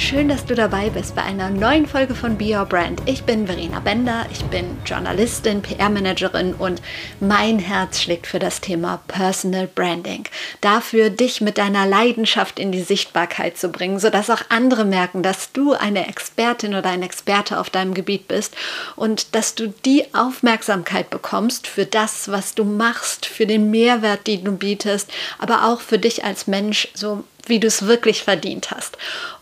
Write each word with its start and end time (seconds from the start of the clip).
Schön, 0.00 0.28
dass 0.28 0.46
du 0.46 0.54
dabei 0.54 0.90
bist 0.90 1.16
bei 1.16 1.24
einer 1.24 1.50
neuen 1.50 1.84
Folge 1.84 2.14
von 2.14 2.38
Be 2.38 2.56
Your 2.56 2.66
Brand. 2.66 3.02
Ich 3.06 3.24
bin 3.24 3.48
Verena 3.48 3.80
Bender, 3.80 4.26
ich 4.30 4.44
bin 4.44 4.78
Journalistin, 4.86 5.60
PR-Managerin 5.60 6.54
und 6.54 6.80
mein 7.18 7.58
Herz 7.58 8.00
schlägt 8.00 8.28
für 8.28 8.38
das 8.38 8.60
Thema 8.60 9.02
Personal 9.08 9.66
Branding. 9.66 10.22
Dafür, 10.60 11.10
dich 11.10 11.40
mit 11.40 11.58
deiner 11.58 11.84
Leidenschaft 11.84 12.60
in 12.60 12.70
die 12.70 12.80
Sichtbarkeit 12.80 13.58
zu 13.58 13.70
bringen, 13.70 13.98
sodass 13.98 14.30
auch 14.30 14.42
andere 14.50 14.84
merken, 14.84 15.24
dass 15.24 15.50
du 15.50 15.72
eine 15.72 16.06
Expertin 16.06 16.76
oder 16.76 16.90
ein 16.90 17.02
Experte 17.02 17.58
auf 17.58 17.68
deinem 17.68 17.92
Gebiet 17.92 18.28
bist 18.28 18.54
und 18.94 19.34
dass 19.34 19.56
du 19.56 19.74
die 19.84 20.04
Aufmerksamkeit 20.14 21.10
bekommst 21.10 21.66
für 21.66 21.86
das, 21.86 22.30
was 22.30 22.54
du 22.54 22.62
machst, 22.62 23.26
für 23.26 23.46
den 23.46 23.72
Mehrwert, 23.72 24.28
den 24.28 24.44
du 24.44 24.52
bietest, 24.52 25.10
aber 25.40 25.66
auch 25.66 25.80
für 25.80 25.98
dich 25.98 26.24
als 26.24 26.46
Mensch, 26.46 26.86
so 26.94 27.24
wie 27.46 27.58
du 27.58 27.66
es 27.66 27.86
wirklich 27.86 28.22
verdient 28.22 28.70
hast. 28.70 28.96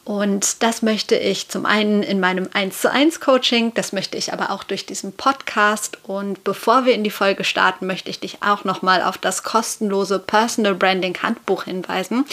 Und 0.07 0.63
das 0.63 0.83
möchte 0.83 1.17
ich 1.17 1.49
zum 1.49 1.67
einen 1.67 2.05
in 2.05 2.21
meinem 2.21 2.49
1 2.53 2.81
zu 2.81 2.93
1 2.93 3.19
Coaching, 3.19 3.75
das 3.75 3.93
möchte 3.93 4.17
ich 4.17 4.33
aber 4.33 4.53
auch 4.53 4.63
durch 4.63 4.87
diesen 4.87 5.13
Podcast. 5.13 5.99
Und 6.05 6.45
bevor 6.45 6.85
wir 6.85 6.95
in 6.95 7.03
die 7.03 7.11
Folge 7.11 7.43
starten, 7.43 7.89
möchte 7.89 8.09
ich 8.09 8.21
dich 8.21 8.39
auch 8.41 8.63
nochmal 8.63 9.03
auf 9.03 9.19
das 9.19 9.43
kostenlose 9.43 10.21
Personal 10.21 10.77
Branding 10.77 11.21
Handbuch 11.21 11.65
hinweisen. 11.65 12.25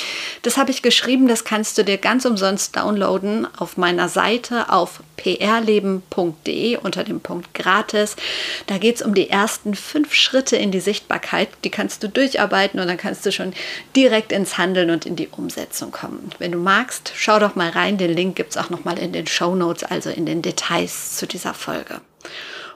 Das 0.44 0.58
habe 0.58 0.70
ich 0.70 0.84
geschrieben, 0.84 1.28
das 1.28 1.46
kannst 1.46 1.76
du 1.80 1.84
dir 1.84 1.98
ganz 1.98 2.26
umsonst 2.26 2.78
downloaden 2.78 3.48
auf 3.58 3.76
meiner 3.76 4.08
Seite 4.08 4.70
auf 4.70 5.00
prleben.de 5.18 6.78
unter 6.78 7.04
dem 7.04 7.22
Punkt 7.22 7.56
gratis. 7.56 8.16
Da 8.68 8.78
geht 8.78 8.98
es 8.98 9.02
um 9.02 9.16
die 9.16 9.32
ersten 9.32 9.74
fünf 9.74 10.14
Schritte 10.14 10.58
in 10.58 10.70
die 10.70 10.80
Sichtbarkeit. 10.80 11.50
Die 11.64 11.72
kannst 11.72 12.04
du 12.04 12.10
durcharbeiten 12.10 12.80
und 12.80 12.88
dann 12.88 12.98
kannst 12.98 13.26
du 13.26 13.32
schon 13.32 13.54
direkt 13.96 14.32
ins 14.32 14.60
Handeln 14.60 14.92
und 14.92 15.08
in 15.08 15.16
die 15.16 15.30
Umsetzung 15.30 15.92
kommen. 15.92 16.30
Wenn 16.38 16.52
du 16.52 16.60
magst, 16.60 17.14
schau 17.16 17.40
doch 17.40 17.56
mal 17.56 17.63
rein. 17.70 17.98
Den 17.98 18.14
Link 18.14 18.36
gibt 18.36 18.52
es 18.52 18.58
auch 18.58 18.70
noch 18.70 18.86
mal 18.86 18.98
in 18.98 19.14
den 19.14 19.28
Show 19.28 19.56
Notes, 19.56 19.84
also 19.84 20.10
in 20.10 20.26
den 20.26 20.42
Details 20.42 21.18
zu 21.18 21.28
dieser 21.28 21.54
Folge. 21.54 22.02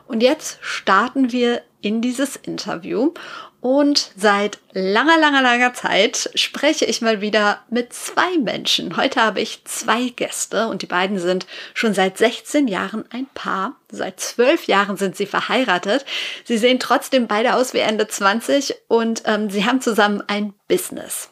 Und 0.08 0.22
jetzt 0.22 0.60
starten 0.62 1.32
wir 1.32 1.62
in 1.82 2.02
dieses 2.02 2.36
Interview. 2.36 3.14
Und 3.60 4.12
seit 4.16 4.60
langer, 4.72 5.18
langer, 5.18 5.42
langer 5.42 5.74
Zeit 5.74 6.30
spreche 6.36 6.86
ich 6.86 7.02
mal 7.02 7.22
wieder 7.22 7.62
mit 7.70 7.92
zwei 7.92 8.38
Menschen. 8.38 8.96
Heute 8.98 9.22
habe 9.22 9.42
ich 9.42 9.66
zwei 9.66 10.10
Gäste 10.10 10.68
und 10.68 10.84
die 10.84 10.88
beiden 10.88 11.18
sind 11.18 11.48
schon 11.74 11.94
seit 11.94 12.20
16 12.20 12.68
Jahren 12.68 13.04
ein 13.10 13.26
Paar. 13.34 13.76
Seit 13.92 14.20
zwölf 14.20 14.68
Jahren 14.68 14.96
sind 14.96 15.16
sie 15.16 15.26
verheiratet. 15.26 16.06
Sie 16.46 16.58
sehen 16.58 16.80
trotzdem 16.80 17.28
beide 17.28 17.56
aus 17.56 17.74
wie 17.74 17.80
Ende 17.80 18.08
20 18.08 18.76
und 18.88 19.24
ähm, 19.26 19.50
sie 19.50 19.66
haben 19.66 19.82
zusammen 19.82 20.24
ein 20.28 20.54
Business. 20.68 21.30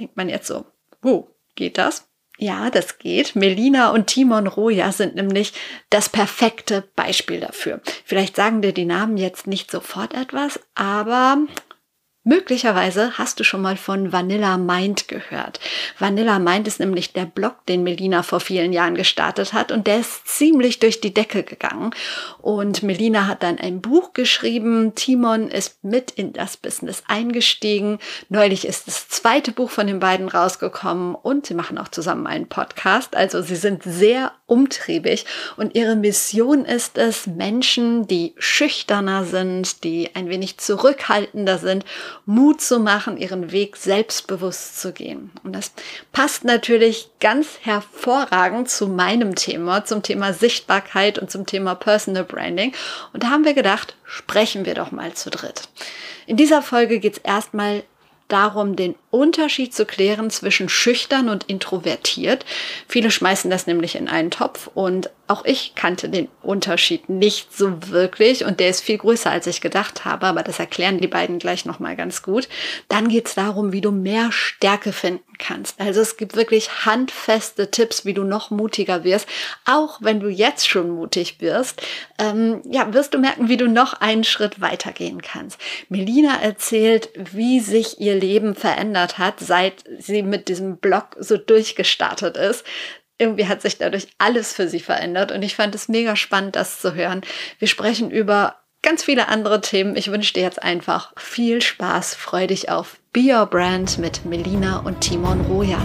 Denkt 0.00 0.16
man 0.16 0.30
jetzt 0.30 0.46
so, 0.46 0.64
wo 1.02 1.28
geht 1.54 1.76
das? 1.76 2.08
Ja, 2.40 2.70
das 2.70 2.98
geht. 2.98 3.34
Melina 3.34 3.90
und 3.90 4.06
Timon 4.06 4.46
Roja 4.46 4.92
sind 4.92 5.16
nämlich 5.16 5.52
das 5.90 6.08
perfekte 6.08 6.84
Beispiel 6.94 7.40
dafür. 7.40 7.80
Vielleicht 8.04 8.36
sagen 8.36 8.62
dir 8.62 8.72
die 8.72 8.84
Namen 8.84 9.16
jetzt 9.16 9.48
nicht 9.48 9.72
sofort 9.72 10.14
etwas, 10.14 10.60
aber 10.76 11.38
Möglicherweise 12.28 13.16
hast 13.16 13.40
du 13.40 13.44
schon 13.44 13.62
mal 13.62 13.78
von 13.78 14.12
Vanilla 14.12 14.58
Mind 14.58 15.08
gehört. 15.08 15.60
Vanilla 15.98 16.38
Mind 16.38 16.68
ist 16.68 16.78
nämlich 16.78 17.14
der 17.14 17.24
Blog, 17.24 17.64
den 17.64 17.84
Melina 17.84 18.22
vor 18.22 18.40
vielen 18.40 18.74
Jahren 18.74 18.96
gestartet 18.96 19.54
hat 19.54 19.72
und 19.72 19.86
der 19.86 20.00
ist 20.00 20.28
ziemlich 20.28 20.78
durch 20.78 21.00
die 21.00 21.14
Decke 21.14 21.42
gegangen. 21.42 21.94
Und 22.42 22.82
Melina 22.82 23.28
hat 23.28 23.42
dann 23.42 23.56
ein 23.58 23.80
Buch 23.80 24.12
geschrieben. 24.12 24.94
Timon 24.94 25.48
ist 25.48 25.82
mit 25.82 26.10
in 26.10 26.34
das 26.34 26.58
Business 26.58 27.02
eingestiegen. 27.08 27.98
Neulich 28.28 28.66
ist 28.66 28.88
das 28.88 29.08
zweite 29.08 29.50
Buch 29.50 29.70
von 29.70 29.86
den 29.86 29.98
beiden 29.98 30.28
rausgekommen 30.28 31.14
und 31.14 31.46
sie 31.46 31.54
machen 31.54 31.78
auch 31.78 31.88
zusammen 31.88 32.26
einen 32.26 32.46
Podcast. 32.46 33.16
Also 33.16 33.40
sie 33.40 33.56
sind 33.56 33.82
sehr 33.84 34.32
umtriebig 34.48 35.26
und 35.56 35.76
ihre 35.76 35.94
Mission 35.94 36.64
ist 36.64 36.98
es, 36.98 37.26
Menschen, 37.26 38.08
die 38.08 38.34
schüchterner 38.38 39.24
sind, 39.24 39.84
die 39.84 40.10
ein 40.14 40.28
wenig 40.28 40.58
zurückhaltender 40.58 41.58
sind, 41.58 41.84
Mut 42.26 42.60
zu 42.60 42.80
machen, 42.80 43.18
ihren 43.18 43.52
Weg 43.52 43.76
selbstbewusst 43.76 44.80
zu 44.80 44.92
gehen. 44.92 45.30
Und 45.44 45.54
das 45.54 45.72
passt 46.12 46.44
natürlich 46.44 47.10
ganz 47.20 47.46
hervorragend 47.60 48.70
zu 48.70 48.88
meinem 48.88 49.34
Thema, 49.34 49.84
zum 49.84 50.02
Thema 50.02 50.32
Sichtbarkeit 50.32 51.18
und 51.18 51.30
zum 51.30 51.46
Thema 51.46 51.74
Personal 51.74 52.24
Branding. 52.24 52.72
Und 53.12 53.22
da 53.22 53.28
haben 53.28 53.44
wir 53.44 53.54
gedacht, 53.54 53.94
sprechen 54.04 54.64
wir 54.64 54.74
doch 54.74 54.90
mal 54.90 55.12
zu 55.12 55.30
dritt. 55.30 55.68
In 56.26 56.36
dieser 56.36 56.62
Folge 56.62 56.98
geht 57.00 57.18
es 57.18 57.18
erstmal 57.18 57.84
darum, 58.28 58.76
den 58.76 58.94
Unterschied 59.10 59.74
zu 59.74 59.86
klären 59.86 60.30
zwischen 60.30 60.68
schüchtern 60.68 61.28
und 61.28 61.44
introvertiert. 61.44 62.44
Viele 62.86 63.10
schmeißen 63.10 63.50
das 63.50 63.66
nämlich 63.66 63.96
in 63.96 64.08
einen 64.08 64.30
Topf 64.30 64.70
und 64.74 65.10
auch 65.28 65.44
ich 65.44 65.74
kannte 65.74 66.08
den 66.08 66.28
Unterschied 66.42 67.08
nicht 67.08 67.56
so 67.56 67.90
wirklich 67.90 68.44
und 68.44 68.60
der 68.60 68.70
ist 68.70 68.80
viel 68.80 68.98
größer, 68.98 69.30
als 69.30 69.46
ich 69.46 69.60
gedacht 69.60 70.04
habe, 70.04 70.26
aber 70.26 70.42
das 70.42 70.58
erklären 70.58 70.98
die 70.98 71.06
beiden 71.06 71.38
gleich 71.38 71.66
nochmal 71.66 71.96
ganz 71.96 72.22
gut. 72.22 72.48
Dann 72.88 73.08
geht 73.08 73.28
es 73.28 73.34
darum, 73.34 73.72
wie 73.72 73.82
du 73.82 73.90
mehr 73.90 74.32
Stärke 74.32 74.92
finden 74.92 75.24
kannst. 75.38 75.78
Also 75.80 76.00
es 76.00 76.16
gibt 76.16 76.34
wirklich 76.34 76.86
handfeste 76.86 77.70
Tipps, 77.70 78.04
wie 78.04 78.14
du 78.14 78.24
noch 78.24 78.50
mutiger 78.50 79.04
wirst. 79.04 79.28
Auch 79.66 79.98
wenn 80.00 80.18
du 80.18 80.28
jetzt 80.28 80.68
schon 80.68 80.90
mutig 80.90 81.40
wirst, 81.40 81.82
ähm, 82.18 82.62
ja, 82.68 82.92
wirst 82.94 83.14
du 83.14 83.18
merken, 83.18 83.48
wie 83.48 83.58
du 83.58 83.68
noch 83.68 83.94
einen 83.94 84.24
Schritt 84.24 84.60
weitergehen 84.60 85.22
kannst. 85.22 85.60
Melina 85.90 86.40
erzählt, 86.40 87.10
wie 87.14 87.60
sich 87.60 88.00
ihr 88.00 88.14
Leben 88.14 88.54
verändert 88.54 89.18
hat, 89.18 89.40
seit 89.40 89.84
sie 89.98 90.22
mit 90.22 90.48
diesem 90.48 90.78
Blog 90.78 91.16
so 91.18 91.36
durchgestartet 91.36 92.36
ist 92.36 92.64
irgendwie 93.18 93.46
hat 93.46 93.60
sich 93.60 93.78
dadurch 93.78 94.08
alles 94.18 94.52
für 94.52 94.68
sie 94.68 94.80
verändert 94.80 95.32
und 95.32 95.42
ich 95.42 95.56
fand 95.56 95.74
es 95.74 95.88
mega 95.88 96.16
spannend, 96.16 96.56
das 96.56 96.80
zu 96.80 96.94
hören. 96.94 97.22
Wir 97.58 97.68
sprechen 97.68 98.10
über 98.10 98.56
ganz 98.82 99.02
viele 99.02 99.28
andere 99.28 99.60
Themen. 99.60 99.96
Ich 99.96 100.10
wünsche 100.10 100.32
dir 100.32 100.42
jetzt 100.42 100.62
einfach 100.62 101.12
viel 101.16 101.60
Spaß, 101.60 102.14
freu 102.14 102.46
dich 102.46 102.70
auf 102.70 102.98
Be 103.12 103.34
Your 103.34 103.46
Brand 103.46 103.98
mit 103.98 104.24
Melina 104.24 104.78
und 104.78 105.00
Timon 105.00 105.40
Roja. 105.42 105.84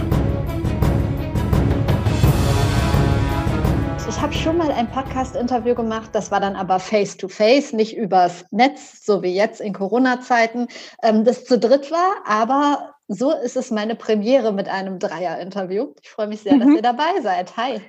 Ich 4.06 4.20
habe 4.20 4.32
schon 4.32 4.56
mal 4.56 4.70
ein 4.70 4.90
Podcast-Interview 4.90 5.74
gemacht, 5.74 6.10
das 6.12 6.30
war 6.30 6.40
dann 6.40 6.56
aber 6.56 6.80
face-to-face, 6.80 7.72
-face, 7.72 7.76
nicht 7.76 7.94
übers 7.94 8.46
Netz, 8.50 9.04
so 9.04 9.22
wie 9.22 9.34
jetzt 9.34 9.60
in 9.60 9.74
Corona-Zeiten, 9.74 10.68
ähm, 11.02 11.24
das 11.24 11.44
zu 11.44 11.58
dritt 11.58 11.90
war, 11.90 12.14
aber 12.24 12.93
so 13.08 13.32
ist 13.32 13.56
es 13.56 13.70
meine 13.70 13.94
Premiere 13.94 14.52
mit 14.52 14.68
einem 14.68 14.98
Dreier-Interview. 14.98 15.94
Ich 16.02 16.10
freue 16.10 16.26
mich 16.26 16.40
sehr, 16.40 16.54
mhm. 16.54 16.60
dass 16.60 16.68
ihr 16.70 16.82
dabei 16.82 17.20
seid. 17.20 17.56
Hi. 17.56 17.80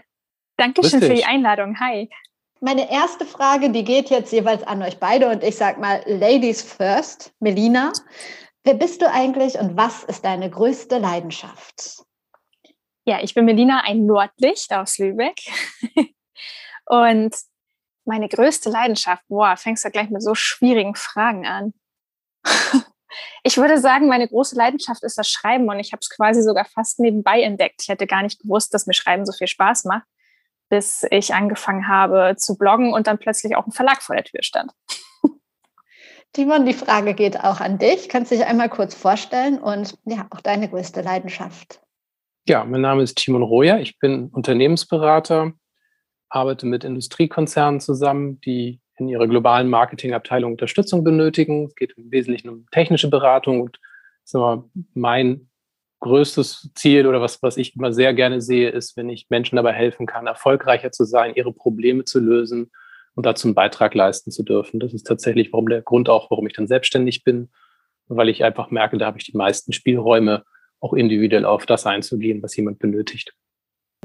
Dankeschön 0.57 1.01
für 1.01 1.13
die 1.13 1.25
Einladung. 1.25 1.79
Hi. 1.79 2.09
Meine 2.61 2.89
erste 2.89 3.25
Frage, 3.25 3.69
die 3.69 3.83
geht 3.83 4.09
jetzt 4.09 4.31
jeweils 4.31 4.63
an 4.63 4.81
euch 4.81 4.97
beide 4.97 5.29
und 5.29 5.43
ich 5.43 5.57
sage 5.57 5.79
mal 5.79 6.01
Ladies 6.05 6.61
first. 6.61 7.33
Melina, 7.39 7.91
wer 8.63 8.73
bist 8.73 9.01
du 9.01 9.11
eigentlich 9.11 9.59
und 9.59 9.75
was 9.77 10.03
ist 10.05 10.23
deine 10.23 10.49
größte 10.49 10.97
Leidenschaft? 10.97 12.03
Ja, 13.05 13.21
ich 13.21 13.33
bin 13.33 13.45
Melina, 13.45 13.81
ein 13.85 14.05
Nordlicht 14.05 14.73
aus 14.73 14.97
Lübeck. 14.97 15.39
und 16.85 17.35
meine 18.05 18.29
größte 18.29 18.69
Leidenschaft, 18.69 19.23
boah, 19.27 19.57
fängst 19.57 19.83
du 19.85 19.91
gleich 19.91 20.09
mit 20.09 20.23
so 20.23 20.33
schwierigen 20.33 20.95
Fragen 20.95 21.45
an. 21.45 21.73
Ich 23.43 23.57
würde 23.57 23.79
sagen, 23.79 24.07
meine 24.07 24.27
große 24.27 24.55
Leidenschaft 24.55 25.03
ist 25.03 25.17
das 25.17 25.29
Schreiben 25.29 25.69
und 25.69 25.79
ich 25.79 25.91
habe 25.91 25.99
es 26.01 26.09
quasi 26.09 26.41
sogar 26.41 26.65
fast 26.65 26.99
nebenbei 26.99 27.41
entdeckt. 27.41 27.81
Ich 27.81 27.89
hätte 27.89 28.07
gar 28.07 28.23
nicht 28.23 28.41
gewusst, 28.41 28.73
dass 28.73 28.87
mir 28.87 28.93
Schreiben 28.93 29.25
so 29.25 29.33
viel 29.33 29.47
Spaß 29.47 29.85
macht, 29.85 30.05
bis 30.69 31.05
ich 31.11 31.33
angefangen 31.33 31.87
habe 31.87 32.35
zu 32.37 32.57
bloggen 32.57 32.93
und 32.93 33.07
dann 33.07 33.17
plötzlich 33.17 33.55
auch 33.55 33.65
ein 33.65 33.71
Verlag 33.71 34.01
vor 34.01 34.15
der 34.15 34.25
Tür 34.25 34.43
stand. 34.43 34.71
Timon, 36.33 36.65
die 36.65 36.73
Frage 36.73 37.13
geht 37.13 37.39
auch 37.39 37.61
an 37.61 37.77
dich. 37.77 38.09
Kannst 38.09 38.29
du 38.29 38.35
dich 38.35 38.45
einmal 38.45 38.67
kurz 38.67 38.93
vorstellen 38.93 39.57
und 39.57 39.97
ja, 40.03 40.27
auch 40.31 40.41
deine 40.41 40.67
größte 40.69 41.01
Leidenschaft? 41.01 41.79
Ja, 42.45 42.65
mein 42.65 42.81
Name 42.81 43.03
ist 43.03 43.17
Timon 43.17 43.41
Royer. 43.41 43.79
Ich 43.79 43.97
bin 43.99 44.27
Unternehmensberater, 44.27 45.53
arbeite 46.29 46.65
mit 46.65 46.83
Industriekonzernen 46.83 47.79
zusammen, 47.79 48.41
die 48.41 48.81
in 48.97 49.07
ihrer 49.07 49.27
globalen 49.27 49.69
Marketingabteilung 49.69 50.53
Unterstützung 50.53 51.03
benötigen. 51.03 51.65
Es 51.65 51.75
geht 51.75 51.93
im 51.97 52.11
Wesentlichen 52.11 52.49
um 52.49 52.65
technische 52.71 53.09
Beratung 53.09 53.61
und 53.61 53.79
wir, 54.31 54.63
mein 54.93 55.49
größtes 55.99 56.71
Ziel 56.75 57.07
oder 57.07 57.21
was, 57.21 57.41
was 57.41 57.57
ich 57.57 57.75
immer 57.75 57.93
sehr 57.93 58.13
gerne 58.13 58.41
sehe, 58.41 58.69
ist, 58.69 58.97
wenn 58.97 59.09
ich 59.09 59.27
Menschen 59.29 59.55
dabei 59.55 59.73
helfen 59.73 60.05
kann, 60.05 60.27
erfolgreicher 60.27 60.91
zu 60.91 61.03
sein, 61.03 61.33
ihre 61.35 61.53
Probleme 61.53 62.03
zu 62.03 62.19
lösen 62.19 62.71
und 63.15 63.25
dazu 63.25 63.47
einen 63.47 63.55
Beitrag 63.55 63.93
leisten 63.95 64.31
zu 64.31 64.43
dürfen. 64.43 64.79
Das 64.79 64.93
ist 64.93 65.07
tatsächlich 65.07 65.51
warum 65.51 65.67
der 65.67 65.81
Grund 65.81 66.09
auch, 66.09 66.29
warum 66.29 66.47
ich 66.47 66.53
dann 66.53 66.67
selbstständig 66.67 67.23
bin, 67.23 67.49
weil 68.07 68.29
ich 68.29 68.43
einfach 68.43 68.71
merke, 68.71 68.97
da 68.97 69.07
habe 69.07 69.17
ich 69.17 69.25
die 69.25 69.37
meisten 69.37 69.73
Spielräume, 69.73 70.43
auch 70.79 70.93
individuell 70.93 71.45
auf 71.45 71.65
das 71.65 71.85
einzugehen, 71.85 72.43
was 72.43 72.55
jemand 72.55 72.77
benötigt. 72.79 73.33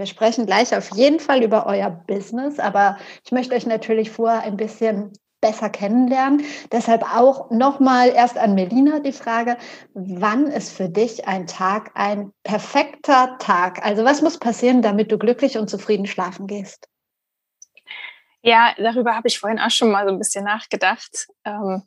Wir 0.01 0.07
sprechen 0.07 0.47
gleich 0.47 0.75
auf 0.75 0.93
jeden 0.97 1.21
Fall 1.21 1.43
über 1.43 1.67
euer 1.67 1.91
Business, 1.91 2.59
aber 2.59 2.97
ich 3.23 3.33
möchte 3.33 3.55
euch 3.55 3.67
natürlich 3.67 4.11
vorher 4.11 4.41
ein 4.45 4.57
bisschen 4.57 5.13
besser 5.43 5.69
kennenlernen. 5.69 6.43
Deshalb 6.73 7.03
auch 7.15 7.51
nochmal 7.51 8.09
erst 8.09 8.39
an 8.39 8.55
Melina 8.55 9.01
die 9.01 9.13
Frage, 9.13 9.59
wann 9.93 10.47
ist 10.47 10.73
für 10.73 10.89
dich 10.89 11.29
ein 11.29 11.47
Tag 11.47 11.91
ein 11.93 12.33
perfekter 12.45 13.37
Tag? 13.39 13.85
Also 13.85 14.03
was 14.03 14.23
muss 14.23 14.39
passieren, 14.39 14.81
damit 14.81 15.13
du 15.13 15.19
glücklich 15.19 15.59
und 15.59 15.69
zufrieden 15.69 16.07
schlafen 16.07 16.47
gehst? 16.47 16.89
Ja, 18.41 18.75
darüber 18.79 19.15
habe 19.15 19.29
ich 19.29 19.39
vorhin 19.39 19.59
auch 19.59 19.71
schon 19.71 19.91
mal 19.91 20.07
so 20.07 20.15
ein 20.15 20.19
bisschen 20.19 20.47
nachgedacht. 20.47 21.27
Ähm, 21.45 21.83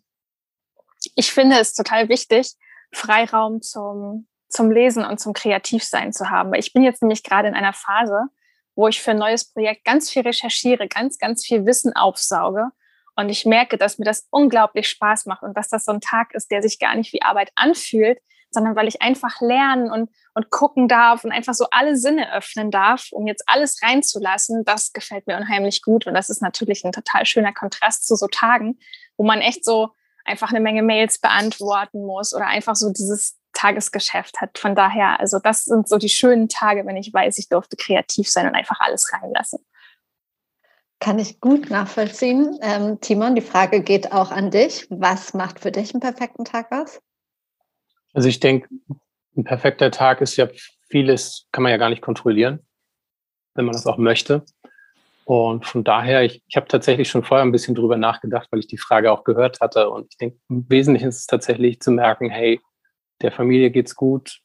ich 1.15 1.31
finde 1.31 1.57
es 1.57 1.73
total 1.73 2.09
wichtig, 2.09 2.53
Freiraum 2.91 3.63
zum, 3.63 4.27
zum 4.53 4.71
Lesen 4.71 5.03
und 5.03 5.19
zum 5.19 5.33
Kreativsein 5.33 6.13
zu 6.13 6.29
haben. 6.29 6.53
Ich 6.53 6.73
bin 6.73 6.83
jetzt 6.83 7.01
nämlich 7.01 7.23
gerade 7.23 7.47
in 7.47 7.55
einer 7.55 7.73
Phase, 7.73 8.27
wo 8.75 8.87
ich 8.87 9.01
für 9.01 9.11
ein 9.11 9.17
neues 9.17 9.51
Projekt 9.51 9.83
ganz 9.83 10.09
viel 10.09 10.21
recherchiere, 10.23 10.87
ganz, 10.87 11.17
ganz 11.17 11.45
viel 11.45 11.65
Wissen 11.65 11.95
aufsauge. 11.95 12.69
Und 13.15 13.29
ich 13.29 13.45
merke, 13.45 13.77
dass 13.77 13.99
mir 13.99 14.05
das 14.05 14.27
unglaublich 14.31 14.87
Spaß 14.89 15.25
macht 15.27 15.43
und 15.43 15.55
dass 15.55 15.69
das 15.69 15.85
so 15.85 15.91
ein 15.91 16.01
Tag 16.01 16.33
ist, 16.33 16.49
der 16.49 16.61
sich 16.61 16.79
gar 16.79 16.95
nicht 16.95 17.13
wie 17.13 17.21
Arbeit 17.21 17.51
anfühlt, 17.55 18.19
sondern 18.49 18.75
weil 18.75 18.87
ich 18.87 19.01
einfach 19.01 19.41
lernen 19.41 19.91
und, 19.91 20.09
und 20.33 20.49
gucken 20.49 20.87
darf 20.87 21.23
und 21.23 21.31
einfach 21.31 21.53
so 21.53 21.67
alle 21.71 21.95
Sinne 21.95 22.33
öffnen 22.33 22.71
darf, 22.71 23.07
um 23.11 23.27
jetzt 23.27 23.43
alles 23.47 23.81
reinzulassen, 23.83 24.63
das 24.65 24.93
gefällt 24.93 25.27
mir 25.27 25.37
unheimlich 25.37 25.81
gut. 25.81 26.07
Und 26.07 26.13
das 26.13 26.29
ist 26.29 26.41
natürlich 26.41 26.83
ein 26.85 26.91
total 26.91 27.25
schöner 27.25 27.53
Kontrast 27.53 28.07
zu 28.07 28.15
so 28.15 28.27
Tagen, 28.27 28.79
wo 29.17 29.23
man 29.23 29.41
echt 29.41 29.65
so 29.65 29.89
einfach 30.25 30.49
eine 30.49 30.59
Menge 30.59 30.83
Mails 30.83 31.19
beantworten 31.19 32.05
muss 32.05 32.33
oder 32.33 32.47
einfach 32.47 32.75
so 32.75 32.91
dieses 32.91 33.37
Tagesgeschäft 33.63 34.41
hat. 34.41 34.57
Von 34.57 34.75
daher, 34.75 35.19
also 35.19 35.39
das 35.39 35.63
sind 35.63 35.87
so 35.87 35.97
die 35.97 36.09
schönen 36.09 36.49
Tage, 36.49 36.85
wenn 36.85 36.97
ich 36.97 37.13
weiß, 37.13 37.37
ich 37.37 37.47
durfte 37.47 37.77
kreativ 37.77 38.29
sein 38.29 38.47
und 38.47 38.55
einfach 38.55 38.79
alles 38.81 39.11
reinlassen. 39.13 39.59
Kann 40.99 41.17
ich 41.17 41.39
gut 41.39 41.69
nachvollziehen. 41.69 42.57
Ähm, 42.61 42.99
Timon, 42.99 43.35
die 43.35 43.41
Frage 43.41 43.81
geht 43.81 44.11
auch 44.11 44.31
an 44.31 44.51
dich. 44.51 44.87
Was 44.89 45.33
macht 45.33 45.59
für 45.61 45.71
dich 45.71 45.93
einen 45.93 46.01
perfekten 46.01 46.43
Tag 46.45 46.71
aus? 46.71 47.01
Also 48.13 48.27
ich 48.27 48.39
denke, 48.39 48.67
ein 49.35 49.43
perfekter 49.45 49.91
Tag 49.91 50.21
ist 50.21 50.35
ja 50.35 50.47
vieles, 50.89 51.47
kann 51.51 51.63
man 51.63 51.71
ja 51.71 51.77
gar 51.77 51.89
nicht 51.89 52.01
kontrollieren, 52.01 52.59
wenn 53.55 53.65
man 53.65 53.73
das 53.73 53.87
auch 53.87 53.97
möchte. 53.97 54.45
Und 55.25 55.65
von 55.65 55.85
daher, 55.85 56.23
ich, 56.23 56.43
ich 56.47 56.57
habe 56.57 56.67
tatsächlich 56.67 57.09
schon 57.09 57.23
vorher 57.23 57.45
ein 57.45 57.53
bisschen 57.53 57.75
drüber 57.75 57.95
nachgedacht, 57.95 58.49
weil 58.51 58.59
ich 58.59 58.67
die 58.67 58.77
Frage 58.77 59.11
auch 59.11 59.23
gehört 59.23 59.61
hatte. 59.61 59.89
Und 59.89 60.07
ich 60.09 60.17
denke, 60.17 60.37
im 60.49 60.69
Wesentlichen 60.69 61.07
ist 61.07 61.19
es 61.19 61.27
tatsächlich 61.27 61.79
zu 61.79 61.91
merken, 61.91 62.29
hey, 62.29 62.59
der 63.23 63.31
Familie 63.31 63.71
geht's 63.71 63.95
gut, 63.95 64.39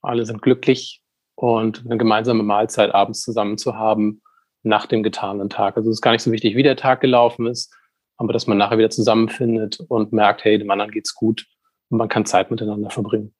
alle 0.00 0.24
sind 0.24 0.40
glücklich 0.40 1.02
und 1.34 1.84
eine 1.84 1.98
gemeinsame 1.98 2.42
Mahlzeit 2.42 2.94
abends 2.94 3.22
zusammen 3.22 3.58
zu 3.58 3.76
haben 3.76 4.22
nach 4.62 4.86
dem 4.86 5.02
getanen 5.02 5.50
Tag. 5.50 5.76
Also 5.76 5.90
es 5.90 5.96
ist 5.96 6.02
gar 6.02 6.12
nicht 6.12 6.22
so 6.22 6.32
wichtig, 6.32 6.56
wie 6.56 6.62
der 6.62 6.76
Tag 6.76 7.00
gelaufen 7.00 7.46
ist, 7.46 7.74
aber 8.16 8.32
dass 8.32 8.46
man 8.46 8.56
nachher 8.56 8.78
wieder 8.78 8.90
zusammenfindet 8.90 9.80
und 9.88 10.12
merkt, 10.12 10.44
hey, 10.44 10.58
dem 10.58 10.70
anderen 10.70 10.92
geht's 10.92 11.14
gut 11.14 11.46
und 11.90 11.98
man 11.98 12.08
kann 12.08 12.24
Zeit 12.24 12.50
miteinander 12.50 12.90
verbringen. 12.90 13.34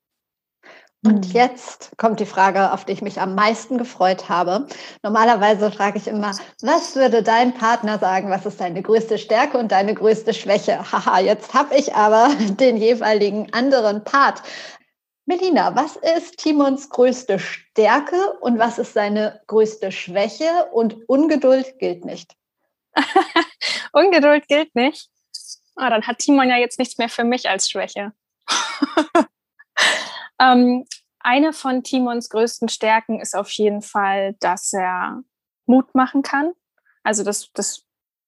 Und 1.05 1.29
mhm. 1.29 1.33
jetzt 1.33 1.93
kommt 1.99 2.19
die 2.19 2.27
Frage, 2.27 2.73
auf 2.73 2.87
die 2.87 2.93
ich 2.93 3.03
mich 3.03 3.21
am 3.21 3.35
meisten 3.35 3.77
gefreut 3.77 4.29
habe. 4.31 4.67
Normalerweise 5.03 5.71
frage 5.71 5.99
ich 5.99 6.09
immer, 6.09 6.33
was 6.63 6.97
würde 6.97 7.23
dein 7.23 7.53
Partner 7.53 7.99
sagen, 7.99 8.31
was 8.31 8.47
ist 8.47 8.61
deine 8.61 8.81
größte 8.81 9.19
Stärke 9.19 9.59
und 9.59 9.71
deine 9.71 9.95
größte 9.95 10.33
Schwäche? 10.33 10.91
Haha, 10.91 11.21
jetzt 11.21 11.53
habe 11.53 11.77
ich 11.77 11.95
aber 11.95 12.31
den 12.59 12.79
jeweiligen 12.79 13.53
anderen 13.53 14.03
Part. 14.03 14.43
Melina, 15.27 15.75
was 15.75 15.97
ist 15.97 16.39
Timons 16.39 16.89
größte 16.89 17.39
Stärke 17.39 18.39
und 18.41 18.59
was 18.59 18.79
ist 18.79 18.95
seine 18.95 19.41
größte 19.47 19.93
Schwäche? 19.93 20.69
Und 20.73 20.97
Ungeduld 21.07 21.79
gilt 21.79 22.05
nicht. 22.05 22.35
Ungeduld 23.93 24.49
gilt 24.49 24.75
nicht. 24.75 25.11
Oh, 25.77 25.89
dann 25.89 26.07
hat 26.07 26.19
Timon 26.19 26.49
ja 26.49 26.57
jetzt 26.57 26.79
nichts 26.79 26.99
mehr 26.99 27.09
für 27.09 27.25
mich 27.25 27.49
als 27.49 27.69
Schwäche. 27.69 28.13
ähm, 30.41 30.85
eine 31.21 31.53
von 31.53 31.83
Timons 31.83 32.29
größten 32.29 32.69
Stärken 32.69 33.21
ist 33.21 33.35
auf 33.35 33.51
jeden 33.51 33.83
Fall, 33.83 34.35
dass 34.41 34.73
er 34.73 35.23
Mut 35.67 35.95
machen 35.95 36.23
kann. 36.23 36.53
Also 37.03 37.25
das, 37.25 37.51
das 37.55 37.85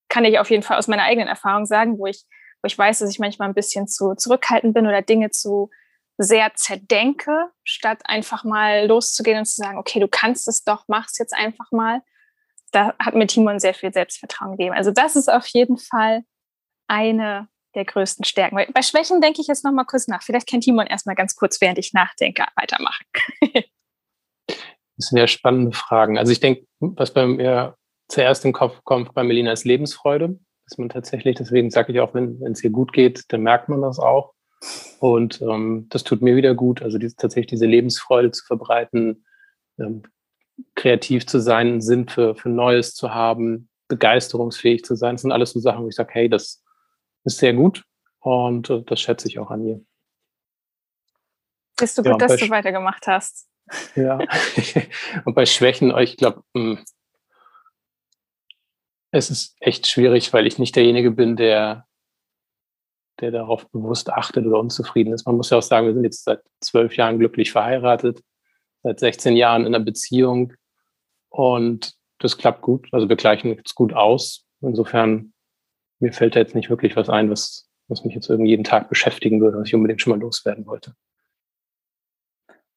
kann 0.09 0.25
ich 0.25 0.39
auf 0.39 0.51
jeden 0.51 0.63
Fall 0.63 0.79
aus 0.79 0.89
meiner 0.89 1.03
eigenen 1.03 1.29
Erfahrung 1.29 1.67
sagen, 1.67 1.99
wo 1.99 2.07
ich, 2.07 2.25
wo 2.63 2.67
ich 2.67 2.79
weiß, 2.79 3.01
dass 3.01 3.11
ich 3.11 3.19
manchmal 3.19 3.49
ein 3.49 3.55
bisschen 3.55 3.87
zu 3.87 4.15
zurückhaltend 4.15 4.75
bin 4.75 4.87
oder 4.87 5.03
Dinge 5.03 5.31
zu 5.31 5.71
sehr 6.19 6.55
zerdenke, 6.55 7.51
statt 7.65 8.03
einfach 8.05 8.45
mal 8.45 8.87
loszugehen 8.87 9.39
und 9.39 9.45
zu 9.45 9.57
sagen, 9.57 9.79
okay, 9.79 10.01
du 10.01 10.09
kannst 10.09 10.49
es 10.49 10.65
doch, 10.65 10.85
mach's 10.89 11.19
jetzt 11.19 11.35
einfach 11.35 11.71
mal. 11.73 12.01
Da 12.73 12.95
hat 12.99 13.15
mir 13.15 13.27
Timon 13.27 13.61
sehr 13.61 13.75
viel 13.75 13.93
Selbstvertrauen 13.93 14.53
gegeben. 14.53 14.75
Also 14.75 14.91
das 14.91 15.17
ist 15.17 15.31
auf 15.31 15.47
jeden 15.49 15.77
Fall 15.77 16.23
eine 16.89 17.49
der 17.77 17.85
größten 17.85 18.25
Stärken. 18.25 18.57
Bei 18.73 18.83
Schwächen 18.83 19.21
denke 19.21 19.41
ich 19.41 19.47
jetzt 19.47 19.65
noch 19.65 19.73
mal 19.73 19.85
kurz 19.85 20.09
nach. 20.09 20.23
Vielleicht 20.23 20.49
kann 20.51 20.61
Timon 20.61 20.87
erstmal 20.87 21.15
ganz 21.15 21.37
kurz, 21.37 21.61
während 21.61 21.79
ich 21.79 21.93
nachdenke, 21.93 22.45
weitermachen. 22.57 23.05
das 24.97 25.09
sind 25.09 25.19
ja 25.19 25.27
spannende 25.29 25.77
Fragen. 25.77 26.19
Also 26.19 26.33
ich 26.33 26.41
denke, 26.41 26.67
was 26.81 27.13
bei 27.13 27.27
mir 27.27 27.77
zuerst 28.09 28.45
im 28.45 28.53
Kopf 28.53 28.83
kommt 28.85 29.15
bei 29.15 29.23
Melina 29.23 29.53
ist 29.53 29.65
Lebensfreude. 29.65 30.39
Dass 30.69 30.79
man 30.79 30.89
tatsächlich, 30.89 31.37
deswegen 31.37 31.71
sage 31.71 31.93
ich 31.93 32.01
auch, 32.01 32.13
wenn 32.13 32.43
es 32.43 32.65
ihr 32.65 32.71
gut 32.71 32.93
geht, 32.93 33.25
dann 33.29 33.43
merkt 33.43 33.69
man 33.69 33.83
das 33.83 34.01
auch. 34.01 34.33
Und 34.99 35.41
ähm, 35.43 35.87
das 35.91 36.03
tut 36.03 36.23
mir 36.23 36.35
wieder 36.35 36.55
gut. 36.55 36.83
Also 36.83 36.99
die, 36.99 37.09
tatsächlich 37.15 37.47
diese 37.47 37.67
Lebensfreude 37.67 38.33
zu 38.33 38.45
verbreiten, 38.45 39.25
ähm, 39.79 40.03
kreativ 40.75 41.27
zu 41.27 41.39
sein, 41.39 41.81
Sinn 41.81 42.09
für, 42.09 42.35
für 42.35 42.49
Neues 42.49 42.95
zu 42.95 43.15
haben, 43.15 43.69
begeisterungsfähig 43.89 44.85
zu 44.85 44.97
sein. 44.97 45.15
Das 45.15 45.23
sind 45.23 45.33
alles 45.33 45.53
so 45.53 45.61
Sachen, 45.61 45.85
wo 45.85 45.89
ich 45.89 45.95
sage, 45.95 46.11
hey, 46.13 46.29
das, 46.29 46.65
ist 47.27 47.39
sehr 47.39 47.55
gut 47.55 47.85
und 48.21 48.71
äh, 48.71 48.83
das 48.83 49.01
schätze 49.01 49.29
ich 49.29 49.39
auch 49.39 49.51
an 49.51 49.65
ihr. 49.65 49.85
Bist 51.79 51.99
du 51.99 52.03
gut, 52.03 52.13
ja, 52.13 52.19
dass 52.19 52.37
du 52.37 52.49
weitergemacht 52.49 53.07
hast? 53.07 53.49
Ja, 53.95 54.19
und 55.25 55.35
bei 55.35 55.45
Schwächen, 55.45 55.97
ich 55.99 56.17
glaube, 56.17 56.43
hm, 56.55 56.79
es 59.11 59.31
ist 59.31 59.57
echt 59.61 59.87
schwierig, 59.87 60.33
weil 60.33 60.47
ich 60.47 60.59
nicht 60.59 60.77
derjenige 60.77 61.11
bin, 61.11 61.37
der, 61.37 61.87
der 63.21 63.31
darauf 63.31 63.69
bewusst 63.71 64.11
achtet 64.11 64.47
oder 64.47 64.59
unzufrieden 64.59 65.13
ist. 65.13 65.27
Man 65.27 65.37
muss 65.37 65.51
ja 65.51 65.59
auch 65.59 65.63
sagen, 65.63 65.87
wir 65.87 65.95
sind 65.95 66.05
jetzt 66.05 66.25
seit 66.25 66.43
zwölf 66.61 66.97
Jahren 66.97 67.19
glücklich 67.19 67.53
verheiratet, 67.53 68.21
seit 68.83 69.01
16 69.01 69.37
Jahren 69.37 69.67
in 69.67 69.75
einer 69.75 69.85
Beziehung 69.85 70.53
und 71.29 71.95
das 72.19 72.39
klappt 72.39 72.63
gut. 72.63 72.89
Also 72.93 73.09
wir 73.09 73.17
gleichen 73.17 73.61
es 73.65 73.75
gut 73.75 73.93
aus. 73.93 74.47
Insofern 74.61 75.35
mir 75.99 76.13
fällt 76.13 76.37
da 76.37 76.41
jetzt 76.41 76.55
nicht 76.55 76.71
wirklich 76.71 76.97
was 76.97 77.09
ein, 77.09 77.31
was, 77.31 77.69
was 77.89 78.05
mich 78.05 78.15
jetzt 78.15 78.29
irgendwie 78.29 78.51
jeden 78.51 78.65
Tag 78.65 78.89
beschäftigen 78.89 79.41
würde, 79.41 79.59
was 79.59 79.69
ich 79.69 79.75
unbedingt 79.75 80.01
schon 80.01 80.13
mal 80.13 80.21
loswerden 80.21 80.67
wollte. 80.67 80.95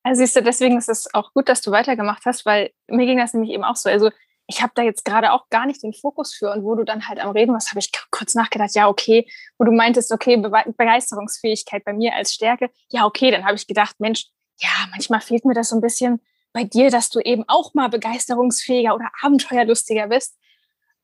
Also 0.04 0.20
siehst 0.20 0.36
du, 0.36 0.44
deswegen 0.44 0.78
ist 0.78 0.90
es 0.90 1.14
auch 1.14 1.34
gut, 1.34 1.50
dass 1.50 1.62
du 1.62 1.72
weitergemacht 1.72 2.26
hast, 2.26 2.46
weil 2.46 2.72
mir 2.88 3.06
ging 3.06 3.18
das 3.18 3.34
nämlich 3.34 3.52
eben 3.52 3.64
auch 3.64 3.76
so. 3.76 3.90
Also 3.90 4.12
ich 4.48 4.64
habe 4.64 4.72
da 4.74 4.82
jetzt 4.82 5.06
gerade 5.06 5.32
auch 5.32 5.50
gar 5.50 5.68
nicht 5.68 5.84
den 5.84 5.94
Fokus 5.94 6.34
für 6.34 6.52
und 6.52 6.64
wo 6.64 6.74
du 6.74 6.84
dann 6.84 7.08
halt 7.08 7.20
am 7.20 7.32
Reden 7.32 7.54
warst, 7.54 7.70
habe 7.70 7.80
ich 7.80 7.92
kurz 8.10 8.34
nachgedacht, 8.34 8.74
ja, 8.74 8.88
okay, 8.88 9.30
wo 9.60 9.66
du 9.66 9.72
meintest, 9.72 10.12
okay, 10.12 10.38
Be 10.38 10.50
Begeisterungsfähigkeit 10.50 11.84
bei 11.84 11.94
mir 11.94 12.16
als 12.16 12.34
Stärke, 12.34 12.72
ja, 12.92 13.06
okay, 13.06 13.30
dann 13.30 13.46
habe 13.46 13.56
ich 13.56 13.68
gedacht, 13.68 14.00
Mensch, 14.00 14.26
ja, 14.60 14.70
manchmal 14.90 15.22
fehlt 15.22 15.46
mir 15.46 15.54
das 15.54 15.70
so 15.70 15.76
ein 15.76 15.82
bisschen 15.82 16.20
bei 16.52 16.64
dir, 16.64 16.90
dass 16.90 17.10
du 17.10 17.20
eben 17.20 17.44
auch 17.48 17.76
mal 17.76 17.90
begeisterungsfähiger 17.90 18.96
oder 18.96 19.12
abenteuerlustiger 19.22 20.08
bist. 20.08 20.36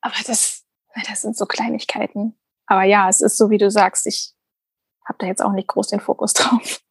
Aber 0.02 0.16
das, 0.26 0.65
das 1.08 1.22
sind 1.22 1.38
so 1.38 1.46
Kleinigkeiten. 1.46 2.38
Aber 2.68 2.84
ja, 2.84 3.10
es 3.10 3.22
ist 3.22 3.38
so, 3.38 3.50
wie 3.50 3.58
du 3.58 3.70
sagst, 3.70 4.08
ich 4.08 4.34
habe 5.06 5.18
da 5.20 5.28
jetzt 5.28 5.44
auch 5.44 5.52
nicht 5.52 5.68
groß 5.68 5.88
den 5.90 6.00
Fokus 6.00 6.34
drauf. 6.34 6.82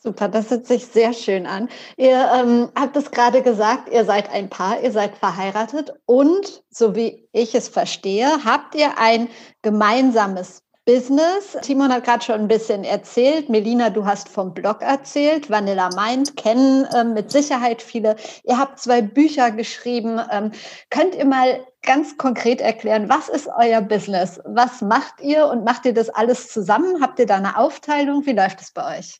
Super, 0.00 0.28
das 0.28 0.50
hört 0.50 0.64
sich 0.66 0.86
sehr 0.86 1.12
schön 1.12 1.44
an. 1.46 1.68
Ihr 1.96 2.30
ähm, 2.32 2.70
habt 2.76 2.96
es 2.96 3.10
gerade 3.10 3.42
gesagt, 3.42 3.88
ihr 3.88 4.04
seid 4.04 4.30
ein 4.30 4.48
Paar, 4.48 4.80
ihr 4.80 4.92
seid 4.92 5.16
verheiratet 5.16 5.92
und, 6.06 6.62
so 6.70 6.94
wie 6.94 7.28
ich 7.32 7.56
es 7.56 7.68
verstehe, 7.68 8.44
habt 8.44 8.76
ihr 8.76 8.96
ein 8.98 9.28
gemeinsames 9.62 10.62
Business. 10.88 11.54
Timon 11.60 11.92
hat 11.92 12.04
gerade 12.04 12.24
schon 12.24 12.40
ein 12.40 12.48
bisschen 12.48 12.82
erzählt. 12.82 13.50
Melina, 13.50 13.90
du 13.90 14.06
hast 14.06 14.30
vom 14.30 14.54
Blog 14.54 14.80
erzählt. 14.80 15.50
Vanilla 15.50 15.90
Mind 15.94 16.34
kennen 16.38 16.86
äh, 16.86 17.04
mit 17.04 17.30
Sicherheit 17.30 17.82
viele. 17.82 18.16
Ihr 18.44 18.58
habt 18.58 18.78
zwei 18.78 19.02
Bücher 19.02 19.50
geschrieben. 19.50 20.18
Ähm, 20.32 20.50
könnt 20.88 21.14
ihr 21.14 21.26
mal 21.26 21.60
ganz 21.82 22.16
konkret 22.16 22.62
erklären, 22.62 23.10
was 23.10 23.28
ist 23.28 23.50
euer 23.58 23.82
Business? 23.82 24.40
Was 24.46 24.80
macht 24.80 25.20
ihr 25.20 25.48
und 25.48 25.62
macht 25.62 25.84
ihr 25.84 25.92
das 25.92 26.08
alles 26.08 26.48
zusammen? 26.50 27.02
Habt 27.02 27.18
ihr 27.18 27.26
da 27.26 27.36
eine 27.36 27.58
Aufteilung? 27.58 28.24
Wie 28.24 28.32
läuft 28.32 28.62
es 28.62 28.72
bei 28.72 28.98
euch? 28.98 29.18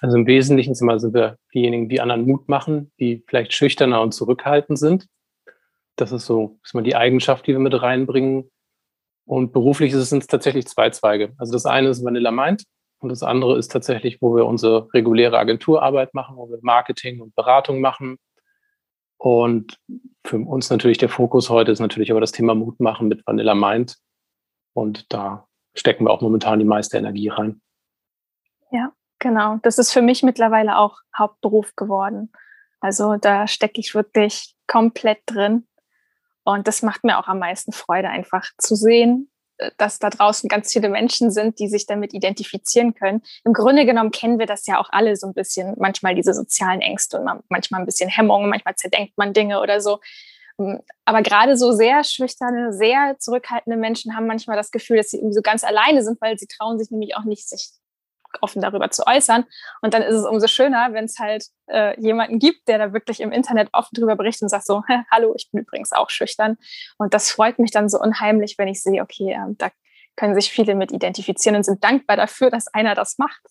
Also 0.00 0.16
im 0.16 0.26
Wesentlichen 0.26 0.74
sind 0.74 0.88
wir 0.88 1.38
diejenigen, 1.54 1.88
die 1.88 2.00
anderen 2.00 2.26
Mut 2.26 2.48
machen, 2.48 2.90
die 2.98 3.22
vielleicht 3.28 3.52
schüchterner 3.52 4.00
und 4.00 4.10
zurückhaltend 4.10 4.80
sind. 4.80 5.06
Das 5.94 6.10
ist 6.10 6.26
so, 6.26 6.58
ist 6.64 6.74
mal 6.74 6.82
die 6.82 6.96
Eigenschaft, 6.96 7.46
die 7.46 7.52
wir 7.52 7.60
mit 7.60 7.80
reinbringen. 7.80 8.50
Und 9.26 9.52
beruflich 9.52 9.92
ist 9.92 10.12
es 10.12 10.26
tatsächlich 10.26 10.66
zwei 10.66 10.90
Zweige. 10.90 11.32
Also 11.38 11.52
das 11.52 11.66
eine 11.66 11.88
ist 11.88 12.04
Vanilla 12.04 12.30
Mind 12.30 12.64
und 12.98 13.08
das 13.08 13.22
andere 13.22 13.58
ist 13.58 13.72
tatsächlich, 13.72 14.20
wo 14.20 14.36
wir 14.36 14.46
unsere 14.46 14.92
reguläre 14.92 15.38
Agenturarbeit 15.38 16.14
machen, 16.14 16.36
wo 16.36 16.48
wir 16.48 16.58
Marketing 16.62 17.20
und 17.20 17.34
Beratung 17.34 17.80
machen. 17.80 18.18
Und 19.16 19.78
für 20.26 20.38
uns 20.38 20.68
natürlich 20.68 20.98
der 20.98 21.08
Fokus 21.08 21.48
heute 21.48 21.72
ist 21.72 21.80
natürlich 21.80 22.10
aber 22.10 22.20
das 22.20 22.32
Thema 22.32 22.54
Mut 22.54 22.80
machen 22.80 23.08
mit 23.08 23.26
Vanilla 23.26 23.54
Mind. 23.54 23.96
Und 24.74 25.12
da 25.12 25.46
stecken 25.74 26.04
wir 26.04 26.10
auch 26.10 26.20
momentan 26.20 26.58
die 26.58 26.64
meiste 26.64 26.98
Energie 26.98 27.28
rein. 27.28 27.60
Ja, 28.70 28.92
genau. 29.18 29.58
Das 29.62 29.78
ist 29.78 29.92
für 29.92 30.02
mich 30.02 30.22
mittlerweile 30.22 30.78
auch 30.78 30.98
Hauptberuf 31.16 31.74
geworden. 31.76 32.32
Also 32.80 33.16
da 33.16 33.46
stecke 33.46 33.80
ich 33.80 33.94
wirklich 33.94 34.54
komplett 34.66 35.20
drin. 35.26 35.66
Und 36.44 36.68
das 36.68 36.82
macht 36.82 37.04
mir 37.04 37.18
auch 37.18 37.28
am 37.28 37.38
meisten 37.38 37.72
Freude, 37.72 38.08
einfach 38.08 38.44
zu 38.58 38.76
sehen, 38.76 39.30
äh, 39.58 39.70
dass 39.78 39.98
da 39.98 40.10
draußen 40.10 40.48
ganz 40.48 40.72
viele 40.72 40.88
Menschen 40.88 41.30
sind, 41.30 41.58
die 41.58 41.68
sich 41.68 41.86
damit 41.86 42.12
identifizieren 42.14 42.94
können. 42.94 43.22
Im 43.44 43.52
Grunde 43.52 43.86
genommen 43.86 44.10
kennen 44.10 44.38
wir 44.38 44.46
das 44.46 44.66
ja 44.66 44.78
auch 44.78 44.88
alle 44.90 45.16
so 45.16 45.26
ein 45.26 45.34
bisschen, 45.34 45.74
manchmal 45.78 46.14
diese 46.14 46.34
sozialen 46.34 46.80
Ängste 46.80 47.18
und 47.18 47.42
manchmal 47.48 47.80
ein 47.80 47.86
bisschen 47.86 48.10
Hemmungen, 48.10 48.50
manchmal 48.50 48.76
zerdenkt 48.76 49.16
man 49.16 49.32
Dinge 49.32 49.60
oder 49.60 49.80
so. 49.80 50.00
Ähm, 50.58 50.80
aber 51.04 51.22
gerade 51.22 51.56
so 51.56 51.72
sehr 51.72 52.04
schüchterne, 52.04 52.72
sehr 52.72 53.16
zurückhaltende 53.18 53.78
Menschen 53.78 54.16
haben 54.16 54.26
manchmal 54.26 54.56
das 54.56 54.70
Gefühl, 54.70 54.98
dass 54.98 55.10
sie 55.10 55.18
irgendwie 55.18 55.34
so 55.34 55.42
ganz 55.42 55.64
alleine 55.64 56.02
sind, 56.02 56.20
weil 56.20 56.38
sie 56.38 56.46
trauen 56.46 56.78
sich 56.78 56.90
nämlich 56.90 57.16
auch 57.16 57.24
nicht, 57.24 57.48
sich 57.48 57.70
offen 58.40 58.62
darüber 58.62 58.90
zu 58.90 59.06
äußern. 59.06 59.44
Und 59.82 59.94
dann 59.94 60.02
ist 60.02 60.14
es 60.14 60.26
umso 60.26 60.46
schöner, 60.46 60.88
wenn 60.92 61.04
es 61.04 61.18
halt 61.18 61.46
äh, 61.66 62.00
jemanden 62.00 62.38
gibt, 62.38 62.68
der 62.68 62.78
da 62.78 62.92
wirklich 62.92 63.20
im 63.20 63.32
Internet 63.32 63.68
offen 63.72 63.90
darüber 63.92 64.16
berichtet 64.16 64.42
und 64.42 64.48
sagt 64.48 64.66
so, 64.66 64.82
hallo, 65.10 65.34
ich 65.36 65.50
bin 65.50 65.62
übrigens 65.62 65.92
auch 65.92 66.10
schüchtern. 66.10 66.56
Und 66.98 67.14
das 67.14 67.30
freut 67.30 67.58
mich 67.58 67.70
dann 67.70 67.88
so 67.88 68.00
unheimlich, 68.00 68.56
wenn 68.58 68.68
ich 68.68 68.82
sehe, 68.82 69.02
okay, 69.02 69.32
äh, 69.32 69.54
da 69.58 69.70
können 70.16 70.34
sich 70.34 70.50
viele 70.50 70.74
mit 70.74 70.92
identifizieren 70.92 71.56
und 71.56 71.64
sind 71.64 71.82
dankbar 71.82 72.16
dafür, 72.16 72.50
dass 72.50 72.68
einer 72.68 72.94
das 72.94 73.18
macht. 73.18 73.42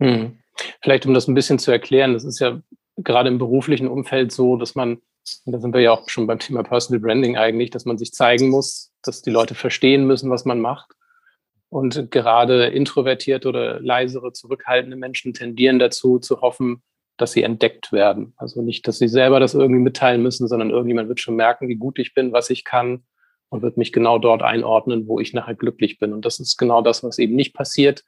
Hm. 0.00 0.38
Vielleicht 0.82 1.06
um 1.06 1.14
das 1.14 1.28
ein 1.28 1.34
bisschen 1.34 1.58
zu 1.58 1.70
erklären, 1.70 2.12
das 2.14 2.24
ist 2.24 2.38
ja 2.38 2.60
gerade 2.96 3.28
im 3.28 3.38
beruflichen 3.38 3.88
Umfeld 3.88 4.32
so, 4.32 4.56
dass 4.56 4.74
man, 4.74 5.02
da 5.44 5.58
sind 5.58 5.74
wir 5.74 5.80
ja 5.80 5.92
auch 5.92 6.08
schon 6.08 6.26
beim 6.26 6.38
Thema 6.38 6.62
Personal 6.62 7.00
Branding 7.00 7.36
eigentlich, 7.36 7.70
dass 7.70 7.84
man 7.84 7.98
sich 7.98 8.12
zeigen 8.12 8.48
muss, 8.48 8.92
dass 9.02 9.22
die 9.22 9.30
Leute 9.30 9.54
verstehen 9.54 10.06
müssen, 10.06 10.30
was 10.30 10.44
man 10.44 10.60
macht. 10.60 10.92
Und 11.68 12.10
gerade 12.10 12.66
introvertierte 12.66 13.48
oder 13.48 13.80
leisere, 13.80 14.32
zurückhaltende 14.32 14.96
Menschen 14.96 15.34
tendieren 15.34 15.78
dazu, 15.78 16.18
zu 16.18 16.40
hoffen, 16.40 16.82
dass 17.16 17.32
sie 17.32 17.42
entdeckt 17.42 17.92
werden. 17.92 18.34
Also 18.36 18.62
nicht, 18.62 18.86
dass 18.86 18.98
sie 18.98 19.08
selber 19.08 19.40
das 19.40 19.54
irgendwie 19.54 19.80
mitteilen 19.80 20.22
müssen, 20.22 20.48
sondern 20.48 20.70
irgendjemand 20.70 21.08
wird 21.08 21.20
schon 21.20 21.36
merken, 21.36 21.68
wie 21.68 21.76
gut 21.76 21.98
ich 21.98 22.14
bin, 22.14 22.32
was 22.32 22.50
ich 22.50 22.64
kann 22.64 23.04
und 23.48 23.62
wird 23.62 23.76
mich 23.76 23.92
genau 23.92 24.18
dort 24.18 24.42
einordnen, 24.42 25.08
wo 25.08 25.18
ich 25.18 25.32
nachher 25.32 25.54
glücklich 25.54 25.98
bin. 25.98 26.12
Und 26.12 26.24
das 26.24 26.40
ist 26.40 26.56
genau 26.56 26.82
das, 26.82 27.02
was 27.02 27.18
eben 27.18 27.34
nicht 27.34 27.54
passiert, 27.54 28.04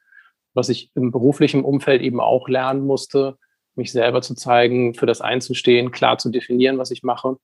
was 0.53 0.69
ich 0.69 0.91
im 0.95 1.11
beruflichen 1.11 1.63
Umfeld 1.63 2.01
eben 2.01 2.19
auch 2.19 2.47
lernen 2.47 2.85
musste, 2.85 3.37
mich 3.75 3.91
selber 3.91 4.21
zu 4.21 4.35
zeigen, 4.35 4.93
für 4.93 5.05
das 5.05 5.21
einzustehen, 5.21 5.91
klar 5.91 6.17
zu 6.17 6.29
definieren, 6.29 6.77
was 6.77 6.91
ich 6.91 7.03
mache. 7.03 7.37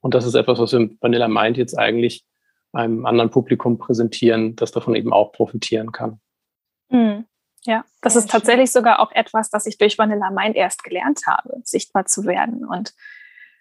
Und 0.00 0.14
das 0.14 0.26
ist 0.26 0.34
etwas, 0.34 0.58
was 0.58 0.72
wir 0.72 0.80
mit 0.80 1.00
Vanilla 1.00 1.28
Mind 1.28 1.56
jetzt 1.56 1.78
eigentlich 1.78 2.24
einem 2.76 3.06
anderen 3.06 3.30
Publikum 3.30 3.78
präsentieren, 3.78 4.56
das 4.56 4.72
davon 4.72 4.94
eben 4.94 5.12
auch 5.12 5.32
profitieren 5.32 5.92
kann. 5.92 6.20
Mhm. 6.88 7.26
Ja, 7.64 7.84
das 8.00 8.14
ist 8.14 8.30
tatsächlich 8.30 8.70
sogar 8.70 9.00
auch 9.00 9.10
etwas, 9.10 9.50
das 9.50 9.66
ich 9.66 9.76
durch 9.76 9.98
Vanilla 9.98 10.30
Mind 10.30 10.54
erst 10.54 10.84
gelernt 10.84 11.22
habe, 11.26 11.60
sichtbar 11.64 12.06
zu 12.06 12.24
werden 12.24 12.64
und 12.64 12.94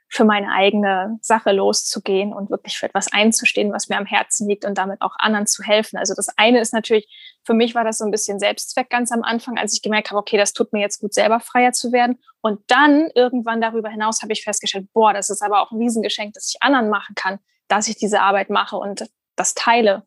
für 0.08 0.24
meine 0.24 0.52
eigene 0.52 1.18
Sache 1.22 1.52
loszugehen 1.52 2.32
und 2.32 2.50
wirklich 2.52 2.78
für 2.78 2.86
etwas 2.86 3.12
einzustehen, 3.12 3.74
was 3.74 3.90
mir 3.90 3.98
am 3.98 4.06
Herzen 4.06 4.48
liegt 4.48 4.64
und 4.64 4.78
damit 4.78 5.02
auch 5.02 5.16
anderen 5.18 5.48
zu 5.48 5.64
helfen. 5.64 5.98
Also 5.98 6.14
das 6.14 6.30
eine 6.38 6.62
ist 6.62 6.74
natürlich, 6.74 7.10
für 7.44 7.54
mich 7.54 7.74
war 7.74 7.84
das 7.84 7.98
so 7.98 8.06
ein 8.06 8.12
bisschen 8.12 8.40
Selbstzweck 8.40 8.90
ganz 8.90 9.12
am 9.12 9.24
Anfang, 9.24 9.58
als 9.58 9.74
ich 9.74 9.82
gemerkt 9.82 10.12
habe, 10.12 10.20
okay, 10.20 10.38
das 10.38 10.54
tut 10.54 10.72
mir 10.74 10.82
jetzt 10.82 11.00
gut, 11.00 11.14
selber 11.14 11.40
freier 11.40 11.72
zu 11.72 11.92
werden. 11.92 12.20
Und 12.42 12.62
dann 12.68 13.10
irgendwann 13.16 13.62
darüber 13.62 13.90
hinaus 13.90 14.22
habe 14.22 14.34
ich 14.34 14.44
festgestellt, 14.44 14.88
boah, 14.94 15.14
das 15.14 15.30
ist 15.30 15.42
aber 15.42 15.62
auch 15.62 15.72
ein 15.72 15.80
Riesengeschenk, 15.80 16.34
das 16.34 16.54
ich 16.54 16.62
anderen 16.62 16.90
machen 16.90 17.16
kann, 17.16 17.40
dass 17.68 17.88
ich 17.88 17.98
diese 17.98 18.22
Arbeit 18.22 18.50
mache 18.50 18.78
und 18.78 19.10
das 19.36 19.54
teile. 19.54 20.06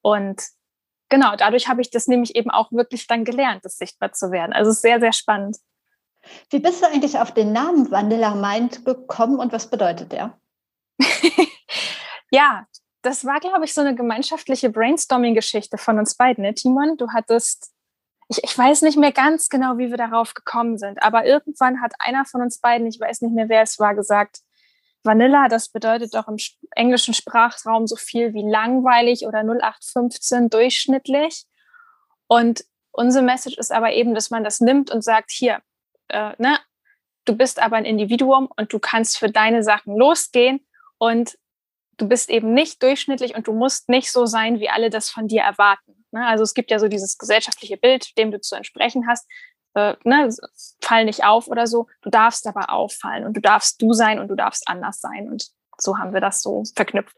Und 0.00 0.42
genau, 1.08 1.36
dadurch 1.36 1.68
habe 1.68 1.80
ich 1.80 1.90
das 1.90 2.06
nämlich 2.06 2.36
eben 2.36 2.50
auch 2.50 2.72
wirklich 2.72 3.06
dann 3.06 3.24
gelernt, 3.24 3.64
das 3.64 3.76
sichtbar 3.76 4.12
zu 4.12 4.30
werden. 4.30 4.52
Also 4.52 4.70
es 4.70 4.76
ist 4.76 4.82
sehr, 4.82 5.00
sehr 5.00 5.12
spannend. 5.12 5.58
Wie 6.50 6.60
bist 6.60 6.82
du 6.82 6.86
eigentlich 6.86 7.18
auf 7.18 7.32
den 7.32 7.52
Namen 7.52 7.90
Vanilla 7.90 8.34
Mind 8.34 8.84
gekommen 8.84 9.38
und 9.38 9.52
was 9.52 9.68
bedeutet 9.68 10.12
der? 10.12 10.38
ja, 12.30 12.66
das 13.02 13.24
war, 13.24 13.40
glaube 13.40 13.64
ich, 13.64 13.74
so 13.74 13.80
eine 13.80 13.94
gemeinschaftliche 13.94 14.70
Brainstorming-Geschichte 14.70 15.78
von 15.78 15.98
uns 15.98 16.14
beiden, 16.14 16.42
ne, 16.42 16.54
Timon? 16.54 16.96
Du 16.96 17.08
hattest, 17.12 17.72
ich, 18.28 18.42
ich 18.44 18.56
weiß 18.56 18.82
nicht 18.82 18.96
mehr 18.96 19.12
ganz 19.12 19.48
genau, 19.48 19.78
wie 19.78 19.90
wir 19.90 19.96
darauf 19.96 20.34
gekommen 20.34 20.78
sind, 20.78 21.02
aber 21.02 21.26
irgendwann 21.26 21.80
hat 21.80 21.92
einer 21.98 22.24
von 22.24 22.40
uns 22.40 22.58
beiden, 22.58 22.86
ich 22.86 23.00
weiß 23.00 23.22
nicht 23.22 23.34
mehr, 23.34 23.48
wer 23.48 23.62
es 23.62 23.78
war, 23.80 23.94
gesagt, 23.94 24.38
Vanilla, 25.04 25.48
das 25.48 25.68
bedeutet 25.68 26.14
doch 26.14 26.28
im 26.28 26.36
englischen 26.76 27.14
Sprachraum 27.14 27.86
so 27.86 27.96
viel 27.96 28.34
wie 28.34 28.48
langweilig 28.48 29.26
oder 29.26 29.40
0815 29.40 30.48
durchschnittlich. 30.48 31.44
Und 32.28 32.64
unsere 32.92 33.24
Message 33.24 33.58
ist 33.58 33.72
aber 33.72 33.92
eben, 33.92 34.14
dass 34.14 34.30
man 34.30 34.44
das 34.44 34.60
nimmt 34.60 34.90
und 34.90 35.02
sagt, 35.02 35.30
hier, 35.30 35.60
äh, 36.08 36.32
ne, 36.38 36.58
du 37.24 37.36
bist 37.36 37.60
aber 37.60 37.76
ein 37.76 37.84
Individuum 37.84 38.48
und 38.56 38.72
du 38.72 38.78
kannst 38.78 39.18
für 39.18 39.30
deine 39.30 39.62
Sachen 39.62 39.96
losgehen 39.96 40.66
und 40.98 41.36
du 41.96 42.08
bist 42.08 42.30
eben 42.30 42.54
nicht 42.54 42.82
durchschnittlich 42.82 43.34
und 43.34 43.46
du 43.46 43.52
musst 43.52 43.88
nicht 43.88 44.12
so 44.12 44.26
sein, 44.26 44.60
wie 44.60 44.68
alle 44.68 44.90
das 44.90 45.10
von 45.10 45.28
dir 45.28 45.42
erwarten. 45.42 46.04
Ne? 46.10 46.26
Also 46.26 46.44
es 46.44 46.54
gibt 46.54 46.70
ja 46.70 46.78
so 46.78 46.88
dieses 46.88 47.18
gesellschaftliche 47.18 47.76
Bild, 47.76 48.16
dem 48.18 48.30
du 48.30 48.40
zu 48.40 48.54
entsprechen 48.54 49.06
hast 49.08 49.26
äh, 49.74 49.94
ne, 50.04 50.34
fall 50.80 51.04
nicht 51.04 51.24
auf 51.24 51.48
oder 51.48 51.66
so. 51.66 51.86
Du 52.02 52.10
darfst 52.10 52.46
aber 52.46 52.70
auffallen 52.70 53.24
und 53.24 53.36
du 53.36 53.40
darfst 53.40 53.80
du 53.80 53.92
sein 53.92 54.18
und 54.18 54.28
du 54.28 54.34
darfst 54.34 54.68
anders 54.68 55.00
sein. 55.00 55.28
Und 55.28 55.48
so 55.78 55.98
haben 55.98 56.12
wir 56.12 56.20
das 56.20 56.42
so 56.42 56.62
verknüpft. 56.74 57.16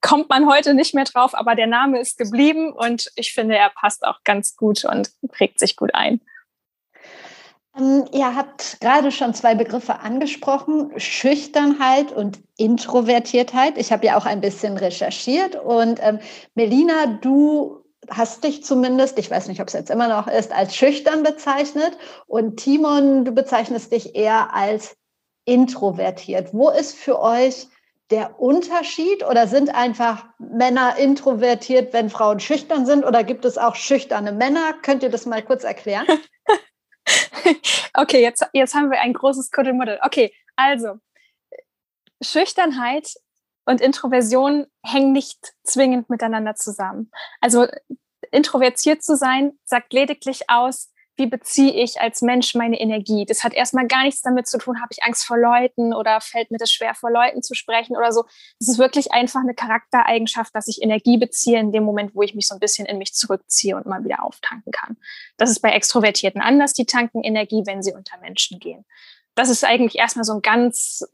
Kommt 0.00 0.28
man 0.28 0.48
heute 0.48 0.74
nicht 0.74 0.94
mehr 0.94 1.04
drauf, 1.04 1.34
aber 1.34 1.54
der 1.54 1.66
Name 1.66 1.98
ist 2.00 2.18
geblieben 2.18 2.72
und 2.72 3.10
ich 3.16 3.32
finde, 3.32 3.56
er 3.56 3.70
passt 3.70 4.06
auch 4.06 4.22
ganz 4.24 4.56
gut 4.56 4.84
und 4.84 5.10
prägt 5.28 5.58
sich 5.58 5.76
gut 5.76 5.94
ein. 5.94 6.20
Ähm, 7.76 8.04
ihr 8.12 8.34
habt 8.34 8.78
gerade 8.80 9.10
schon 9.10 9.34
zwei 9.34 9.54
Begriffe 9.54 10.00
angesprochen, 10.00 10.92
Schüchternheit 10.98 12.12
und 12.12 12.40
Introvertiertheit. 12.56 13.76
Ich 13.76 13.92
habe 13.92 14.06
ja 14.06 14.16
auch 14.16 14.26
ein 14.26 14.40
bisschen 14.40 14.76
recherchiert 14.76 15.56
und 15.56 15.98
ähm, 16.02 16.20
Melina, 16.54 17.06
du 17.20 17.85
hast 18.10 18.44
dich 18.44 18.64
zumindest, 18.64 19.18
ich 19.18 19.30
weiß 19.30 19.48
nicht, 19.48 19.60
ob 19.60 19.68
es 19.68 19.74
jetzt 19.74 19.90
immer 19.90 20.08
noch 20.08 20.26
ist, 20.28 20.52
als 20.52 20.74
schüchtern 20.76 21.22
bezeichnet. 21.22 21.96
Und 22.26 22.56
Timon, 22.58 23.24
du 23.24 23.32
bezeichnest 23.32 23.92
dich 23.92 24.14
eher 24.14 24.54
als 24.54 24.96
introvertiert. 25.44 26.52
Wo 26.52 26.70
ist 26.70 26.96
für 26.96 27.20
euch 27.20 27.68
der 28.10 28.40
Unterschied 28.40 29.24
oder 29.24 29.48
sind 29.48 29.74
einfach 29.74 30.26
Männer 30.38 30.96
introvertiert, 30.96 31.92
wenn 31.92 32.10
Frauen 32.10 32.40
schüchtern 32.40 32.86
sind 32.86 33.04
oder 33.04 33.24
gibt 33.24 33.44
es 33.44 33.58
auch 33.58 33.74
schüchterne 33.74 34.32
Männer? 34.32 34.74
Könnt 34.82 35.02
ihr 35.02 35.10
das 35.10 35.26
mal 35.26 35.42
kurz 35.42 35.64
erklären? 35.64 36.06
okay, 37.94 38.22
jetzt, 38.22 38.46
jetzt 38.52 38.74
haben 38.74 38.90
wir 38.90 39.00
ein 39.00 39.12
großes 39.12 39.50
Kuddelmuddel. 39.50 39.98
Okay, 40.02 40.32
also 40.54 40.98
Schüchternheit 42.22 43.12
und 43.66 43.80
Introversion 43.80 44.66
hängen 44.82 45.12
nicht 45.12 45.54
zwingend 45.64 46.08
miteinander 46.08 46.54
zusammen. 46.54 47.10
Also 47.40 47.66
introvertiert 48.30 49.02
zu 49.02 49.16
sein, 49.16 49.58
sagt 49.64 49.92
lediglich 49.92 50.48
aus, 50.48 50.90
wie 51.16 51.26
beziehe 51.26 51.72
ich 51.72 52.00
als 52.00 52.20
Mensch 52.20 52.54
meine 52.54 52.78
Energie. 52.78 53.24
Das 53.24 53.42
hat 53.42 53.54
erstmal 53.54 53.86
gar 53.86 54.04
nichts 54.04 54.20
damit 54.20 54.46
zu 54.46 54.58
tun, 54.58 54.80
habe 54.80 54.90
ich 54.90 55.02
Angst 55.02 55.24
vor 55.24 55.38
Leuten 55.38 55.94
oder 55.94 56.20
fällt 56.20 56.50
mir 56.50 56.58
das 56.58 56.70
schwer, 56.70 56.94
vor 56.94 57.10
Leuten 57.10 57.42
zu 57.42 57.54
sprechen 57.54 57.96
oder 57.96 58.12
so. 58.12 58.24
Es 58.60 58.68
ist 58.68 58.78
wirklich 58.78 59.12
einfach 59.12 59.40
eine 59.40 59.54
Charaktereigenschaft, 59.54 60.54
dass 60.54 60.68
ich 60.68 60.82
Energie 60.82 61.16
beziehe 61.16 61.58
in 61.58 61.72
dem 61.72 61.84
Moment, 61.84 62.14
wo 62.14 62.22
ich 62.22 62.34
mich 62.34 62.46
so 62.46 62.54
ein 62.54 62.60
bisschen 62.60 62.86
in 62.86 62.98
mich 62.98 63.14
zurückziehe 63.14 63.76
und 63.76 63.86
mal 63.86 64.04
wieder 64.04 64.22
auftanken 64.22 64.72
kann. 64.72 64.98
Das 65.38 65.50
ist 65.50 65.60
bei 65.60 65.70
Extrovertierten 65.70 66.42
anders. 66.42 66.74
Die 66.74 66.86
tanken 66.86 67.22
Energie, 67.22 67.62
wenn 67.64 67.82
sie 67.82 67.94
unter 67.94 68.18
Menschen 68.18 68.58
gehen. 68.58 68.84
Das 69.34 69.48
ist 69.48 69.64
eigentlich 69.64 69.98
erstmal 69.98 70.24
so 70.24 70.34
ein 70.34 70.42
ganz 70.42 71.04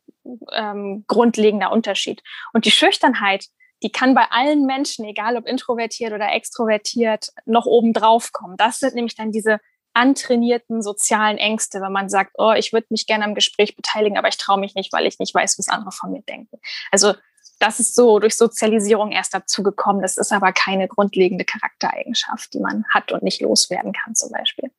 ähm, 0.52 1.04
grundlegender 1.06 1.72
Unterschied. 1.72 2.22
Und 2.52 2.64
die 2.64 2.70
Schüchternheit, 2.70 3.46
die 3.82 3.90
kann 3.90 4.14
bei 4.14 4.26
allen 4.30 4.64
Menschen, 4.66 5.04
egal 5.04 5.36
ob 5.36 5.46
introvertiert 5.46 6.12
oder 6.12 6.32
extrovertiert, 6.32 7.28
noch 7.46 7.66
oben 7.66 7.92
drauf 7.92 8.32
kommen. 8.32 8.56
Das 8.56 8.78
sind 8.78 8.94
nämlich 8.94 9.16
dann 9.16 9.32
diese 9.32 9.58
antrainierten 9.94 10.82
sozialen 10.82 11.38
Ängste, 11.38 11.80
wenn 11.80 11.92
man 11.92 12.08
sagt, 12.08 12.32
oh, 12.38 12.52
ich 12.52 12.72
würde 12.72 12.86
mich 12.90 13.06
gerne 13.06 13.24
am 13.24 13.34
Gespräch 13.34 13.76
beteiligen, 13.76 14.16
aber 14.16 14.28
ich 14.28 14.38
traue 14.38 14.58
mich 14.58 14.74
nicht, 14.74 14.92
weil 14.92 15.06
ich 15.06 15.18
nicht 15.18 15.34
weiß, 15.34 15.58
was 15.58 15.68
andere 15.68 15.92
von 15.92 16.12
mir 16.12 16.22
denken. 16.22 16.58
Also 16.90 17.14
das 17.58 17.78
ist 17.78 17.94
so 17.94 18.18
durch 18.18 18.36
Sozialisierung 18.36 19.12
erst 19.12 19.34
dazu 19.34 19.62
gekommen. 19.62 20.02
Das 20.02 20.16
ist 20.16 20.32
aber 20.32 20.52
keine 20.52 20.88
grundlegende 20.88 21.44
Charaktereigenschaft, 21.44 22.52
die 22.54 22.60
man 22.60 22.84
hat 22.88 23.12
und 23.12 23.22
nicht 23.22 23.40
loswerden 23.40 23.92
kann 23.92 24.14
zum 24.14 24.32
Beispiel. 24.32 24.70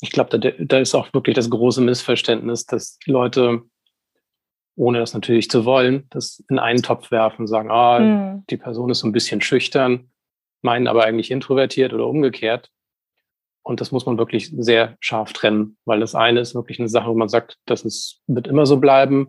Ich 0.00 0.10
glaube, 0.10 0.38
da, 0.38 0.50
da 0.58 0.78
ist 0.78 0.94
auch 0.94 1.12
wirklich 1.12 1.36
das 1.36 1.50
große 1.50 1.80
Missverständnis, 1.80 2.64
dass 2.66 2.98
Leute 3.04 3.62
ohne 4.74 4.98
das 4.98 5.14
natürlich 5.14 5.50
zu 5.50 5.64
wollen, 5.64 6.06
das 6.10 6.42
in 6.48 6.58
einen 6.58 6.82
Topf 6.82 7.10
werfen, 7.10 7.46
sagen, 7.46 7.70
ah, 7.70 7.98
mhm. 7.98 8.44
die 8.48 8.56
Person 8.56 8.90
ist 8.90 9.00
so 9.00 9.06
ein 9.06 9.12
bisschen 9.12 9.40
schüchtern, 9.40 10.10
meinen 10.62 10.86
aber 10.86 11.04
eigentlich 11.04 11.30
introvertiert 11.30 11.92
oder 11.92 12.06
umgekehrt. 12.06 12.70
Und 13.62 13.80
das 13.80 13.92
muss 13.92 14.06
man 14.06 14.18
wirklich 14.18 14.50
sehr 14.56 14.96
scharf 15.00 15.32
trennen, 15.32 15.76
weil 15.84 16.00
das 16.00 16.14
eine 16.14 16.40
ist 16.40 16.54
wirklich 16.54 16.80
eine 16.80 16.88
Sache, 16.88 17.08
wo 17.08 17.14
man 17.14 17.28
sagt, 17.28 17.58
das 17.66 17.82
ist, 17.82 18.20
wird 18.26 18.48
immer 18.48 18.66
so 18.66 18.78
bleiben. 18.78 19.28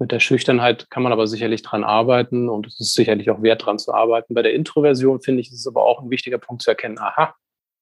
Mit 0.00 0.10
der 0.10 0.20
Schüchternheit 0.20 0.90
kann 0.90 1.02
man 1.02 1.12
aber 1.12 1.26
sicherlich 1.26 1.62
dran 1.62 1.84
arbeiten 1.84 2.48
und 2.48 2.66
es 2.66 2.80
ist 2.80 2.94
sicherlich 2.94 3.30
auch 3.30 3.42
wert, 3.42 3.66
dran 3.66 3.78
zu 3.78 3.92
arbeiten. 3.92 4.34
Bei 4.34 4.42
der 4.42 4.54
Introversion 4.54 5.20
finde 5.20 5.40
ich, 5.40 5.48
ist 5.48 5.60
es 5.60 5.66
aber 5.66 5.84
auch 5.84 6.00
ein 6.00 6.10
wichtiger 6.10 6.38
Punkt 6.38 6.62
zu 6.62 6.70
erkennen, 6.70 6.98
aha, 6.98 7.34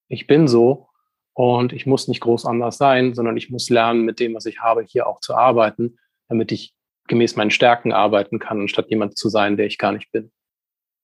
ich 0.08 0.26
bin 0.26 0.48
so 0.48 0.88
und 1.34 1.72
ich 1.72 1.86
muss 1.86 2.08
nicht 2.08 2.20
groß 2.20 2.46
anders 2.46 2.78
sein, 2.78 3.14
sondern 3.14 3.36
ich 3.36 3.50
muss 3.50 3.68
lernen, 3.68 4.02
mit 4.02 4.20
dem, 4.20 4.34
was 4.34 4.46
ich 4.46 4.60
habe, 4.60 4.82
hier 4.82 5.06
auch 5.06 5.20
zu 5.20 5.34
arbeiten, 5.34 5.98
damit 6.28 6.52
ich 6.52 6.74
gemäß 7.08 7.36
meinen 7.36 7.50
Stärken 7.50 7.92
arbeiten 7.92 8.38
kann, 8.38 8.60
anstatt 8.60 8.90
jemand 8.90 9.16
zu 9.18 9.28
sein, 9.28 9.56
der 9.56 9.66
ich 9.66 9.78
gar 9.78 9.92
nicht 9.92 10.10
bin. 10.12 10.30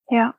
Ja, 0.08 0.34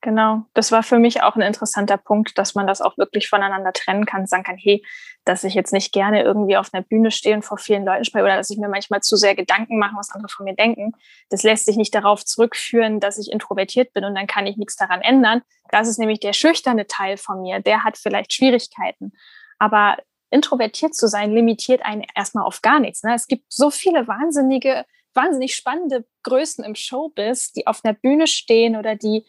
Genau, 0.00 0.44
das 0.54 0.70
war 0.70 0.84
für 0.84 1.00
mich 1.00 1.22
auch 1.24 1.34
ein 1.34 1.42
interessanter 1.42 1.96
Punkt, 1.96 2.38
dass 2.38 2.54
man 2.54 2.68
das 2.68 2.80
auch 2.80 2.96
wirklich 2.98 3.28
voneinander 3.28 3.72
trennen 3.72 4.06
kann, 4.06 4.28
sagen 4.28 4.44
kann, 4.44 4.56
hey, 4.56 4.84
dass 5.24 5.42
ich 5.42 5.54
jetzt 5.54 5.72
nicht 5.72 5.92
gerne 5.92 6.22
irgendwie 6.22 6.56
auf 6.56 6.72
einer 6.72 6.84
Bühne 6.84 7.10
stehe 7.10 7.34
und 7.34 7.42
vor 7.42 7.58
vielen 7.58 7.84
Leuten 7.84 8.04
spreche 8.04 8.24
oder 8.24 8.36
dass 8.36 8.50
ich 8.50 8.58
mir 8.58 8.68
manchmal 8.68 9.00
zu 9.00 9.16
sehr 9.16 9.34
Gedanken 9.34 9.76
mache, 9.76 9.96
was 9.96 10.10
andere 10.10 10.28
von 10.28 10.44
mir 10.44 10.54
denken. 10.54 10.92
Das 11.30 11.42
lässt 11.42 11.66
sich 11.66 11.76
nicht 11.76 11.92
darauf 11.96 12.24
zurückführen, 12.24 13.00
dass 13.00 13.18
ich 13.18 13.32
introvertiert 13.32 13.92
bin 13.92 14.04
und 14.04 14.14
dann 14.14 14.28
kann 14.28 14.46
ich 14.46 14.56
nichts 14.56 14.76
daran 14.76 15.00
ändern. 15.00 15.42
Das 15.72 15.88
ist 15.88 15.98
nämlich 15.98 16.20
der 16.20 16.32
schüchterne 16.32 16.86
Teil 16.86 17.16
von 17.16 17.42
mir, 17.42 17.58
der 17.58 17.82
hat 17.82 17.98
vielleicht 17.98 18.32
Schwierigkeiten. 18.32 19.12
Aber 19.58 19.96
introvertiert 20.30 20.94
zu 20.94 21.08
sein, 21.08 21.32
limitiert 21.32 21.84
einen 21.84 22.04
erstmal 22.14 22.44
auf 22.44 22.62
gar 22.62 22.78
nichts. 22.78 23.02
Ne? 23.02 23.14
Es 23.14 23.26
gibt 23.26 23.46
so 23.48 23.70
viele 23.70 24.06
wahnsinnige, 24.06 24.84
wahnsinnig 25.18 25.54
spannende 25.54 26.06
Größen 26.22 26.64
im 26.64 26.74
Showbiz, 26.74 27.52
die 27.52 27.66
auf 27.66 27.84
einer 27.84 27.94
Bühne 27.94 28.26
stehen 28.26 28.76
oder 28.76 28.94
die 28.94 29.26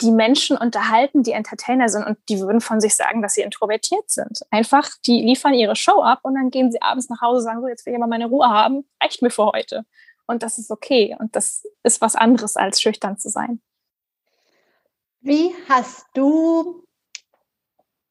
die 0.00 0.10
Menschen 0.10 0.56
unterhalten, 0.56 1.22
die 1.22 1.32
Entertainer 1.32 1.88
sind 1.88 2.04
und 2.04 2.18
die 2.28 2.40
würden 2.40 2.60
von 2.60 2.80
sich 2.80 2.96
sagen, 2.96 3.22
dass 3.22 3.34
sie 3.34 3.42
introvertiert 3.42 4.10
sind. 4.10 4.40
Einfach, 4.50 4.90
die 5.06 5.22
liefern 5.22 5.54
ihre 5.54 5.76
Show 5.76 6.02
ab 6.02 6.20
und 6.22 6.34
dann 6.34 6.50
gehen 6.50 6.72
sie 6.72 6.82
abends 6.82 7.08
nach 7.08 7.20
Hause 7.20 7.38
und 7.38 7.44
sagen, 7.44 7.60
so, 7.60 7.68
jetzt 7.68 7.86
will 7.86 7.92
ich 7.92 7.98
mal 7.98 8.08
meine 8.08 8.26
Ruhe 8.26 8.48
haben, 8.48 8.88
reicht 9.00 9.22
mir 9.22 9.30
für 9.30 9.46
heute. 9.46 9.84
Und 10.26 10.42
das 10.42 10.58
ist 10.58 10.70
okay 10.70 11.16
und 11.18 11.36
das 11.36 11.64
ist 11.82 12.00
was 12.00 12.16
anderes 12.16 12.56
als 12.56 12.80
schüchtern 12.80 13.18
zu 13.18 13.28
sein. 13.28 13.60
Wie 15.20 15.54
hast 15.68 16.06
du 16.14 16.84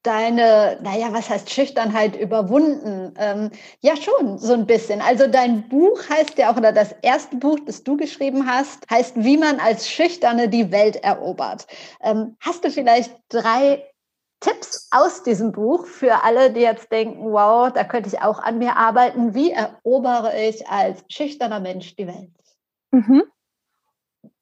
deine, 0.03 0.77
naja, 0.81 1.07
was 1.11 1.29
heißt 1.29 1.49
Schüchternheit 1.49 2.15
überwunden? 2.15 3.13
Ähm, 3.17 3.51
ja, 3.81 3.95
schon 3.95 4.37
so 4.37 4.53
ein 4.53 4.67
bisschen. 4.67 5.01
Also 5.01 5.27
dein 5.27 5.67
Buch 5.69 5.99
heißt 6.09 6.37
ja 6.37 6.51
auch, 6.51 6.57
oder 6.57 6.71
das 6.71 6.93
erste 7.01 7.37
Buch, 7.37 7.59
das 7.65 7.83
du 7.83 7.97
geschrieben 7.97 8.45
hast, 8.45 8.89
heißt, 8.89 9.15
wie 9.17 9.37
man 9.37 9.59
als 9.59 9.89
Schüchterne 9.89 10.49
die 10.49 10.71
Welt 10.71 10.97
erobert. 10.97 11.67
Ähm, 12.01 12.35
hast 12.41 12.65
du 12.65 12.69
vielleicht 12.69 13.15
drei 13.29 13.83
Tipps 14.41 14.89
aus 14.91 15.23
diesem 15.23 15.53
Buch 15.53 15.85
für 15.85 16.23
alle, 16.25 16.51
die 16.51 16.59
jetzt 16.59 16.91
denken, 16.91 17.31
wow, 17.31 17.71
da 17.71 17.85
könnte 17.85 18.09
ich 18.09 18.21
auch 18.21 18.39
an 18.39 18.57
mir 18.57 18.75
arbeiten. 18.75 19.33
Wie 19.33 19.51
erobere 19.51 20.37
ich 20.37 20.67
als 20.67 21.01
schüchterner 21.07 21.61
Mensch 21.61 21.95
die 21.95 22.07
Welt? 22.07 22.29
Mhm. 22.91 23.23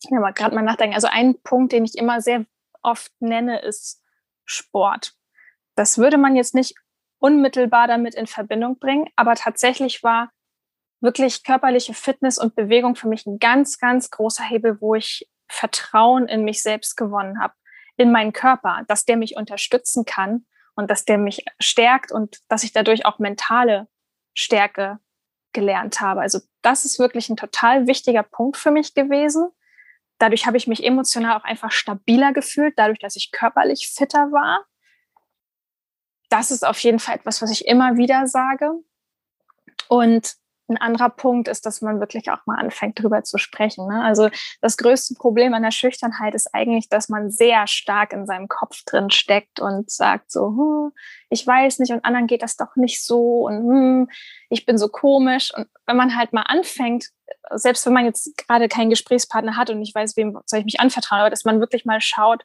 Ja, 0.09 0.19
mal 0.19 0.33
gerade 0.33 0.55
mal 0.55 0.63
nachdenken. 0.63 0.95
Also 0.95 1.07
ein 1.11 1.39
Punkt, 1.43 1.71
den 1.71 1.85
ich 1.85 1.95
immer 1.95 2.19
sehr 2.19 2.45
oft 2.81 3.11
nenne, 3.19 3.61
ist 3.61 4.01
Sport. 4.43 5.13
Das 5.75 5.97
würde 5.97 6.17
man 6.17 6.35
jetzt 6.35 6.55
nicht 6.55 6.75
unmittelbar 7.19 7.87
damit 7.87 8.15
in 8.15 8.27
Verbindung 8.27 8.79
bringen, 8.79 9.07
aber 9.15 9.35
tatsächlich 9.35 10.03
war 10.03 10.31
wirklich 11.01 11.43
körperliche 11.43 11.93
Fitness 11.93 12.37
und 12.37 12.55
Bewegung 12.55 12.95
für 12.95 13.07
mich 13.07 13.25
ein 13.25 13.39
ganz, 13.39 13.77
ganz 13.79 14.09
großer 14.09 14.43
Hebel, 14.43 14.79
wo 14.81 14.95
ich 14.95 15.27
Vertrauen 15.47 16.27
in 16.27 16.43
mich 16.43 16.61
selbst 16.63 16.95
gewonnen 16.95 17.41
habe, 17.41 17.53
in 17.97 18.11
meinen 18.11 18.33
Körper, 18.33 18.83
dass 18.87 19.05
der 19.05 19.17
mich 19.17 19.35
unterstützen 19.35 20.05
kann 20.05 20.45
und 20.75 20.89
dass 20.89 21.05
der 21.05 21.17
mich 21.17 21.43
stärkt 21.59 22.11
und 22.11 22.39
dass 22.47 22.63
ich 22.63 22.71
dadurch 22.71 23.05
auch 23.05 23.19
mentale 23.19 23.87
Stärke 24.33 24.99
gelernt 25.53 25.99
habe. 25.99 26.21
Also 26.21 26.39
das 26.61 26.85
ist 26.85 26.99
wirklich 26.99 27.29
ein 27.29 27.37
total 27.37 27.87
wichtiger 27.87 28.23
Punkt 28.23 28.57
für 28.57 28.71
mich 28.71 28.93
gewesen. 28.93 29.49
Dadurch 30.19 30.45
habe 30.45 30.57
ich 30.57 30.67
mich 30.67 30.83
emotional 30.83 31.37
auch 31.37 31.43
einfach 31.43 31.71
stabiler 31.71 32.31
gefühlt, 32.31 32.75
dadurch, 32.77 32.99
dass 32.99 33.15
ich 33.15 33.31
körperlich 33.31 33.91
fitter 33.93 34.31
war 34.31 34.65
das 36.31 36.51
ist 36.51 36.65
auf 36.65 36.79
jeden 36.79 36.99
Fall 36.99 37.15
etwas, 37.15 37.41
was 37.41 37.51
ich 37.51 37.67
immer 37.67 37.97
wieder 37.97 38.27
sage. 38.27 38.71
Und 39.87 40.35
ein 40.71 40.77
anderer 40.77 41.09
Punkt 41.09 41.47
ist, 41.47 41.65
dass 41.65 41.81
man 41.81 41.99
wirklich 41.99 42.31
auch 42.31 42.45
mal 42.45 42.57
anfängt, 42.57 42.99
darüber 42.99 43.23
zu 43.23 43.37
sprechen. 43.37 43.87
Ne? 43.87 44.01
Also 44.03 44.29
das 44.61 44.77
größte 44.77 45.15
Problem 45.15 45.53
an 45.53 45.63
der 45.63 45.71
Schüchternheit 45.71 46.33
ist 46.33 46.53
eigentlich, 46.53 46.89
dass 46.89 47.09
man 47.09 47.29
sehr 47.29 47.67
stark 47.67 48.13
in 48.13 48.25
seinem 48.25 48.47
Kopf 48.47 48.83
drin 48.85 49.09
steckt 49.09 49.59
und 49.59 49.91
sagt 49.91 50.31
so, 50.31 50.47
hm, 50.47 50.91
ich 51.29 51.45
weiß 51.45 51.79
nicht 51.79 51.91
und 51.91 52.05
anderen 52.05 52.27
geht 52.27 52.41
das 52.41 52.55
doch 52.55 52.75
nicht 52.75 53.03
so 53.03 53.47
und 53.47 53.57
hm, 53.57 54.09
ich 54.49 54.65
bin 54.65 54.77
so 54.77 54.87
komisch. 54.87 55.53
Und 55.55 55.67
wenn 55.85 55.97
man 55.97 56.15
halt 56.15 56.33
mal 56.33 56.43
anfängt, 56.43 57.09
selbst 57.51 57.85
wenn 57.85 57.93
man 57.93 58.05
jetzt 58.05 58.37
gerade 58.37 58.69
keinen 58.69 58.89
Gesprächspartner 58.89 59.57
hat 59.57 59.69
und 59.69 59.81
ich 59.81 59.93
weiß, 59.93 60.15
wem 60.17 60.37
soll 60.45 60.59
ich 60.59 60.65
mich 60.65 60.79
anvertrauen, 60.79 61.21
aber 61.21 61.29
dass 61.29 61.45
man 61.45 61.59
wirklich 61.59 61.85
mal 61.85 62.01
schaut, 62.01 62.43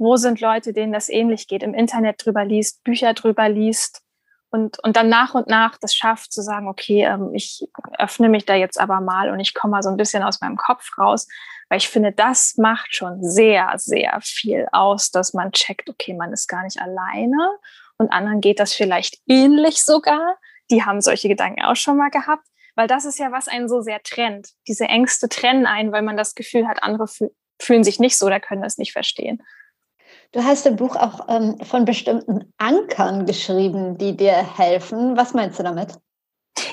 wo 0.00 0.16
sind 0.16 0.40
Leute, 0.40 0.72
denen 0.72 0.92
das 0.92 1.10
ähnlich 1.10 1.46
geht, 1.46 1.62
im 1.62 1.74
Internet 1.74 2.24
drüber 2.24 2.44
liest, 2.44 2.82
Bücher 2.84 3.12
drüber 3.12 3.48
liest 3.48 4.02
und, 4.50 4.82
und 4.82 4.96
dann 4.96 5.08
nach 5.08 5.34
und 5.34 5.46
nach 5.46 5.76
das 5.78 5.94
schafft 5.94 6.32
zu 6.32 6.42
sagen, 6.42 6.68
okay, 6.68 7.04
ähm, 7.04 7.32
ich 7.34 7.68
öffne 7.98 8.30
mich 8.30 8.46
da 8.46 8.54
jetzt 8.54 8.80
aber 8.80 9.00
mal 9.00 9.30
und 9.30 9.40
ich 9.40 9.54
komme 9.54 9.72
mal 9.72 9.82
so 9.82 9.90
ein 9.90 9.98
bisschen 9.98 10.22
aus 10.22 10.40
meinem 10.40 10.56
Kopf 10.56 10.96
raus, 10.98 11.28
weil 11.68 11.78
ich 11.78 11.88
finde, 11.88 12.12
das 12.12 12.56
macht 12.56 12.96
schon 12.96 13.22
sehr, 13.22 13.72
sehr 13.76 14.18
viel 14.22 14.66
aus, 14.72 15.10
dass 15.10 15.34
man 15.34 15.52
checkt, 15.52 15.90
okay, 15.90 16.14
man 16.14 16.32
ist 16.32 16.48
gar 16.48 16.64
nicht 16.64 16.80
alleine 16.80 17.50
und 17.98 18.10
anderen 18.10 18.40
geht 18.40 18.58
das 18.58 18.72
vielleicht 18.72 19.18
ähnlich 19.28 19.84
sogar. 19.84 20.38
Die 20.70 20.82
haben 20.82 21.02
solche 21.02 21.28
Gedanken 21.28 21.62
auch 21.62 21.76
schon 21.76 21.98
mal 21.98 22.10
gehabt, 22.10 22.46
weil 22.74 22.88
das 22.88 23.04
ist 23.04 23.18
ja, 23.18 23.30
was 23.32 23.48
einen 23.48 23.68
so 23.68 23.82
sehr 23.82 24.02
trennt. 24.02 24.48
Diese 24.66 24.86
Ängste 24.86 25.28
trennen 25.28 25.66
einen, 25.66 25.92
weil 25.92 26.02
man 26.02 26.16
das 26.16 26.34
Gefühl 26.34 26.66
hat, 26.66 26.82
andere 26.82 27.06
fühlen 27.60 27.84
sich 27.84 28.00
nicht 28.00 28.16
so 28.16 28.26
oder 28.26 28.40
können 28.40 28.62
das 28.62 28.78
nicht 28.78 28.92
verstehen. 28.92 29.42
Du 30.32 30.44
hast 30.44 30.64
im 30.66 30.76
Buch 30.76 30.94
auch 30.94 31.28
ähm, 31.28 31.58
von 31.64 31.84
bestimmten 31.84 32.52
Ankern 32.56 33.26
geschrieben, 33.26 33.98
die 33.98 34.16
dir 34.16 34.32
helfen. 34.32 35.16
Was 35.16 35.34
meinst 35.34 35.58
du 35.58 35.64
damit? 35.64 35.98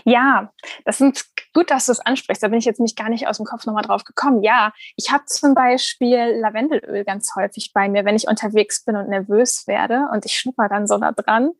Ja, 0.05 0.51
das 0.85 0.99
sind 0.99 1.25
gut, 1.53 1.71
dass 1.71 1.87
du 1.87 1.91
es 1.91 1.99
ansprichst. 1.99 2.43
Da 2.43 2.49
bin 2.49 2.59
ich 2.59 2.65
jetzt 2.65 2.79
nicht 2.79 2.97
gar 2.97 3.09
nicht 3.09 3.27
aus 3.27 3.37
dem 3.37 3.45
Kopf 3.45 3.65
nochmal 3.65 3.83
drauf 3.83 4.03
gekommen. 4.03 4.43
Ja, 4.43 4.73
ich 4.95 5.11
habe 5.11 5.25
zum 5.25 5.55
Beispiel 5.55 6.39
Lavendelöl 6.39 7.03
ganz 7.03 7.35
häufig 7.35 7.71
bei 7.73 7.89
mir, 7.89 8.05
wenn 8.05 8.15
ich 8.15 8.27
unterwegs 8.27 8.85
bin 8.85 8.95
und 8.95 9.09
nervös 9.09 9.65
werde 9.65 10.07
und 10.13 10.25
ich 10.25 10.37
schnupper 10.37 10.69
dann 10.69 10.85
so 10.85 10.97
da 10.97 11.11
dran 11.11 11.51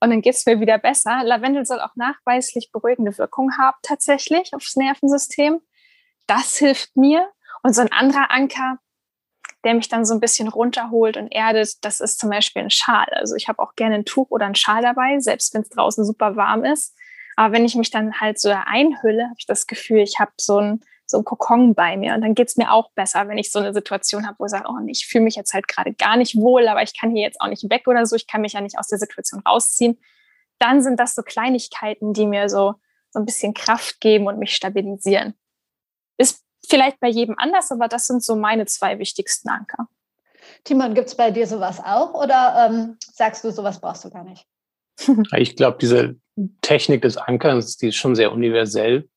und 0.00 0.10
dann 0.10 0.20
geht 0.20 0.34
es 0.34 0.44
mir 0.44 0.60
wieder 0.60 0.78
besser. 0.78 1.22
Lavendel 1.24 1.64
soll 1.64 1.80
auch 1.80 1.96
nachweislich 1.96 2.70
beruhigende 2.70 3.16
Wirkung 3.16 3.56
haben 3.56 3.76
tatsächlich 3.82 4.52
aufs 4.54 4.76
Nervensystem. 4.76 5.60
Das 6.26 6.58
hilft 6.58 6.96
mir. 6.96 7.28
Und 7.62 7.74
so 7.74 7.80
ein 7.80 7.90
anderer 7.90 8.30
Anker, 8.30 8.78
der 9.66 9.74
mich 9.74 9.88
dann 9.88 10.04
so 10.04 10.14
ein 10.14 10.20
bisschen 10.20 10.46
runterholt 10.46 11.16
und 11.16 11.26
erdet, 11.32 11.84
das 11.84 11.98
ist 11.98 12.20
zum 12.20 12.30
Beispiel 12.30 12.62
ein 12.62 12.70
Schal. 12.70 13.06
Also 13.10 13.34
ich 13.34 13.48
habe 13.48 13.58
auch 13.58 13.74
gerne 13.74 13.96
ein 13.96 14.04
Tuch 14.04 14.28
oder 14.30 14.46
ein 14.46 14.54
Schal 14.54 14.80
dabei, 14.80 15.18
selbst 15.18 15.52
wenn 15.54 15.62
es 15.62 15.70
draußen 15.70 16.04
super 16.04 16.36
warm 16.36 16.64
ist. 16.64 16.96
Aber 17.34 17.52
wenn 17.52 17.64
ich 17.64 17.74
mich 17.74 17.90
dann 17.90 18.20
halt 18.20 18.38
so 18.38 18.50
einhülle, 18.50 19.24
habe 19.24 19.34
ich 19.38 19.46
das 19.46 19.66
Gefühl, 19.66 19.98
ich 19.98 20.20
habe 20.20 20.30
so 20.38 20.58
ein, 20.58 20.80
so 21.04 21.18
ein 21.18 21.24
Kokon 21.24 21.74
bei 21.74 21.96
mir. 21.96 22.14
Und 22.14 22.20
dann 22.20 22.36
geht 22.36 22.46
es 22.46 22.56
mir 22.56 22.70
auch 22.70 22.92
besser, 22.92 23.26
wenn 23.26 23.38
ich 23.38 23.50
so 23.50 23.58
eine 23.58 23.74
Situation 23.74 24.24
habe, 24.24 24.36
wo 24.38 24.44
ich 24.44 24.52
sage, 24.52 24.68
oh, 24.68 24.78
ich 24.86 25.08
fühle 25.08 25.24
mich 25.24 25.34
jetzt 25.34 25.52
halt 25.52 25.66
gerade 25.66 25.92
gar 25.92 26.16
nicht 26.16 26.36
wohl, 26.36 26.68
aber 26.68 26.84
ich 26.84 26.96
kann 26.96 27.10
hier 27.10 27.22
jetzt 27.22 27.40
auch 27.40 27.48
nicht 27.48 27.68
weg 27.68 27.88
oder 27.88 28.06
so, 28.06 28.14
ich 28.14 28.28
kann 28.28 28.42
mich 28.42 28.52
ja 28.52 28.60
nicht 28.60 28.78
aus 28.78 28.86
der 28.86 29.00
Situation 29.00 29.42
rausziehen. 29.44 29.98
Dann 30.60 30.80
sind 30.80 31.00
das 31.00 31.16
so 31.16 31.22
Kleinigkeiten, 31.22 32.12
die 32.12 32.26
mir 32.26 32.48
so, 32.48 32.74
so 33.10 33.18
ein 33.18 33.26
bisschen 33.26 33.52
Kraft 33.52 34.00
geben 34.00 34.28
und 34.28 34.38
mich 34.38 34.54
stabilisieren. 34.54 35.34
Vielleicht 36.68 37.00
bei 37.00 37.08
jedem 37.08 37.36
anders, 37.38 37.70
aber 37.70 37.88
das 37.88 38.06
sind 38.06 38.24
so 38.24 38.36
meine 38.36 38.66
zwei 38.66 38.98
wichtigsten 38.98 39.48
Anker. 39.48 39.88
Timon, 40.64 40.94
gibt 40.94 41.08
es 41.08 41.14
bei 41.16 41.30
dir 41.30 41.46
sowas 41.46 41.80
auch 41.84 42.14
oder 42.14 42.68
ähm, 42.68 42.96
sagst 43.00 43.44
du, 43.44 43.50
sowas 43.52 43.80
brauchst 43.80 44.04
du 44.04 44.10
gar 44.10 44.24
nicht? 44.24 44.46
Ich 45.36 45.56
glaube, 45.56 45.78
diese 45.80 46.16
Technik 46.62 47.02
des 47.02 47.16
Ankerns, 47.16 47.76
die 47.76 47.88
ist 47.88 47.96
schon 47.96 48.16
sehr 48.16 48.32
universell. 48.32 49.08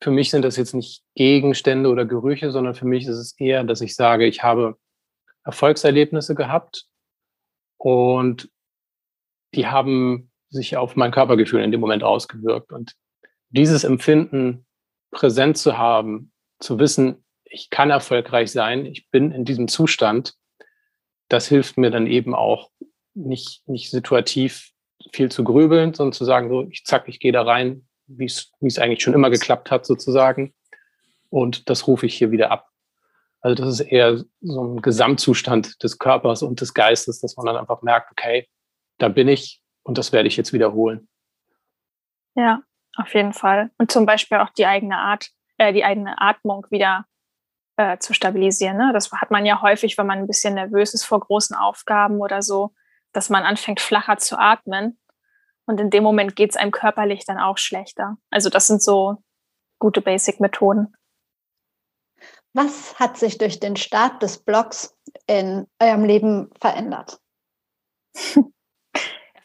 Für 0.00 0.10
mich 0.10 0.30
sind 0.30 0.42
das 0.42 0.56
jetzt 0.56 0.74
nicht 0.74 1.02
Gegenstände 1.14 1.88
oder 1.88 2.04
Gerüche, 2.04 2.52
sondern 2.52 2.74
für 2.74 2.86
mich 2.86 3.06
ist 3.06 3.16
es 3.16 3.38
eher, 3.38 3.64
dass 3.64 3.80
ich 3.80 3.94
sage, 3.96 4.26
ich 4.26 4.42
habe 4.42 4.78
Erfolgserlebnisse 5.44 6.34
gehabt 6.34 6.86
und 7.78 8.50
die 9.54 9.66
haben 9.66 10.30
sich 10.50 10.76
auf 10.76 10.94
mein 10.94 11.10
Körpergefühl 11.10 11.62
in 11.62 11.72
dem 11.72 11.80
Moment 11.80 12.04
ausgewirkt. 12.04 12.72
Und 12.72 12.94
dieses 13.50 13.84
Empfinden 13.84 14.66
präsent 15.10 15.58
zu 15.58 15.78
haben, 15.78 16.32
zu 16.60 16.78
wissen, 16.78 17.24
ich 17.44 17.70
kann 17.70 17.90
erfolgreich 17.90 18.50
sein, 18.52 18.86
ich 18.86 19.10
bin 19.10 19.32
in 19.32 19.44
diesem 19.44 19.68
Zustand, 19.68 20.34
das 21.28 21.46
hilft 21.46 21.78
mir 21.78 21.90
dann 21.90 22.06
eben 22.06 22.34
auch 22.34 22.70
nicht, 23.14 23.66
nicht 23.68 23.90
situativ 23.90 24.70
viel 25.12 25.30
zu 25.30 25.44
grübeln, 25.44 25.94
sondern 25.94 26.12
zu 26.12 26.24
sagen, 26.24 26.48
so, 26.48 26.66
ich 26.70 26.84
zack, 26.84 27.08
ich 27.08 27.20
gehe 27.20 27.32
da 27.32 27.42
rein, 27.42 27.88
wie 28.06 28.24
es 28.24 28.52
wie 28.60 28.66
es 28.66 28.78
eigentlich 28.78 29.02
schon 29.02 29.14
immer 29.14 29.30
geklappt 29.30 29.70
hat, 29.70 29.86
sozusagen. 29.86 30.54
Und 31.30 31.68
das 31.68 31.86
rufe 31.86 32.06
ich 32.06 32.16
hier 32.16 32.30
wieder 32.30 32.50
ab. 32.50 32.68
Also 33.40 33.62
das 33.62 33.80
ist 33.80 33.86
eher 33.86 34.24
so 34.40 34.64
ein 34.64 34.82
Gesamtzustand 34.82 35.82
des 35.82 35.98
Körpers 35.98 36.42
und 36.42 36.60
des 36.60 36.74
Geistes, 36.74 37.20
dass 37.20 37.36
man 37.36 37.46
dann 37.46 37.56
einfach 37.56 37.82
merkt, 37.82 38.10
okay, 38.10 38.48
da 38.98 39.08
bin 39.08 39.28
ich 39.28 39.60
und 39.82 39.98
das 39.98 40.12
werde 40.12 40.28
ich 40.28 40.36
jetzt 40.36 40.52
wiederholen. 40.52 41.08
Ja, 42.34 42.62
auf 42.96 43.14
jeden 43.14 43.32
Fall. 43.32 43.70
Und 43.78 43.92
zum 43.92 44.06
Beispiel 44.06 44.38
auch 44.38 44.50
die 44.50 44.66
eigene 44.66 44.98
Art 44.98 45.30
äh, 45.58 45.72
die 45.72 45.84
eigene 45.84 46.20
Atmung 46.20 46.66
wieder 46.70 47.04
äh, 47.76 47.98
zu 47.98 48.14
stabilisieren. 48.14 48.76
Ne? 48.76 48.90
Das 48.92 49.12
hat 49.12 49.30
man 49.30 49.46
ja 49.46 49.62
häufig, 49.62 49.98
wenn 49.98 50.06
man 50.06 50.18
ein 50.18 50.26
bisschen 50.26 50.54
nervös 50.54 50.94
ist 50.94 51.04
vor 51.04 51.20
großen 51.20 51.54
Aufgaben 51.56 52.20
oder 52.20 52.42
so, 52.42 52.72
dass 53.12 53.30
man 53.30 53.44
anfängt 53.44 53.80
flacher 53.80 54.16
zu 54.16 54.38
atmen. 54.38 54.98
Und 55.66 55.80
in 55.80 55.90
dem 55.90 56.02
Moment 56.02 56.34
geht 56.34 56.50
es 56.50 56.56
einem 56.56 56.70
körperlich 56.70 57.24
dann 57.26 57.38
auch 57.38 57.58
schlechter. 57.58 58.16
Also 58.30 58.48
das 58.48 58.66
sind 58.66 58.82
so 58.82 59.22
gute 59.78 60.00
Basic-Methoden. 60.00 60.94
Was 62.54 62.98
hat 62.98 63.16
sich 63.16 63.38
durch 63.38 63.60
den 63.60 63.76
Start 63.76 64.22
des 64.22 64.42
Blogs 64.42 64.96
in 65.26 65.66
eurem 65.78 66.04
Leben 66.04 66.50
verändert? 66.60 67.20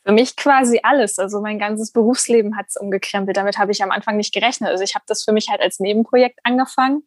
Für 0.05 0.11
mich 0.11 0.35
quasi 0.35 0.79
alles. 0.83 1.17
Also 1.17 1.41
mein 1.41 1.59
ganzes 1.59 1.91
Berufsleben 1.91 2.57
hat 2.57 2.65
es 2.69 2.77
umgekrempelt. 2.77 3.37
Damit 3.37 3.57
habe 3.57 3.71
ich 3.71 3.81
am 3.83 3.91
Anfang 3.91 4.17
nicht 4.17 4.33
gerechnet. 4.33 4.69
Also 4.69 4.83
ich 4.83 4.95
habe 4.95 5.05
das 5.07 5.23
für 5.23 5.31
mich 5.31 5.49
halt 5.49 5.61
als 5.61 5.79
Nebenprojekt 5.79 6.39
angefangen 6.43 7.03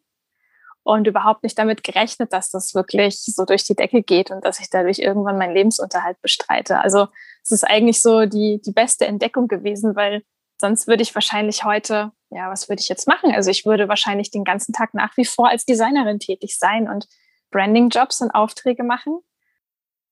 und 0.87 1.05
überhaupt 1.05 1.43
nicht 1.43 1.59
damit 1.59 1.83
gerechnet, 1.83 2.31
dass 2.31 2.49
das 2.49 2.73
wirklich 2.73 3.19
so 3.19 3.43
durch 3.43 3.65
die 3.65 3.75
Decke 3.75 4.01
geht 4.01 4.31
und 4.31 4.45
dass 4.45 4.59
ich 4.59 4.69
dadurch 4.69 4.99
irgendwann 4.99 5.37
meinen 5.37 5.53
Lebensunterhalt 5.53 6.19
bestreite. 6.21 6.79
Also 6.79 7.07
es 7.43 7.51
ist 7.51 7.65
eigentlich 7.65 8.01
so 8.01 8.25
die, 8.25 8.61
die 8.65 8.71
beste 8.71 9.05
Entdeckung 9.05 9.47
gewesen, 9.47 9.95
weil 9.95 10.23
sonst 10.59 10.87
würde 10.87 11.03
ich 11.03 11.13
wahrscheinlich 11.13 11.65
heute, 11.65 12.13
ja, 12.29 12.49
was 12.49 12.69
würde 12.69 12.81
ich 12.81 12.87
jetzt 12.87 13.05
machen? 13.05 13.33
Also 13.35 13.51
ich 13.51 13.65
würde 13.65 13.89
wahrscheinlich 13.89 14.31
den 14.31 14.45
ganzen 14.45 14.73
Tag 14.73 14.93
nach 14.93 15.15
wie 15.17 15.25
vor 15.25 15.49
als 15.49 15.65
Designerin 15.65 16.19
tätig 16.19 16.57
sein 16.57 16.89
und 16.89 17.07
Branding-Jobs 17.51 18.21
und 18.21 18.31
Aufträge 18.31 18.83
machen. 18.83 19.19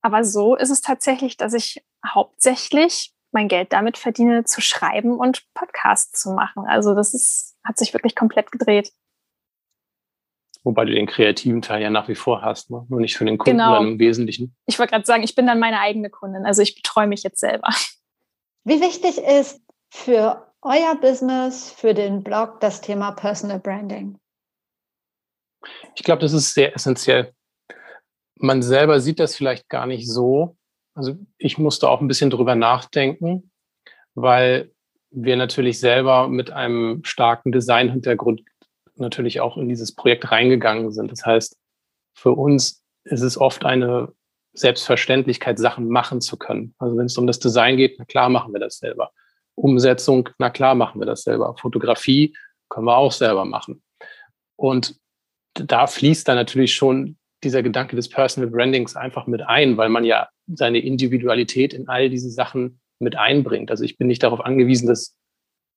Aber 0.06 0.22
so 0.22 0.54
ist 0.54 0.70
es 0.70 0.82
tatsächlich, 0.82 1.36
dass 1.36 1.52
ich 1.52 1.84
hauptsächlich 2.06 3.12
mein 3.32 3.48
Geld 3.48 3.72
damit 3.72 3.98
verdiene, 3.98 4.44
zu 4.44 4.60
schreiben 4.60 5.18
und 5.18 5.42
Podcasts 5.52 6.22
zu 6.22 6.30
machen. 6.30 6.62
Also 6.64 6.94
das 6.94 7.12
ist, 7.12 7.56
hat 7.64 7.76
sich 7.76 7.92
wirklich 7.92 8.14
komplett 8.14 8.52
gedreht. 8.52 8.92
Wobei 10.62 10.84
du 10.84 10.92
den 10.92 11.08
kreativen 11.08 11.60
Teil 11.60 11.82
ja 11.82 11.90
nach 11.90 12.06
wie 12.06 12.14
vor 12.14 12.42
hast, 12.42 12.70
ne? 12.70 12.86
nur 12.88 13.00
nicht 13.00 13.16
für 13.16 13.24
den 13.24 13.36
Kunden 13.36 13.58
genau. 13.58 13.82
im 13.82 13.98
Wesentlichen. 13.98 14.54
Ich 14.66 14.78
wollte 14.78 14.92
gerade 14.92 15.04
sagen, 15.04 15.24
ich 15.24 15.34
bin 15.34 15.44
dann 15.44 15.58
meine 15.58 15.80
eigene 15.80 16.08
Kundin. 16.08 16.46
Also 16.46 16.62
ich 16.62 16.76
betreue 16.76 17.08
mich 17.08 17.24
jetzt 17.24 17.40
selber. 17.40 17.70
Wie 18.62 18.80
wichtig 18.80 19.18
ist 19.18 19.60
für 19.90 20.52
euer 20.62 20.94
Business, 21.00 21.72
für 21.72 21.94
den 21.94 22.22
Blog 22.22 22.60
das 22.60 22.80
Thema 22.80 23.10
Personal 23.10 23.58
Branding? 23.58 24.20
Ich 25.96 26.04
glaube, 26.04 26.22
das 26.22 26.32
ist 26.32 26.54
sehr 26.54 26.76
essentiell. 26.76 27.34
Man 28.38 28.62
selber 28.62 29.00
sieht 29.00 29.18
das 29.18 29.34
vielleicht 29.34 29.68
gar 29.68 29.86
nicht 29.86 30.08
so. 30.10 30.56
Also 30.94 31.16
ich 31.38 31.58
musste 31.58 31.88
auch 31.88 32.00
ein 32.00 32.08
bisschen 32.08 32.30
drüber 32.30 32.54
nachdenken, 32.54 33.50
weil 34.14 34.72
wir 35.10 35.36
natürlich 35.36 35.78
selber 35.78 36.28
mit 36.28 36.50
einem 36.50 37.04
starken 37.04 37.52
Design-Hintergrund 37.52 38.42
natürlich 38.96 39.40
auch 39.40 39.56
in 39.56 39.68
dieses 39.68 39.94
Projekt 39.94 40.30
reingegangen 40.30 40.92
sind. 40.92 41.10
Das 41.10 41.24
heißt, 41.24 41.56
für 42.14 42.32
uns 42.32 42.82
ist 43.04 43.22
es 43.22 43.38
oft 43.38 43.64
eine 43.64 44.12
Selbstverständlichkeit, 44.54 45.58
Sachen 45.58 45.88
machen 45.88 46.20
zu 46.20 46.36
können. 46.36 46.74
Also 46.78 46.96
wenn 46.96 47.06
es 47.06 47.18
um 47.18 47.26
das 47.26 47.38
Design 47.38 47.76
geht, 47.76 47.98
na 47.98 48.04
klar 48.04 48.28
machen 48.28 48.52
wir 48.52 48.60
das 48.60 48.78
selber. 48.78 49.12
Umsetzung, 49.54 50.28
na 50.38 50.50
klar 50.50 50.74
machen 50.74 51.00
wir 51.00 51.06
das 51.06 51.22
selber. 51.22 51.54
Fotografie 51.58 52.34
können 52.68 52.86
wir 52.86 52.96
auch 52.96 53.12
selber 53.12 53.44
machen. 53.44 53.82
Und 54.56 54.98
da 55.54 55.86
fließt 55.86 56.26
dann 56.28 56.36
natürlich 56.36 56.74
schon 56.74 57.16
dieser 57.46 57.62
Gedanke 57.62 57.96
des 57.96 58.08
Personal 58.08 58.50
Brandings 58.50 58.96
einfach 58.96 59.26
mit 59.26 59.42
ein, 59.42 59.76
weil 59.76 59.88
man 59.88 60.04
ja 60.04 60.28
seine 60.46 60.78
Individualität 60.78 61.72
in 61.72 61.88
all 61.88 62.10
diese 62.10 62.30
Sachen 62.30 62.80
mit 62.98 63.16
einbringt. 63.16 63.70
Also 63.70 63.84
ich 63.84 63.96
bin 63.96 64.08
nicht 64.08 64.22
darauf 64.22 64.40
angewiesen, 64.40 64.88
dass 64.88 65.16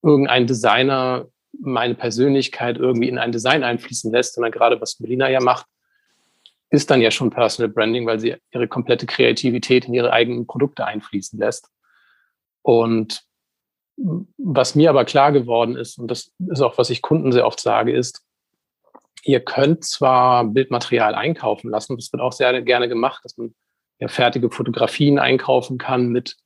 irgendein 0.01 0.47
Designer 0.47 1.27
meine 1.59 1.95
Persönlichkeit 1.95 2.77
irgendwie 2.77 3.09
in 3.09 3.19
ein 3.19 3.31
Design 3.31 3.63
einfließen 3.63 4.11
lässt, 4.11 4.33
sondern 4.33 4.51
gerade 4.51 4.81
was 4.81 4.99
Melina 4.99 5.29
ja 5.29 5.41
macht, 5.41 5.65
ist 6.71 6.89
dann 6.89 7.01
ja 7.01 7.11
schon 7.11 7.29
Personal 7.29 7.71
Branding, 7.71 8.05
weil 8.05 8.19
sie 8.19 8.35
ihre 8.51 8.67
komplette 8.67 9.05
Kreativität 9.05 9.85
in 9.85 9.93
ihre 9.93 10.11
eigenen 10.11 10.47
Produkte 10.47 10.85
einfließen 10.85 11.39
lässt. 11.39 11.69
Und 12.61 13.23
was 14.37 14.75
mir 14.75 14.89
aber 14.89 15.05
klar 15.05 15.31
geworden 15.31 15.75
ist, 15.75 15.99
und 15.99 16.09
das 16.09 16.31
ist 16.47 16.61
auch, 16.61 16.77
was 16.77 16.89
ich 16.89 17.01
Kunden 17.01 17.31
sehr 17.31 17.45
oft 17.45 17.59
sage, 17.59 17.91
ist, 17.91 18.23
ihr 19.23 19.39
könnt 19.39 19.83
zwar 19.83 20.45
Bildmaterial 20.45 21.15
einkaufen 21.15 21.69
lassen, 21.69 21.95
das 21.95 22.11
wird 22.11 22.21
auch 22.21 22.33
sehr 22.33 22.61
gerne 22.61 22.87
gemacht, 22.87 23.23
dass 23.23 23.37
man 23.37 23.53
ja 23.99 24.07
fertige 24.07 24.49
Fotografien 24.49 25.19
einkaufen 25.19 25.77
kann 25.77 26.09
mit 26.09 26.37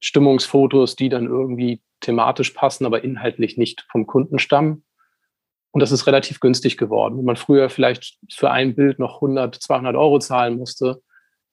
Stimmungsfotos, 0.00 0.96
die 0.96 1.08
dann 1.08 1.26
irgendwie 1.26 1.82
thematisch 2.00 2.50
passen, 2.50 2.86
aber 2.86 3.04
inhaltlich 3.04 3.56
nicht 3.56 3.86
vom 3.90 4.06
Kunden 4.06 4.38
stammen. 4.38 4.84
Und 5.70 5.80
das 5.80 5.92
ist 5.92 6.06
relativ 6.06 6.40
günstig 6.40 6.76
geworden. 6.76 7.16
Wenn 7.18 7.24
man 7.24 7.36
früher 7.36 7.70
vielleicht 7.70 8.18
für 8.30 8.50
ein 8.50 8.74
Bild 8.74 8.98
noch 8.98 9.16
100, 9.16 9.54
200 9.54 9.96
Euro 9.96 10.18
zahlen 10.18 10.58
musste, 10.58 11.02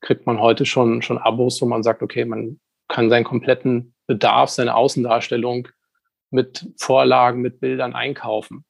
kriegt 0.01 0.25
man 0.25 0.39
heute 0.39 0.65
schon, 0.65 1.01
schon 1.01 1.17
Abos, 1.17 1.61
wo 1.61 1.65
man 1.65 1.83
sagt, 1.83 2.01
okay, 2.01 2.25
man 2.25 2.59
kann 2.87 3.09
seinen 3.09 3.23
kompletten 3.23 3.93
Bedarf, 4.07 4.49
seine 4.49 4.75
Außendarstellung 4.75 5.67
mit 6.31 6.67
Vorlagen, 6.77 7.41
mit 7.41 7.59
Bildern 7.59 7.93
einkaufen. 7.93 8.65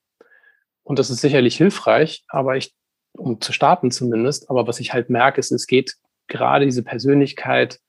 Und 0.83 0.99
das 0.99 1.09
ist 1.09 1.21
sicherlich 1.21 1.57
hilfreich, 1.57 2.23
aber 2.27 2.57
ich, 2.57 2.73
um 3.13 3.41
zu 3.41 3.53
starten 3.53 3.91
zumindest, 3.91 4.49
aber 4.49 4.67
was 4.67 4.79
ich 4.79 4.93
halt 4.93 5.09
merke, 5.09 5.39
ist, 5.39 5.51
es 5.51 5.67
geht 5.67 5.95
gerade 6.27 6.65
diese 6.65 6.83
Persönlichkeit, 6.83 7.79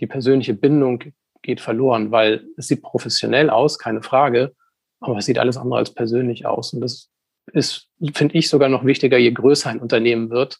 die 0.00 0.06
persönliche 0.06 0.54
Bindung 0.54 1.02
geht 1.42 1.60
verloren, 1.60 2.10
weil 2.10 2.46
es 2.56 2.68
sieht 2.68 2.82
professionell 2.82 3.50
aus, 3.50 3.78
keine 3.78 4.02
Frage, 4.02 4.54
aber 5.00 5.18
es 5.18 5.26
sieht 5.26 5.38
alles 5.38 5.56
andere 5.56 5.78
als 5.78 5.92
persönlich 5.92 6.46
aus. 6.46 6.72
Und 6.72 6.80
das 6.80 7.10
ist, 7.52 7.88
finde 8.14 8.36
ich, 8.36 8.48
sogar 8.48 8.68
noch 8.68 8.84
wichtiger, 8.84 9.18
je 9.18 9.32
größer 9.32 9.70
ein 9.70 9.80
Unternehmen 9.80 10.30
wird. 10.30 10.58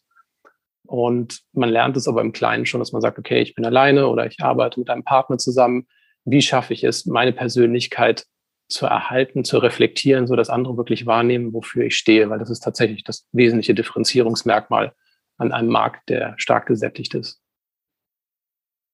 Und 0.87 1.41
man 1.53 1.71
lernt 1.71 1.97
es 1.97 2.07
aber 2.07 2.21
im 2.21 2.33
Kleinen 2.33 2.67
schon, 2.67 2.81
dass 2.81 2.93
man 2.93 3.01
sagt, 3.01 3.19
okay, 3.19 3.41
ich 3.41 3.55
bin 3.55 3.65
alleine 3.65 4.09
oder 4.09 4.27
ich 4.27 4.41
arbeite 4.41 4.79
mit 4.79 4.91
einem 4.91 5.05
Partner 5.05 5.39
zusammen. 5.39 5.87
Wie 6.25 6.43
schaffe 6.43 6.75
ich 6.75 6.85
es, 6.85 7.07
meine 7.07 7.33
Persönlichkeit 7.33 8.27
zu 8.69 8.87
erhalten, 8.87 9.45
zu 9.45 9.59
reflektieren, 9.59 10.27
so 10.27 10.37
dass 10.37 10.51
andere 10.51 10.77
wirklich 10.77 11.07
wahrnehmen, 11.07 11.53
wofür 11.53 11.85
ich 11.85 11.97
stehe, 11.97 12.31
weil 12.31 12.39
das 12.39 12.51
ist 12.51 12.61
tatsächlich 12.61 13.05
das 13.05 13.27
wesentliche 13.33 13.75
Differenzierungsmerkmal 13.75 14.95
an 15.37 15.53
einem 15.53 15.69
Markt, 15.69 16.09
der 16.09 16.35
stark 16.39 16.67
gesättigt 16.67 17.15
ist. 17.15 17.41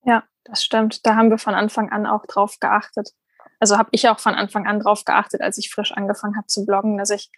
Ja, 0.05 0.25
das 0.45 0.65
stimmt. 0.65 1.07
Da 1.07 1.15
haben 1.15 1.31
wir 1.31 1.39
von 1.39 1.55
Anfang 1.55 1.91
an 1.91 2.07
auch 2.07 2.27
drauf 2.27 2.59
geachtet. 2.59 3.11
Also 3.59 3.77
habe 3.77 3.91
ich 3.93 4.09
auch 4.09 4.19
von 4.19 4.35
Anfang 4.35 4.67
an 4.67 4.81
drauf 4.81 5.05
geachtet, 5.05 5.43
als 5.43 5.59
ich 5.59 5.71
frisch 5.71 5.93
angefangen 5.93 6.37
habe 6.37 6.47
zu 6.47 6.65
bloggen, 6.65 6.97
dass 6.97 7.11
ich 7.11 7.31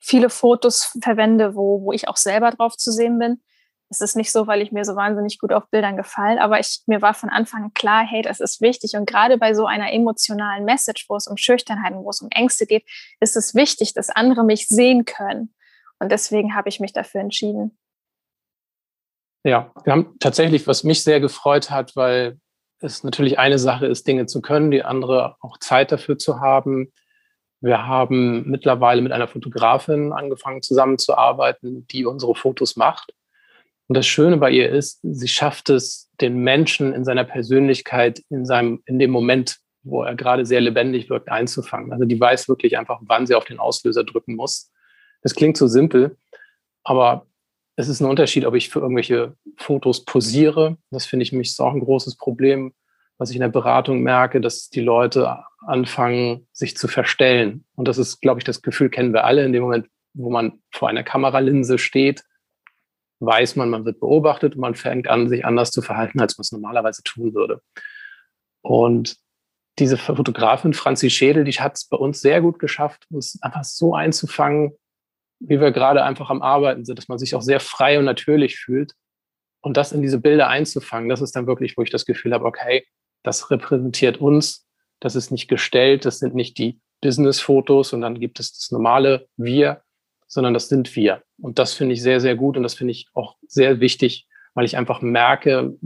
viele 0.00 0.30
Fotos 0.30 0.96
verwende, 1.02 1.54
wo, 1.54 1.82
wo 1.82 1.92
ich 1.92 2.08
auch 2.08 2.16
selber 2.16 2.50
drauf 2.50 2.76
zu 2.76 2.90
sehen 2.90 3.18
bin. 3.18 3.42
Es 3.90 4.02
ist 4.02 4.16
nicht 4.16 4.30
so, 4.30 4.46
weil 4.46 4.60
ich 4.60 4.70
mir 4.70 4.84
so 4.84 4.96
wahnsinnig 4.96 5.38
gut 5.38 5.52
auf 5.52 5.70
Bildern 5.70 5.96
gefallen, 5.96 6.38
aber 6.38 6.60
ich, 6.60 6.82
mir 6.86 7.00
war 7.00 7.14
von 7.14 7.30
Anfang 7.30 7.64
an 7.64 7.74
klar, 7.74 8.04
hey, 8.06 8.20
das 8.20 8.40
ist 8.40 8.60
wichtig. 8.60 8.94
Und 8.96 9.06
gerade 9.06 9.38
bei 9.38 9.54
so 9.54 9.66
einer 9.66 9.92
emotionalen 9.92 10.64
Message, 10.64 11.06
wo 11.08 11.16
es 11.16 11.26
um 11.26 11.38
Schüchternheit 11.38 11.94
und 11.94 12.04
wo 12.04 12.10
es 12.10 12.20
um 12.20 12.28
Ängste 12.30 12.66
geht, 12.66 12.84
ist 13.20 13.36
es 13.36 13.54
wichtig, 13.54 13.94
dass 13.94 14.10
andere 14.10 14.44
mich 14.44 14.68
sehen 14.68 15.06
können. 15.06 15.54
Und 15.98 16.12
deswegen 16.12 16.54
habe 16.54 16.68
ich 16.68 16.80
mich 16.80 16.92
dafür 16.92 17.22
entschieden. 17.22 17.78
Ja, 19.44 19.72
wir 19.84 19.92
haben 19.92 20.16
tatsächlich, 20.18 20.66
was 20.66 20.84
mich 20.84 21.02
sehr 21.02 21.20
gefreut 21.20 21.70
hat, 21.70 21.96
weil 21.96 22.38
es 22.80 23.02
natürlich 23.02 23.38
eine 23.38 23.58
Sache 23.58 23.86
ist, 23.86 24.06
Dinge 24.06 24.26
zu 24.26 24.42
können, 24.42 24.70
die 24.70 24.84
andere 24.84 25.36
auch 25.40 25.58
Zeit 25.58 25.92
dafür 25.92 26.18
zu 26.18 26.40
haben. 26.40 26.92
Wir 27.60 27.86
haben 27.86 28.48
mittlerweile 28.48 29.00
mit 29.00 29.12
einer 29.12 29.26
Fotografin 29.26 30.12
angefangen 30.12 30.62
zusammenzuarbeiten, 30.62 31.86
die 31.88 32.04
unsere 32.04 32.34
Fotos 32.34 32.76
macht. 32.76 33.14
Und 33.88 33.96
das 33.96 34.06
Schöne 34.06 34.36
bei 34.36 34.50
ihr 34.50 34.68
ist, 34.70 35.00
sie 35.02 35.28
schafft 35.28 35.70
es, 35.70 36.10
den 36.20 36.38
Menschen 36.40 36.92
in 36.92 37.04
seiner 37.04 37.24
Persönlichkeit, 37.24 38.22
in 38.28 38.44
seinem, 38.44 38.82
in 38.84 38.98
dem 38.98 39.10
Moment, 39.10 39.58
wo 39.82 40.02
er 40.02 40.14
gerade 40.14 40.44
sehr 40.44 40.60
lebendig 40.60 41.08
wirkt, 41.08 41.30
einzufangen. 41.30 41.92
Also 41.92 42.04
die 42.04 42.20
weiß 42.20 42.48
wirklich 42.48 42.76
einfach, 42.76 43.00
wann 43.02 43.26
sie 43.26 43.34
auf 43.34 43.44
den 43.44 43.58
Auslöser 43.58 44.04
drücken 44.04 44.36
muss. 44.36 44.70
Das 45.22 45.34
klingt 45.34 45.56
so 45.56 45.66
simpel, 45.66 46.16
aber 46.84 47.26
es 47.76 47.88
ist 47.88 48.00
ein 48.00 48.10
Unterschied, 48.10 48.44
ob 48.44 48.54
ich 48.54 48.68
für 48.68 48.80
irgendwelche 48.80 49.36
Fotos 49.56 50.04
posiere. 50.04 50.76
Das 50.90 51.06
finde 51.06 51.22
ich 51.22 51.32
mich 51.32 51.48
ist 51.48 51.60
auch 51.60 51.72
ein 51.72 51.80
großes 51.80 52.16
Problem, 52.16 52.74
was 53.16 53.30
ich 53.30 53.36
in 53.36 53.42
der 53.42 53.48
Beratung 53.48 54.02
merke, 54.02 54.40
dass 54.40 54.68
die 54.68 54.80
Leute 54.80 55.44
anfangen, 55.66 56.46
sich 56.52 56.76
zu 56.76 56.88
verstellen. 56.88 57.64
Und 57.74 57.88
das 57.88 57.96
ist, 57.96 58.20
glaube 58.20 58.40
ich, 58.40 58.44
das 58.44 58.62
Gefühl 58.62 58.90
kennen 58.90 59.12
wir 59.12 59.24
alle 59.24 59.44
in 59.44 59.52
dem 59.52 59.62
Moment, 59.62 59.86
wo 60.12 60.28
man 60.28 60.60
vor 60.72 60.88
einer 60.88 61.04
Kameralinse 61.04 61.78
steht, 61.78 62.24
weiß 63.20 63.56
man, 63.56 63.70
man 63.70 63.84
wird 63.84 64.00
beobachtet 64.00 64.54
und 64.54 64.60
man 64.60 64.74
fängt 64.74 65.08
an, 65.08 65.28
sich 65.28 65.44
anders 65.44 65.70
zu 65.70 65.82
verhalten, 65.82 66.20
als 66.20 66.38
man 66.38 66.42
es 66.42 66.52
normalerweise 66.52 67.02
tun 67.02 67.34
würde. 67.34 67.60
Und 68.62 69.16
diese 69.78 69.96
Fotografin 69.96 70.74
Franzi 70.74 71.10
Schädel, 71.10 71.44
die 71.44 71.52
hat 71.52 71.76
es 71.76 71.86
bei 71.86 71.96
uns 71.96 72.20
sehr 72.20 72.40
gut 72.40 72.58
geschafft, 72.58 73.06
uns 73.10 73.40
einfach 73.42 73.64
so 73.64 73.94
einzufangen, 73.94 74.72
wie 75.40 75.60
wir 75.60 75.70
gerade 75.70 76.02
einfach 76.02 76.30
am 76.30 76.42
Arbeiten 76.42 76.84
sind, 76.84 76.98
dass 76.98 77.08
man 77.08 77.18
sich 77.18 77.34
auch 77.34 77.42
sehr 77.42 77.60
frei 77.60 77.98
und 77.98 78.04
natürlich 78.04 78.56
fühlt. 78.58 78.92
Und 79.60 79.76
das 79.76 79.92
in 79.92 80.02
diese 80.02 80.20
Bilder 80.20 80.48
einzufangen, 80.48 81.08
das 81.08 81.20
ist 81.20 81.34
dann 81.36 81.46
wirklich, 81.46 81.76
wo 81.76 81.82
ich 81.82 81.90
das 81.90 82.06
Gefühl 82.06 82.32
habe, 82.32 82.44
okay, 82.44 82.86
das 83.22 83.50
repräsentiert 83.50 84.18
uns, 84.18 84.66
das 85.00 85.16
ist 85.16 85.30
nicht 85.30 85.48
gestellt, 85.48 86.04
das 86.04 86.18
sind 86.18 86.34
nicht 86.34 86.58
die 86.58 86.80
Business-Fotos 87.00 87.92
und 87.92 88.00
dann 88.00 88.18
gibt 88.18 88.40
es 88.40 88.52
das 88.52 88.70
normale 88.70 89.28
Wir, 89.36 89.82
sondern 90.28 90.54
das 90.54 90.68
sind 90.68 90.94
wir. 90.94 91.22
Und 91.40 91.58
das 91.58 91.74
finde 91.74 91.94
ich 91.94 92.02
sehr, 92.02 92.20
sehr 92.20 92.36
gut 92.36 92.56
und 92.56 92.62
das 92.62 92.74
finde 92.74 92.92
ich 92.92 93.08
auch 93.14 93.36
sehr 93.48 93.80
wichtig, 93.80 94.28
weil 94.54 94.64
ich 94.64 94.76
einfach 94.76 95.02
merke, 95.02 95.76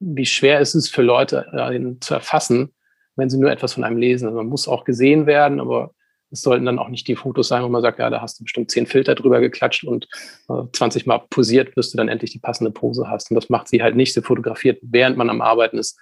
wie 0.00 0.26
schwer 0.26 0.60
es 0.60 0.74
ist 0.74 0.88
für 0.88 1.02
Leute 1.02 1.46
äh, 1.52 2.00
zu 2.00 2.14
erfassen, 2.14 2.74
wenn 3.16 3.30
sie 3.30 3.38
nur 3.38 3.50
etwas 3.50 3.74
von 3.74 3.84
einem 3.84 3.96
lesen. 3.96 4.26
Also 4.26 4.36
man 4.36 4.48
muss 4.48 4.68
auch 4.68 4.84
gesehen 4.84 5.26
werden, 5.26 5.60
aber 5.60 5.94
es 6.30 6.42
sollten 6.42 6.66
dann 6.66 6.80
auch 6.80 6.88
nicht 6.88 7.06
die 7.06 7.16
Fotos 7.16 7.48
sein, 7.48 7.62
wo 7.62 7.68
man 7.68 7.82
sagt, 7.82 8.00
ja, 8.00 8.10
da 8.10 8.20
hast 8.20 8.40
du 8.40 8.44
bestimmt 8.44 8.70
zehn 8.70 8.86
Filter 8.86 9.14
drüber 9.14 9.40
geklatscht 9.40 9.84
und 9.84 10.08
äh, 10.48 10.62
20 10.72 11.06
Mal 11.06 11.20
posiert, 11.30 11.74
bis 11.76 11.90
du 11.90 11.96
dann 11.96 12.08
endlich 12.08 12.32
die 12.32 12.40
passende 12.40 12.72
Pose 12.72 13.08
hast. 13.08 13.30
Und 13.30 13.36
das 13.36 13.48
macht 13.48 13.68
sie 13.68 13.82
halt 13.82 13.94
nicht. 13.94 14.12
Sie 14.12 14.22
fotografiert, 14.22 14.80
während 14.82 15.16
man 15.16 15.30
am 15.30 15.40
Arbeiten 15.40 15.78
ist, 15.78 15.98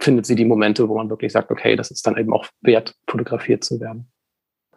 findet 0.00 0.26
sie 0.26 0.34
die 0.34 0.44
Momente, 0.44 0.88
wo 0.88 0.96
man 0.96 1.10
wirklich 1.10 1.32
sagt, 1.32 1.50
okay, 1.50 1.76
das 1.76 1.90
ist 1.90 2.06
dann 2.06 2.16
eben 2.16 2.32
auch 2.32 2.46
wert, 2.62 2.94
fotografiert 3.06 3.62
zu 3.62 3.78
werden. 3.78 4.11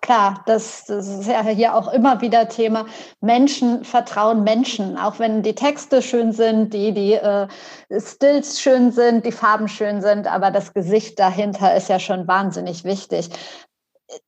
Klar, 0.06 0.44
das, 0.46 0.86
das, 0.86 1.08
ist 1.08 1.28
ja 1.28 1.41
hier 1.41 1.74
auch 1.74 1.91
immer 1.91 2.22
wieder 2.22 2.48
Thema. 2.48 2.86
Menschen 3.22 3.84
vertrauen 3.84 4.44
Menschen, 4.44 5.00
auch 5.00 5.18
wenn 5.18 5.41
die 5.41 5.56
Texte 5.56 6.04
schön 6.04 6.32
sind, 6.32 6.76
die, 6.76 6.91
die 6.91 7.13
äh, 7.13 7.48
Stills 8.00 8.62
schön 8.62 8.91
sind, 8.91 9.26
die 9.26 9.32
Farben 9.32 9.68
schön 9.68 10.04
sind, 10.04 10.28
aber 10.28 10.52
das 10.52 10.76
Gesicht 10.76 11.18
dahinter 11.18 11.76
ist 11.76 11.89
ja 11.89 11.98
schon 11.98 12.28
wahnsinnig 12.28 12.84
wichtig. 12.84 13.32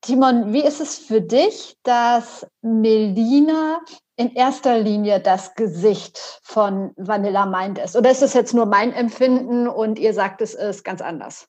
Timon, 0.02 0.52
wie 0.52 0.63
ist 0.63 0.82
es 0.82 0.98
für 0.98 1.22
dich, 1.22 1.78
dass 1.84 2.48
Melina 2.63 3.80
in 4.16 4.34
erster 4.34 4.80
Linie 4.80 5.20
das 5.20 5.54
Gesicht 5.54 6.40
von 6.42 6.92
Vanilla 6.96 7.46
Mind 7.46 7.78
ist? 7.78 7.96
Oder 7.96 8.10
ist 8.10 8.24
es 8.24 8.34
jetzt 8.34 8.56
nur 8.56 8.66
mein 8.66 8.94
Empfinden 8.94 9.68
und 9.68 10.00
ihr 10.00 10.16
sagt, 10.16 10.42
es 10.42 10.56
ist 10.56 10.84
ganz 10.84 11.02
anders? 11.02 11.48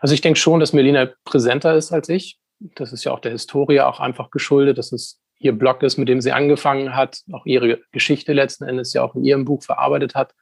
Also 0.00 0.12
ich 0.12 0.22
denke 0.22 0.40
schon, 0.40 0.58
dass 0.58 0.72
Melina 0.72 1.10
präsenter 1.24 1.76
ist 1.76 1.92
als 1.92 2.08
ich. 2.08 2.41
Das 2.74 2.92
ist 2.92 3.04
ja 3.04 3.12
auch 3.12 3.20
der 3.20 3.32
Historie 3.32 3.80
auch 3.80 4.00
einfach 4.00 4.30
geschuldet, 4.30 4.78
dass 4.78 4.92
es 4.92 5.20
ihr 5.38 5.52
Blog 5.52 5.82
ist, 5.82 5.98
mit 5.98 6.08
dem 6.08 6.20
sie 6.20 6.32
angefangen 6.32 6.94
hat, 6.94 7.22
auch 7.32 7.46
ihre 7.46 7.80
Geschichte 7.90 8.32
letzten 8.32 8.64
Endes 8.64 8.92
ja 8.92 9.02
auch 9.02 9.14
in 9.14 9.24
ihrem 9.24 9.44
Buch 9.44 9.62
verarbeitet 9.62 10.14
hat. 10.14 10.34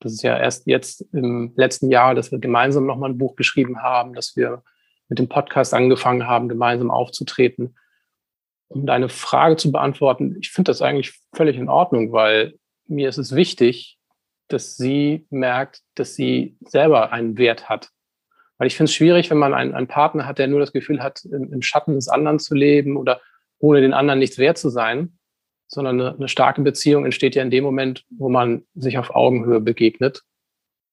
Das 0.00 0.12
ist 0.12 0.22
ja 0.22 0.38
erst 0.38 0.66
jetzt 0.66 1.00
im 1.12 1.52
letzten 1.56 1.90
Jahr, 1.90 2.14
dass 2.14 2.30
wir 2.30 2.38
gemeinsam 2.38 2.86
nochmal 2.86 3.10
ein 3.10 3.18
Buch 3.18 3.34
geschrieben 3.34 3.82
haben, 3.82 4.14
dass 4.14 4.36
wir 4.36 4.62
mit 5.08 5.18
dem 5.18 5.28
Podcast 5.28 5.74
angefangen 5.74 6.26
haben, 6.26 6.48
gemeinsam 6.48 6.90
aufzutreten. 6.90 7.76
Um 8.68 8.86
deine 8.86 9.08
Frage 9.08 9.56
zu 9.56 9.72
beantworten, 9.72 10.36
ich 10.40 10.50
finde 10.50 10.70
das 10.70 10.82
eigentlich 10.82 11.20
völlig 11.34 11.56
in 11.56 11.68
Ordnung, 11.68 12.12
weil 12.12 12.54
mir 12.86 13.08
ist 13.08 13.18
es 13.18 13.34
wichtig, 13.34 13.98
dass 14.48 14.76
sie 14.76 15.26
merkt, 15.30 15.82
dass 15.94 16.14
sie 16.14 16.56
selber 16.60 17.12
einen 17.12 17.38
Wert 17.38 17.68
hat. 17.68 17.90
Weil 18.58 18.68
ich 18.68 18.76
finde 18.76 18.90
es 18.90 18.94
schwierig, 18.94 19.30
wenn 19.30 19.38
man 19.38 19.54
einen, 19.54 19.74
einen, 19.74 19.86
Partner 19.86 20.26
hat, 20.26 20.38
der 20.38 20.46
nur 20.46 20.60
das 20.60 20.72
Gefühl 20.72 21.02
hat, 21.02 21.24
im, 21.24 21.52
im, 21.52 21.62
Schatten 21.62 21.94
des 21.94 22.08
anderen 22.08 22.38
zu 22.38 22.54
leben 22.54 22.96
oder 22.96 23.20
ohne 23.58 23.80
den 23.80 23.92
anderen 23.92 24.18
nichts 24.18 24.38
wert 24.38 24.58
zu 24.58 24.70
sein, 24.70 25.18
sondern 25.68 26.00
eine, 26.00 26.14
eine 26.14 26.28
starke 26.28 26.62
Beziehung 26.62 27.04
entsteht 27.04 27.34
ja 27.34 27.42
in 27.42 27.50
dem 27.50 27.64
Moment, 27.64 28.04
wo 28.10 28.28
man 28.28 28.64
sich 28.74 28.98
auf 28.98 29.14
Augenhöhe 29.14 29.60
begegnet 29.60 30.22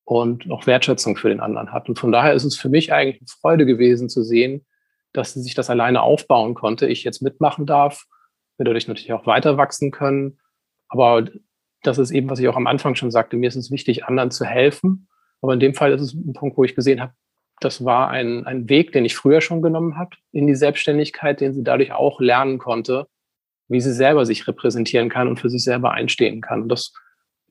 und 0.04 0.50
auch 0.52 0.68
Wertschätzung 0.68 1.16
für 1.16 1.30
den 1.30 1.40
anderen 1.40 1.72
hat. 1.72 1.88
Und 1.88 2.00
von 2.00 2.12
daher 2.12 2.34
ist 2.34 2.44
es 2.44 2.58
für 2.58 2.70
mich 2.70 2.92
eigentlich 2.92 3.22
eine 3.22 3.28
Freude 3.28 3.66
gewesen 3.66 4.10
zu 4.10 4.24
sehen, 4.24 4.66
dass 5.14 5.34
sie 5.34 5.42
sich 5.42 5.54
das 5.54 5.70
alleine 5.70 6.02
aufbauen 6.02 6.56
konnte, 6.56 6.88
ich 6.88 7.04
jetzt 7.04 7.22
mitmachen 7.22 7.66
darf, 7.66 8.06
wir 8.58 8.66
dadurch 8.66 8.88
natürlich 8.88 9.14
auch 9.14 9.26
weiter 9.26 9.58
wachsen 9.58 9.92
können. 9.92 10.40
Aber 10.90 11.26
das 11.84 11.98
ist 11.98 12.12
eben, 12.12 12.30
was 12.30 12.40
ich 12.40 12.48
auch 12.48 12.56
am 12.56 12.68
Anfang 12.68 12.96
schon 12.96 13.12
sagte, 13.12 13.38
mir 13.38 13.48
ist 13.48 13.56
es 13.56 13.72
wichtig, 13.72 14.06
anderen 14.06 14.32
zu 14.32 14.46
helfen. 14.46 15.08
Aber 15.42 15.54
in 15.54 15.60
dem 15.60 15.74
Fall 15.74 15.92
ist 15.92 16.02
es 16.02 16.14
ein 16.14 16.34
Punkt, 16.34 16.58
wo 16.58 16.64
ich 16.64 16.76
gesehen 16.76 17.02
habe, 17.02 17.14
das 17.64 17.86
war 17.86 18.10
ein, 18.10 18.46
ein 18.46 18.70
Weg, 18.70 18.92
den 18.92 19.06
ich 19.06 19.16
früher 19.16 19.42
schon 19.42 19.62
genommen 19.62 19.98
habe 19.98 20.16
in 20.32 20.48
die 20.48 20.56
Selbstständigkeit, 20.56 21.42
den 21.42 21.54
sie 21.54 21.64
dadurch 21.64 21.92
auch 21.92 22.20
lernen 22.20 22.58
konnte, 22.58 23.08
wie 23.68 23.82
sie 23.82 23.94
selber 23.94 24.26
sich 24.26 24.48
repräsentieren 24.48 25.10
kann 25.10 25.28
und 25.28 25.40
für 25.40 25.50
sich 25.50 25.64
selber 25.64 25.92
einstehen 25.92 26.42
kann. 26.42 26.64
Und 26.64 26.70
das 26.70 26.94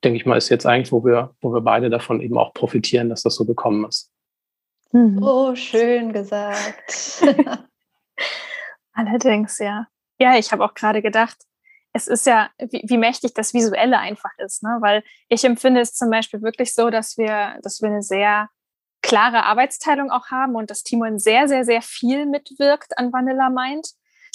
denke 0.05 0.17
ich 0.17 0.27
mal, 0.27 0.37
ist 0.37 0.49
jetzt 0.49 0.67
eigentlich, 0.67 0.93
wo 0.93 1.05
wir, 1.05 1.35
wo 1.41 1.53
wir 1.53 1.61
beide 1.61 1.91
davon 1.91 2.21
eben 2.21 2.37
auch 2.39 2.53
profitieren, 2.55 3.09
dass 3.09 3.23
das 3.23 3.35
so 3.35 3.45
gekommen 3.45 3.85
ist. 3.87 4.11
Mhm. 4.93 5.23
Oh, 5.23 5.55
schön 5.55 6.13
gesagt. 6.13 7.23
Allerdings, 8.93 9.59
ja. 9.59 9.87
Ja, 10.19 10.37
ich 10.37 10.53
habe 10.53 10.65
auch 10.65 10.75
gerade 10.75 11.03
gedacht, 11.03 11.37
es 11.95 12.09
ist 12.09 12.27
ja, 12.27 12.51
wie, 12.59 12.83
wie, 12.87 12.97
mächtig 12.97 13.35
das 13.35 13.53
Visuelle 13.53 13.99
einfach 13.99 14.31
ist, 14.39 14.63
ne? 14.63 14.79
Weil 14.81 15.03
ich 15.29 15.45
empfinde 15.45 15.81
es 15.81 15.95
zum 15.95 16.11
Beispiel 16.11 16.43
wirklich 16.43 16.75
so, 16.75 16.91
dass 16.91 17.19
wir, 17.19 17.59
dass 17.63 17.83
wir 17.83 17.91
eine 17.91 18.03
sehr 18.03 18.49
klare 19.13 19.45
Arbeitsteilung 19.45 20.11
auch 20.11 20.29
haben 20.31 20.55
und 20.55 20.71
dass 20.71 20.85
Timon 20.85 21.19
sehr, 21.19 21.47
sehr, 21.47 21.67
sehr 21.67 21.83
viel 21.83 22.25
mitwirkt 22.25 22.97
an 22.97 23.13
Vanilla 23.13 23.51
Mind. 23.51 23.89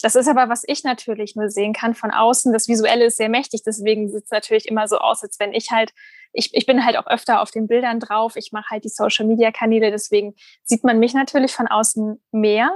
Das 0.04 0.16
ist 0.16 0.28
aber, 0.28 0.50
was 0.50 0.62
ich 0.68 0.84
natürlich 0.84 1.36
nur 1.36 1.50
sehen 1.50 1.74
kann 1.74 1.96
von 1.96 2.12
außen. 2.12 2.54
Das 2.54 2.68
Visuelle 2.68 3.06
ist 3.06 3.18
sehr 3.18 3.28
mächtig, 3.28 3.64
deswegen 3.66 4.08
sieht 4.08 4.26
es 4.26 4.30
natürlich 4.30 4.68
immer 4.68 4.88
so 4.88 5.00
aus, 5.00 5.24
als 5.24 5.40
wenn 5.40 5.52
ich 5.52 5.72
halt, 5.72 5.94
ich, 6.32 6.54
ich 6.54 6.68
bin 6.68 6.86
halt 6.86 6.96
auch 6.96 7.08
öfter 7.08 7.42
auf 7.42 7.50
den 7.50 7.66
Bildern 7.66 8.00
drauf, 8.00 8.36
ich 8.36 8.52
mache 8.52 8.70
halt 8.70 8.84
die 8.84 8.90
Social-Media-Kanäle, 8.90 9.90
deswegen 9.90 10.36
sieht 10.64 10.84
man 10.84 11.00
mich 11.00 11.16
natürlich 11.16 11.54
von 11.54 11.68
außen 11.68 12.24
mehr. 12.32 12.70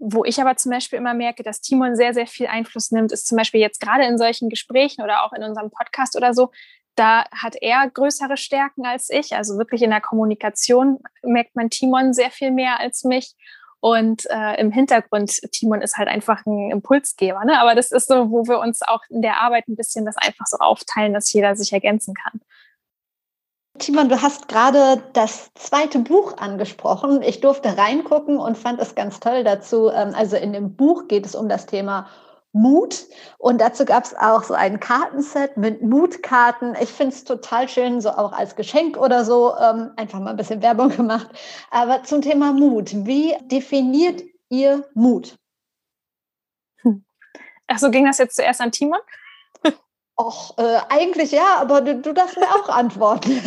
Wo 0.00 0.24
ich 0.24 0.40
aber 0.40 0.56
zum 0.56 0.72
Beispiel 0.72 0.98
immer 0.98 1.14
merke, 1.14 1.44
dass 1.44 1.60
Timon 1.60 1.94
sehr, 1.94 2.14
sehr 2.14 2.26
viel 2.26 2.48
Einfluss 2.48 2.90
nimmt, 2.90 3.12
ist 3.12 3.28
zum 3.28 3.38
Beispiel 3.38 3.60
jetzt 3.60 3.80
gerade 3.80 4.04
in 4.06 4.18
solchen 4.18 4.48
Gesprächen 4.48 5.02
oder 5.02 5.22
auch 5.22 5.32
in 5.32 5.44
unserem 5.44 5.70
Podcast 5.70 6.16
oder 6.16 6.34
so, 6.34 6.50
da 6.98 7.24
hat 7.30 7.56
er 7.60 7.88
größere 7.88 8.36
Stärken 8.36 8.84
als 8.84 9.10
ich. 9.10 9.34
Also 9.34 9.58
wirklich 9.58 9.82
in 9.82 9.90
der 9.90 10.00
Kommunikation 10.00 10.98
merkt 11.22 11.54
man 11.54 11.70
Timon 11.70 12.12
sehr 12.12 12.30
viel 12.30 12.50
mehr 12.50 12.80
als 12.80 13.04
mich. 13.04 13.34
Und 13.80 14.26
äh, 14.28 14.60
im 14.60 14.72
Hintergrund, 14.72 15.30
Timon 15.52 15.82
ist 15.82 15.96
halt 15.96 16.08
einfach 16.08 16.44
ein 16.46 16.72
Impulsgeber. 16.72 17.44
Ne? 17.44 17.60
Aber 17.60 17.76
das 17.76 17.92
ist 17.92 18.08
so, 18.08 18.30
wo 18.30 18.46
wir 18.48 18.58
uns 18.58 18.82
auch 18.82 19.02
in 19.08 19.22
der 19.22 19.40
Arbeit 19.40 19.68
ein 19.68 19.76
bisschen 19.76 20.04
das 20.04 20.16
einfach 20.16 20.46
so 20.46 20.58
aufteilen, 20.58 21.14
dass 21.14 21.32
jeder 21.32 21.54
sich 21.54 21.72
ergänzen 21.72 22.14
kann. 22.14 22.40
Timon, 23.78 24.08
du 24.08 24.20
hast 24.20 24.48
gerade 24.48 25.00
das 25.12 25.54
zweite 25.54 26.00
Buch 26.00 26.38
angesprochen. 26.38 27.22
Ich 27.22 27.40
durfte 27.40 27.78
reingucken 27.78 28.38
und 28.38 28.58
fand 28.58 28.80
es 28.80 28.96
ganz 28.96 29.20
toll 29.20 29.44
dazu. 29.44 29.90
Ähm, 29.90 30.12
also 30.16 30.36
in 30.36 30.52
dem 30.52 30.74
Buch 30.74 31.06
geht 31.06 31.24
es 31.24 31.36
um 31.36 31.48
das 31.48 31.66
Thema 31.66 32.08
Mut. 32.58 33.06
Und 33.38 33.60
dazu 33.60 33.84
gab 33.84 34.04
es 34.04 34.14
auch 34.16 34.42
so 34.42 34.54
ein 34.54 34.80
Kartenset 34.80 35.56
mit 35.56 35.82
Mutkarten. 35.82 36.76
Ich 36.80 36.90
finde 36.90 37.14
es 37.14 37.24
total 37.24 37.68
schön, 37.68 38.00
so 38.00 38.10
auch 38.10 38.32
als 38.32 38.56
Geschenk 38.56 38.96
oder 38.96 39.24
so. 39.24 39.54
Ähm, 39.56 39.92
einfach 39.96 40.20
mal 40.20 40.30
ein 40.30 40.36
bisschen 40.36 40.62
Werbung 40.62 40.88
gemacht. 40.96 41.28
Aber 41.70 42.02
zum 42.02 42.22
Thema 42.22 42.52
Mut. 42.52 42.90
Wie 43.06 43.34
definiert 43.42 44.22
ihr 44.48 44.88
Mut? 44.94 45.36
Hm. 46.82 47.04
Ach 47.66 47.78
so, 47.78 47.90
ging 47.90 48.04
das 48.04 48.18
jetzt 48.18 48.36
zuerst 48.36 48.60
an 48.60 48.72
Timon? 48.72 49.00
Och, 50.20 50.58
äh, 50.58 50.80
eigentlich 50.88 51.30
ja, 51.30 51.58
aber 51.60 51.80
du, 51.80 51.94
du 51.94 52.12
darfst 52.12 52.36
mir 52.36 52.48
auch 52.48 52.68
antworten. 52.68 53.40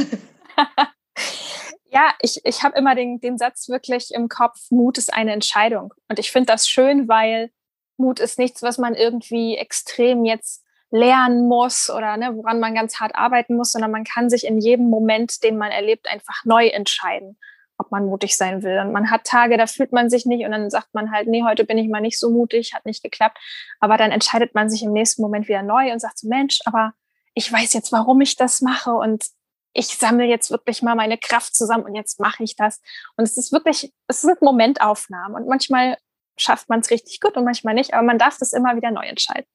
ja, 1.89 2.13
ich, 2.21 2.39
ich 2.45 2.63
habe 2.63 2.77
immer 2.77 2.95
den, 2.95 3.19
den 3.19 3.37
Satz 3.37 3.67
wirklich 3.67 4.13
im 4.13 4.29
Kopf, 4.29 4.71
Mut 4.71 4.97
ist 4.97 5.13
eine 5.13 5.33
Entscheidung. 5.33 5.93
Und 6.07 6.17
ich 6.17 6.31
finde 6.31 6.45
das 6.45 6.69
schön, 6.69 7.09
weil 7.09 7.51
Mut 7.97 8.19
ist 8.19 8.39
nichts, 8.39 8.61
was 8.63 8.77
man 8.77 8.95
irgendwie 8.95 9.57
extrem 9.57 10.25
jetzt 10.25 10.63
lernen 10.91 11.47
muss 11.47 11.89
oder 11.89 12.17
ne, 12.17 12.35
woran 12.35 12.59
man 12.59 12.75
ganz 12.75 12.99
hart 12.99 13.15
arbeiten 13.15 13.55
muss, 13.55 13.71
sondern 13.71 13.91
man 13.91 14.03
kann 14.03 14.29
sich 14.29 14.45
in 14.45 14.59
jedem 14.59 14.89
Moment, 14.89 15.43
den 15.43 15.57
man 15.57 15.71
erlebt, 15.71 16.07
einfach 16.07 16.43
neu 16.43 16.67
entscheiden, 16.67 17.37
ob 17.77 17.91
man 17.91 18.05
mutig 18.05 18.35
sein 18.35 18.61
will. 18.61 18.77
Und 18.79 18.91
man 18.91 19.09
hat 19.09 19.23
Tage, 19.23 19.57
da 19.57 19.67
fühlt 19.67 19.93
man 19.93 20.09
sich 20.09 20.25
nicht 20.25 20.45
und 20.45 20.51
dann 20.51 20.69
sagt 20.69 20.93
man 20.93 21.11
halt, 21.11 21.27
nee, 21.27 21.43
heute 21.43 21.63
bin 21.63 21.77
ich 21.77 21.87
mal 21.87 22.01
nicht 22.01 22.19
so 22.19 22.29
mutig, 22.29 22.73
hat 22.73 22.85
nicht 22.85 23.01
geklappt. 23.01 23.37
Aber 23.79 23.97
dann 23.97 24.11
entscheidet 24.11 24.53
man 24.53 24.69
sich 24.69 24.83
im 24.83 24.91
nächsten 24.91 25.21
Moment 25.21 25.47
wieder 25.47 25.63
neu 25.63 25.91
und 25.93 25.99
sagt 25.99 26.19
so, 26.19 26.27
Mensch, 26.27 26.59
aber 26.65 26.93
ich 27.33 27.51
weiß 27.51 27.71
jetzt, 27.73 27.93
warum 27.93 28.19
ich 28.19 28.35
das 28.35 28.61
mache 28.61 28.91
und 28.91 29.25
ich 29.73 29.87
sammle 29.97 30.25
jetzt 30.25 30.51
wirklich 30.51 30.81
mal 30.81 30.95
meine 30.95 31.17
Kraft 31.17 31.55
zusammen 31.55 31.85
und 31.85 31.95
jetzt 31.95 32.19
mache 32.19 32.43
ich 32.43 32.57
das. 32.57 32.81
Und 33.15 33.23
es 33.23 33.37
ist 33.37 33.53
wirklich, 33.53 33.93
es 34.07 34.21
sind 34.21 34.41
Momentaufnahmen 34.41 35.35
und 35.35 35.47
manchmal 35.47 35.97
schafft 36.41 36.69
man 36.69 36.79
es 36.79 36.91
richtig 36.91 37.19
gut 37.19 37.37
und 37.37 37.45
manchmal 37.45 37.73
nicht, 37.73 37.93
aber 37.93 38.03
man 38.03 38.17
darf 38.17 38.37
das 38.37 38.53
immer 38.53 38.75
wieder 38.75 38.91
neu 38.91 39.05
entscheiden. 39.05 39.47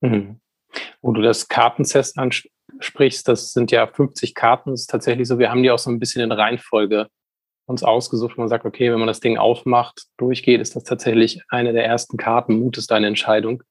Mhm. 0.00 0.40
Wo 1.00 1.12
du 1.12 1.22
das 1.22 1.48
Kartenset 1.48 2.12
ansprichst, 2.16 3.28
das 3.28 3.52
sind 3.52 3.70
ja 3.70 3.86
50 3.86 4.34
Karten, 4.34 4.70
das 4.70 4.82
ist 4.82 4.90
tatsächlich 4.90 5.28
so, 5.28 5.38
wir 5.38 5.50
haben 5.50 5.62
die 5.62 5.70
auch 5.70 5.78
so 5.78 5.90
ein 5.90 5.98
bisschen 5.98 6.22
in 6.22 6.32
Reihenfolge 6.32 7.08
uns 7.66 7.82
ausgesucht, 7.82 8.38
man 8.38 8.48
sagt, 8.48 8.64
okay, 8.64 8.90
wenn 8.90 8.98
man 8.98 9.08
das 9.08 9.20
Ding 9.20 9.38
aufmacht, 9.38 10.04
durchgeht, 10.16 10.60
ist 10.60 10.74
das 10.74 10.84
tatsächlich 10.84 11.42
eine 11.48 11.72
der 11.72 11.84
ersten 11.84 12.16
Karten, 12.16 12.58
Mut 12.58 12.76
ist 12.76 12.90
deine 12.90 13.06
Entscheidung. 13.06 13.62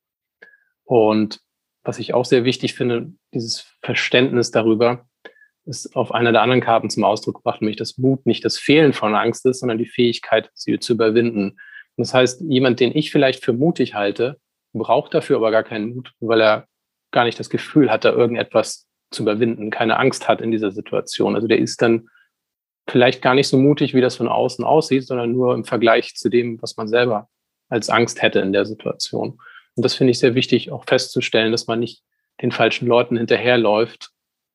Und 0.83 1.39
was 1.83 1.99
ich 1.99 2.13
auch 2.13 2.25
sehr 2.25 2.45
wichtig 2.45 2.73
finde, 2.73 3.11
dieses 3.33 3.65
Verständnis 3.81 4.51
darüber, 4.51 5.05
ist 5.65 5.95
auf 5.95 6.11
einer 6.11 6.31
der 6.31 6.41
anderen 6.41 6.61
Karten 6.61 6.89
zum 6.89 7.03
Ausdruck 7.03 7.37
gebracht, 7.37 7.61
nämlich 7.61 7.77
dass 7.77 7.97
Mut 7.97 8.25
nicht 8.25 8.43
das 8.45 8.57
Fehlen 8.57 8.93
von 8.93 9.15
Angst 9.15 9.45
ist, 9.45 9.59
sondern 9.59 9.77
die 9.77 9.85
Fähigkeit, 9.85 10.49
sie 10.53 10.79
zu 10.79 10.93
überwinden. 10.93 11.59
Das 11.97 12.13
heißt, 12.13 12.41
jemand, 12.41 12.79
den 12.79 12.95
ich 12.95 13.11
vielleicht 13.11 13.43
für 13.43 13.53
mutig 13.53 13.93
halte, 13.93 14.39
braucht 14.73 15.13
dafür 15.13 15.37
aber 15.37 15.51
gar 15.51 15.63
keinen 15.63 15.95
Mut, 15.95 16.13
weil 16.19 16.41
er 16.41 16.67
gar 17.11 17.25
nicht 17.25 17.39
das 17.39 17.49
Gefühl 17.49 17.91
hat, 17.91 18.05
da 18.05 18.11
irgendetwas 18.11 18.87
zu 19.11 19.23
überwinden, 19.23 19.69
keine 19.69 19.97
Angst 19.97 20.27
hat 20.27 20.41
in 20.41 20.51
dieser 20.51 20.71
Situation. 20.71 21.35
Also 21.35 21.47
der 21.47 21.59
ist 21.59 21.81
dann 21.81 22.07
vielleicht 22.87 23.21
gar 23.21 23.35
nicht 23.35 23.47
so 23.47 23.57
mutig, 23.57 23.93
wie 23.93 24.01
das 24.01 24.15
von 24.15 24.27
außen 24.27 24.63
aussieht, 24.63 25.05
sondern 25.05 25.33
nur 25.33 25.53
im 25.53 25.65
Vergleich 25.65 26.15
zu 26.15 26.29
dem, 26.29 26.61
was 26.61 26.77
man 26.77 26.87
selber 26.87 27.29
als 27.69 27.89
Angst 27.89 28.21
hätte 28.21 28.39
in 28.39 28.53
der 28.53 28.65
Situation. 28.65 29.39
Und 29.75 29.85
das 29.85 29.93
finde 29.93 30.11
ich 30.11 30.19
sehr 30.19 30.35
wichtig, 30.35 30.71
auch 30.71 30.85
festzustellen, 30.85 31.51
dass 31.51 31.67
man 31.67 31.79
nicht 31.79 32.03
den 32.41 32.51
falschen 32.51 32.87
Leuten 32.87 33.17
hinterherläuft, 33.17 34.11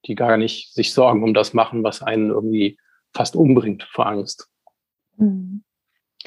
die 0.07 0.14
gar 0.14 0.37
nicht 0.37 0.72
sich 0.75 0.92
Sorgen 0.92 1.22
um 1.22 1.35
das 1.35 1.55
machen, 1.55 1.83
was 1.85 2.03
einen 2.03 2.31
irgendwie 2.31 2.79
fast 3.14 3.37
umbringt 3.37 3.85
vor 3.85 4.07
Angst. 4.07 4.49
Mhm. 5.16 5.62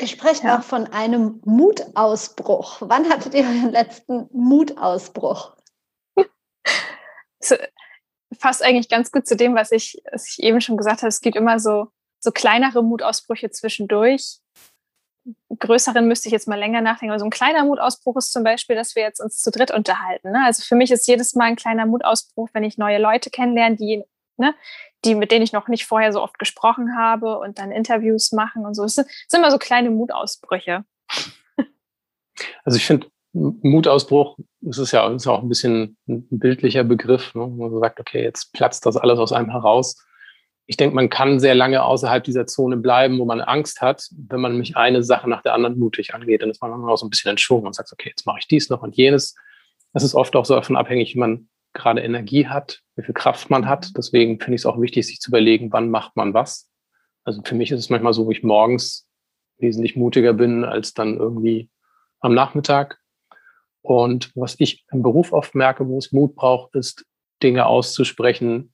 Ich 0.01 0.11
spreche 0.11 0.47
ja. 0.47 0.57
auch 0.57 0.63
von 0.63 0.87
einem 0.87 1.41
Mutausbruch. 1.43 2.77
Wann 2.81 3.09
hattet 3.09 3.33
ihr 3.33 3.43
euren 3.43 3.71
letzten 3.71 4.29
Mutausbruch? 4.31 5.55
so, 7.39 7.55
fasst 8.37 8.63
eigentlich 8.63 8.89
ganz 8.89 9.11
gut 9.11 9.27
zu 9.27 9.35
dem, 9.35 9.55
was 9.55 9.71
ich, 9.71 10.01
was 10.11 10.29
ich 10.29 10.43
eben 10.43 10.61
schon 10.61 10.77
gesagt 10.77 11.01
habe. 11.01 11.09
Es 11.09 11.21
gibt 11.21 11.35
immer 11.35 11.59
so, 11.59 11.87
so 12.19 12.31
kleinere 12.31 12.83
Mutausbrüche 12.83 13.51
zwischendurch. 13.51 14.39
Größeren 15.57 16.07
müsste 16.07 16.29
ich 16.29 16.33
jetzt 16.33 16.47
mal 16.47 16.57
länger 16.57 16.81
nachdenken. 16.81 17.11
Aber 17.11 17.19
so 17.19 17.25
ein 17.25 17.31
kleiner 17.31 17.65
Mutausbruch 17.65 18.17
ist 18.17 18.31
zum 18.31 18.43
Beispiel, 18.43 18.75
dass 18.75 18.95
wir 18.95 19.03
jetzt 19.03 19.19
uns 19.19 19.41
zu 19.41 19.51
dritt 19.51 19.71
unterhalten. 19.71 20.31
Ne? 20.31 20.43
Also 20.45 20.63
für 20.63 20.75
mich 20.75 20.91
ist 20.91 21.07
jedes 21.07 21.35
Mal 21.35 21.45
ein 21.45 21.55
kleiner 21.55 21.85
Mutausbruch, 21.85 22.49
wenn 22.53 22.63
ich 22.63 22.77
neue 22.77 22.99
Leute 22.99 23.29
kennenlerne, 23.29 23.75
die, 23.75 24.03
ne, 24.37 24.55
die, 25.05 25.15
mit 25.15 25.31
denen 25.31 25.43
ich 25.43 25.53
noch 25.53 25.67
nicht 25.67 25.85
vorher 25.85 26.11
so 26.11 26.21
oft 26.21 26.39
gesprochen 26.39 26.97
habe 26.97 27.39
und 27.39 27.57
dann 27.59 27.71
Interviews 27.71 28.31
machen 28.31 28.65
und 28.65 28.73
so. 28.73 28.83
Es 28.83 28.95
sind, 28.95 29.07
immer 29.33 29.51
so 29.51 29.57
kleine 29.57 29.89
Mutausbrüche. 29.89 30.83
Also 32.63 32.77
ich 32.77 32.85
finde, 32.85 33.07
Mutausbruch, 33.33 34.37
das 34.61 34.77
ist 34.77 34.91
ja 34.91 35.07
ist 35.13 35.27
auch 35.27 35.43
ein 35.43 35.49
bisschen 35.49 35.97
ein 36.07 36.25
bildlicher 36.29 36.83
Begriff, 36.83 37.35
ne? 37.35 37.47
man 37.47 37.79
sagt, 37.79 37.99
okay, 37.99 38.23
jetzt 38.23 38.53
platzt 38.53 38.85
das 38.85 38.97
alles 38.97 39.19
aus 39.19 39.31
einem 39.31 39.51
heraus. 39.51 40.03
Ich 40.65 40.77
denke, 40.77 40.95
man 40.95 41.09
kann 41.09 41.39
sehr 41.39 41.55
lange 41.55 41.83
außerhalb 41.83 42.23
dieser 42.23 42.45
Zone 42.45 42.77
bleiben, 42.77 43.19
wo 43.19 43.25
man 43.25 43.41
Angst 43.41 43.81
hat, 43.81 44.07
wenn 44.15 44.39
man 44.39 44.53
nämlich 44.53 44.77
eine 44.77 45.03
Sache 45.03 45.29
nach 45.29 45.41
der 45.41 45.53
anderen 45.53 45.79
mutig 45.79 46.13
angeht. 46.13 46.41
Dann 46.41 46.49
ist 46.49 46.61
man 46.61 46.71
auch 46.71 46.95
so 46.95 47.05
ein 47.05 47.09
bisschen 47.09 47.29
entschwungen 47.31 47.65
und 47.65 47.73
sagt, 47.73 47.91
okay, 47.91 48.09
jetzt 48.09 48.25
mache 48.25 48.39
ich 48.39 48.47
dies 48.47 48.69
noch 48.69 48.83
und 48.83 48.95
jenes. 48.95 49.35
Das 49.93 50.03
ist 50.03 50.13
oft 50.13 50.35
auch 50.35 50.45
so 50.45 50.55
davon 50.55 50.75
abhängig, 50.75 51.15
wie 51.15 51.19
man 51.19 51.49
gerade 51.79 52.01
Energie 52.01 52.47
hat, 52.47 52.81
wie 52.95 53.03
viel 53.03 53.13
Kraft 53.13 53.49
man 53.49 53.67
hat. 53.67 53.91
Deswegen 53.97 54.39
finde 54.39 54.55
ich 54.55 54.61
es 54.61 54.65
auch 54.65 54.79
wichtig, 54.79 55.07
sich 55.07 55.19
zu 55.19 55.31
überlegen, 55.31 55.71
wann 55.71 55.89
macht 55.89 56.15
man 56.15 56.33
was. 56.33 56.69
Also 57.23 57.41
für 57.43 57.55
mich 57.55 57.71
ist 57.71 57.79
es 57.79 57.89
manchmal 57.89 58.13
so, 58.13 58.25
wo 58.25 58.31
ich 58.31 58.43
morgens 58.43 59.07
wesentlich 59.57 59.95
mutiger 59.95 60.33
bin 60.33 60.63
als 60.63 60.93
dann 60.93 61.17
irgendwie 61.17 61.69
am 62.19 62.33
Nachmittag. 62.33 62.99
Und 63.81 64.31
was 64.35 64.55
ich 64.59 64.85
im 64.91 65.01
Beruf 65.01 65.31
oft 65.31 65.55
merke, 65.55 65.87
wo 65.87 65.97
es 65.97 66.11
Mut 66.11 66.35
braucht, 66.35 66.75
ist, 66.75 67.05
Dinge 67.41 67.65
auszusprechen, 67.65 68.73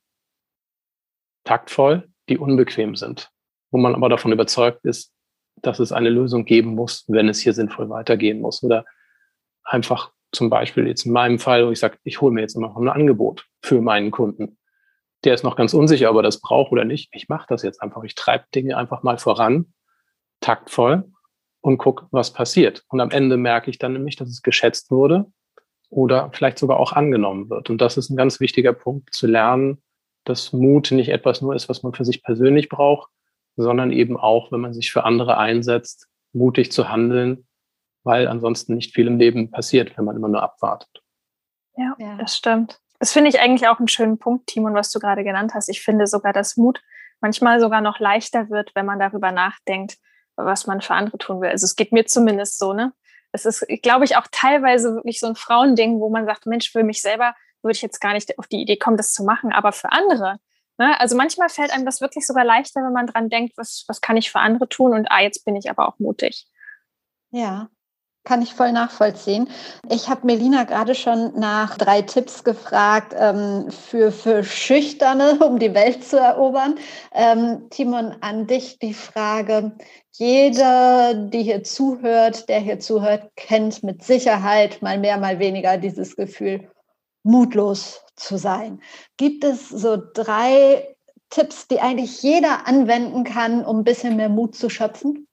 taktvoll, 1.44 2.08
die 2.28 2.38
unbequem 2.38 2.96
sind, 2.96 3.30
wo 3.70 3.78
man 3.78 3.94
aber 3.94 4.08
davon 4.08 4.32
überzeugt 4.32 4.84
ist, 4.84 5.12
dass 5.62 5.78
es 5.78 5.92
eine 5.92 6.10
Lösung 6.10 6.44
geben 6.44 6.74
muss, 6.74 7.04
wenn 7.06 7.28
es 7.28 7.38
hier 7.38 7.52
sinnvoll 7.52 7.88
weitergehen 7.88 8.40
muss. 8.40 8.62
Oder 8.62 8.84
einfach 9.62 10.12
zum 10.32 10.50
Beispiel 10.50 10.86
jetzt 10.86 11.06
in 11.06 11.12
meinem 11.12 11.38
Fall, 11.38 11.66
wo 11.66 11.70
ich 11.70 11.78
sage, 11.78 11.98
ich 12.04 12.20
hole 12.20 12.32
mir 12.32 12.40
jetzt 12.40 12.56
immer 12.56 12.68
noch 12.68 12.76
ein 12.76 12.88
Angebot 12.88 13.46
für 13.62 13.80
meinen 13.80 14.10
Kunden. 14.10 14.58
Der 15.24 15.34
ist 15.34 15.44
noch 15.44 15.56
ganz 15.56 15.74
unsicher, 15.74 16.10
ob 16.10 16.16
er 16.16 16.22
das 16.22 16.40
braucht 16.40 16.72
oder 16.72 16.84
nicht. 16.84 17.08
Ich 17.12 17.28
mache 17.28 17.46
das 17.48 17.62
jetzt 17.62 17.82
einfach. 17.82 18.02
Ich 18.04 18.14
treibe 18.14 18.44
Dinge 18.54 18.76
einfach 18.76 19.02
mal 19.02 19.18
voran, 19.18 19.72
taktvoll 20.40 21.04
und 21.60 21.78
gucke, 21.78 22.06
was 22.10 22.32
passiert. 22.32 22.84
Und 22.88 23.00
am 23.00 23.10
Ende 23.10 23.36
merke 23.36 23.70
ich 23.70 23.78
dann 23.78 23.94
nämlich, 23.94 24.16
dass 24.16 24.28
es 24.28 24.42
geschätzt 24.42 24.90
wurde 24.90 25.26
oder 25.88 26.30
vielleicht 26.32 26.58
sogar 26.58 26.78
auch 26.78 26.92
angenommen 26.92 27.48
wird. 27.50 27.70
Und 27.70 27.80
das 27.80 27.96
ist 27.96 28.10
ein 28.10 28.16
ganz 28.16 28.40
wichtiger 28.40 28.72
Punkt, 28.72 29.14
zu 29.14 29.26
lernen, 29.26 29.82
dass 30.24 30.52
Mut 30.52 30.90
nicht 30.90 31.08
etwas 31.08 31.40
nur 31.40 31.54
ist, 31.54 31.68
was 31.68 31.82
man 31.82 31.94
für 31.94 32.04
sich 32.04 32.22
persönlich 32.22 32.68
braucht, 32.68 33.10
sondern 33.56 33.92
eben 33.92 34.16
auch, 34.16 34.52
wenn 34.52 34.60
man 34.60 34.74
sich 34.74 34.92
für 34.92 35.04
andere 35.04 35.38
einsetzt, 35.38 36.08
mutig 36.32 36.72
zu 36.72 36.88
handeln 36.88 37.46
weil 38.06 38.28
ansonsten 38.28 38.74
nicht 38.74 38.94
viel 38.94 39.06
im 39.06 39.18
Leben 39.18 39.50
passiert, 39.50 39.98
wenn 39.98 40.04
man 40.04 40.16
immer 40.16 40.28
nur 40.28 40.42
abwartet. 40.42 41.02
Ja, 41.76 41.94
ja. 41.98 42.16
das 42.16 42.36
stimmt. 42.36 42.80
Das 42.98 43.12
finde 43.12 43.28
ich 43.28 43.40
eigentlich 43.40 43.68
auch 43.68 43.78
einen 43.78 43.88
schönen 43.88 44.18
Punkt, 44.18 44.46
Timon, 44.46 44.74
was 44.74 44.90
du 44.90 44.98
gerade 44.98 45.24
genannt 45.24 45.52
hast. 45.54 45.68
Ich 45.68 45.82
finde 45.82 46.06
sogar, 46.06 46.32
dass 46.32 46.56
Mut 46.56 46.80
manchmal 47.20 47.60
sogar 47.60 47.82
noch 47.82 47.98
leichter 47.98 48.48
wird, 48.48 48.74
wenn 48.74 48.86
man 48.86 48.98
darüber 48.98 49.32
nachdenkt, 49.32 49.98
was 50.36 50.66
man 50.66 50.80
für 50.80 50.94
andere 50.94 51.18
tun 51.18 51.40
will. 51.40 51.50
Also 51.50 51.64
es 51.64 51.76
geht 51.76 51.92
mir 51.92 52.06
zumindest 52.06 52.58
so, 52.58 52.72
ne? 52.72 52.94
Es 53.32 53.44
ist, 53.44 53.66
glaube 53.82 54.06
ich, 54.06 54.16
auch 54.16 54.26
teilweise 54.30 54.94
wirklich 54.94 55.20
so 55.20 55.26
ein 55.26 55.36
Frauending, 55.36 56.00
wo 56.00 56.08
man 56.08 56.24
sagt, 56.24 56.46
Mensch, 56.46 56.70
für 56.70 56.84
mich 56.84 57.02
selber 57.02 57.34
würde 57.62 57.74
ich 57.74 57.82
jetzt 57.82 58.00
gar 58.00 58.14
nicht 58.14 58.38
auf 58.38 58.46
die 58.46 58.62
Idee 58.62 58.78
kommen, 58.78 58.96
das 58.96 59.12
zu 59.12 59.24
machen, 59.24 59.52
aber 59.52 59.72
für 59.72 59.92
andere. 59.92 60.38
Ne? 60.78 60.98
Also 61.00 61.16
manchmal 61.16 61.48
fällt 61.50 61.70
einem 61.70 61.84
das 61.84 62.00
wirklich 62.00 62.26
sogar 62.26 62.44
leichter, 62.44 62.82
wenn 62.82 62.92
man 62.92 63.06
dran 63.06 63.28
denkt, 63.28 63.58
was, 63.58 63.84
was 63.88 64.00
kann 64.00 64.16
ich 64.16 64.30
für 64.30 64.38
andere 64.38 64.68
tun 64.68 64.94
und 64.94 65.10
ah, 65.10 65.20
jetzt 65.20 65.44
bin 65.44 65.56
ich 65.56 65.68
aber 65.68 65.88
auch 65.88 65.98
mutig. 65.98 66.46
Ja, 67.30 67.68
kann 68.26 68.42
ich 68.42 68.52
voll 68.52 68.72
nachvollziehen. 68.72 69.48
Ich 69.88 70.08
habe 70.10 70.26
Melina 70.26 70.64
gerade 70.64 70.94
schon 70.94 71.32
nach 71.38 71.78
drei 71.78 72.02
Tipps 72.02 72.44
gefragt 72.44 73.14
ähm, 73.16 73.70
für, 73.70 74.12
für 74.12 74.44
Schüchterne, 74.44 75.38
um 75.46 75.58
die 75.58 75.72
Welt 75.72 76.04
zu 76.04 76.18
erobern. 76.18 76.74
Ähm, 77.14 77.70
Timon, 77.70 78.16
an 78.20 78.46
dich 78.46 78.78
die 78.78 78.92
Frage. 78.92 79.72
Jeder, 80.12 81.14
die 81.14 81.42
hier 81.42 81.62
zuhört, 81.62 82.48
der 82.48 82.60
hier 82.60 82.80
zuhört, 82.80 83.30
kennt 83.36 83.82
mit 83.82 84.02
Sicherheit 84.02 84.82
mal 84.82 84.98
mehr, 84.98 85.18
mal 85.18 85.38
weniger 85.38 85.78
dieses 85.78 86.16
Gefühl, 86.16 86.68
mutlos 87.22 88.02
zu 88.16 88.38
sein. 88.38 88.80
Gibt 89.16 89.44
es 89.44 89.68
so 89.68 89.98
drei 90.14 90.96
Tipps, 91.30 91.68
die 91.68 91.80
eigentlich 91.80 92.22
jeder 92.22 92.66
anwenden 92.66 93.24
kann, 93.24 93.64
um 93.64 93.80
ein 93.80 93.84
bisschen 93.84 94.16
mehr 94.16 94.30
Mut 94.30 94.56
zu 94.56 94.68
schöpfen? 94.68 95.25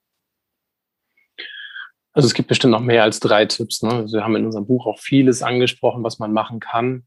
Also 2.13 2.27
es 2.27 2.35
gibt 2.35 2.47
bestimmt 2.47 2.71
noch 2.71 2.79
mehr 2.79 3.03
als 3.03 3.19
drei 3.19 3.45
Tipps. 3.45 3.81
Ne? 3.81 4.05
Wir 4.11 4.23
haben 4.23 4.35
in 4.35 4.45
unserem 4.45 4.67
Buch 4.67 4.85
auch 4.85 4.99
vieles 4.99 5.41
angesprochen, 5.41 6.03
was 6.03 6.19
man 6.19 6.31
machen 6.31 6.59
kann. 6.59 7.05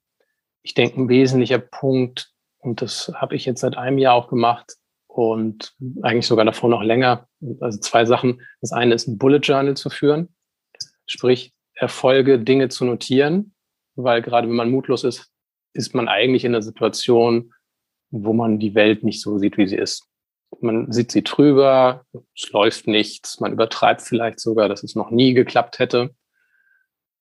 Ich 0.62 0.74
denke, 0.74 1.00
ein 1.00 1.08
wesentlicher 1.08 1.58
Punkt, 1.58 2.32
und 2.58 2.82
das 2.82 3.12
habe 3.14 3.36
ich 3.36 3.46
jetzt 3.46 3.60
seit 3.60 3.76
einem 3.76 3.98
Jahr 3.98 4.14
auch 4.14 4.28
gemacht 4.28 4.74
und 5.06 5.74
eigentlich 6.02 6.26
sogar 6.26 6.44
davor 6.44 6.68
noch 6.68 6.82
länger, 6.82 7.28
also 7.60 7.78
zwei 7.78 8.04
Sachen. 8.04 8.42
Das 8.60 8.72
eine 8.72 8.94
ist 8.94 9.06
ein 9.06 9.16
Bullet 9.16 9.38
Journal 9.38 9.76
zu 9.76 9.90
führen, 9.90 10.34
sprich 11.06 11.54
Erfolge, 11.74 12.40
Dinge 12.40 12.68
zu 12.68 12.84
notieren, 12.84 13.54
weil 13.94 14.22
gerade 14.22 14.48
wenn 14.48 14.56
man 14.56 14.70
mutlos 14.70 15.04
ist, 15.04 15.30
ist 15.72 15.94
man 15.94 16.08
eigentlich 16.08 16.44
in 16.44 16.54
einer 16.54 16.62
Situation, 16.62 17.52
wo 18.10 18.32
man 18.32 18.58
die 18.58 18.74
Welt 18.74 19.04
nicht 19.04 19.20
so 19.20 19.38
sieht, 19.38 19.56
wie 19.56 19.68
sie 19.68 19.76
ist 19.76 20.08
man 20.60 20.92
sieht 20.92 21.12
sie 21.12 21.22
drüber, 21.22 22.04
es 22.34 22.50
läuft 22.50 22.86
nichts, 22.86 23.40
man 23.40 23.52
übertreibt 23.52 24.02
vielleicht 24.02 24.40
sogar, 24.40 24.68
dass 24.68 24.82
es 24.82 24.94
noch 24.94 25.10
nie 25.10 25.34
geklappt 25.34 25.78
hätte. 25.78 26.14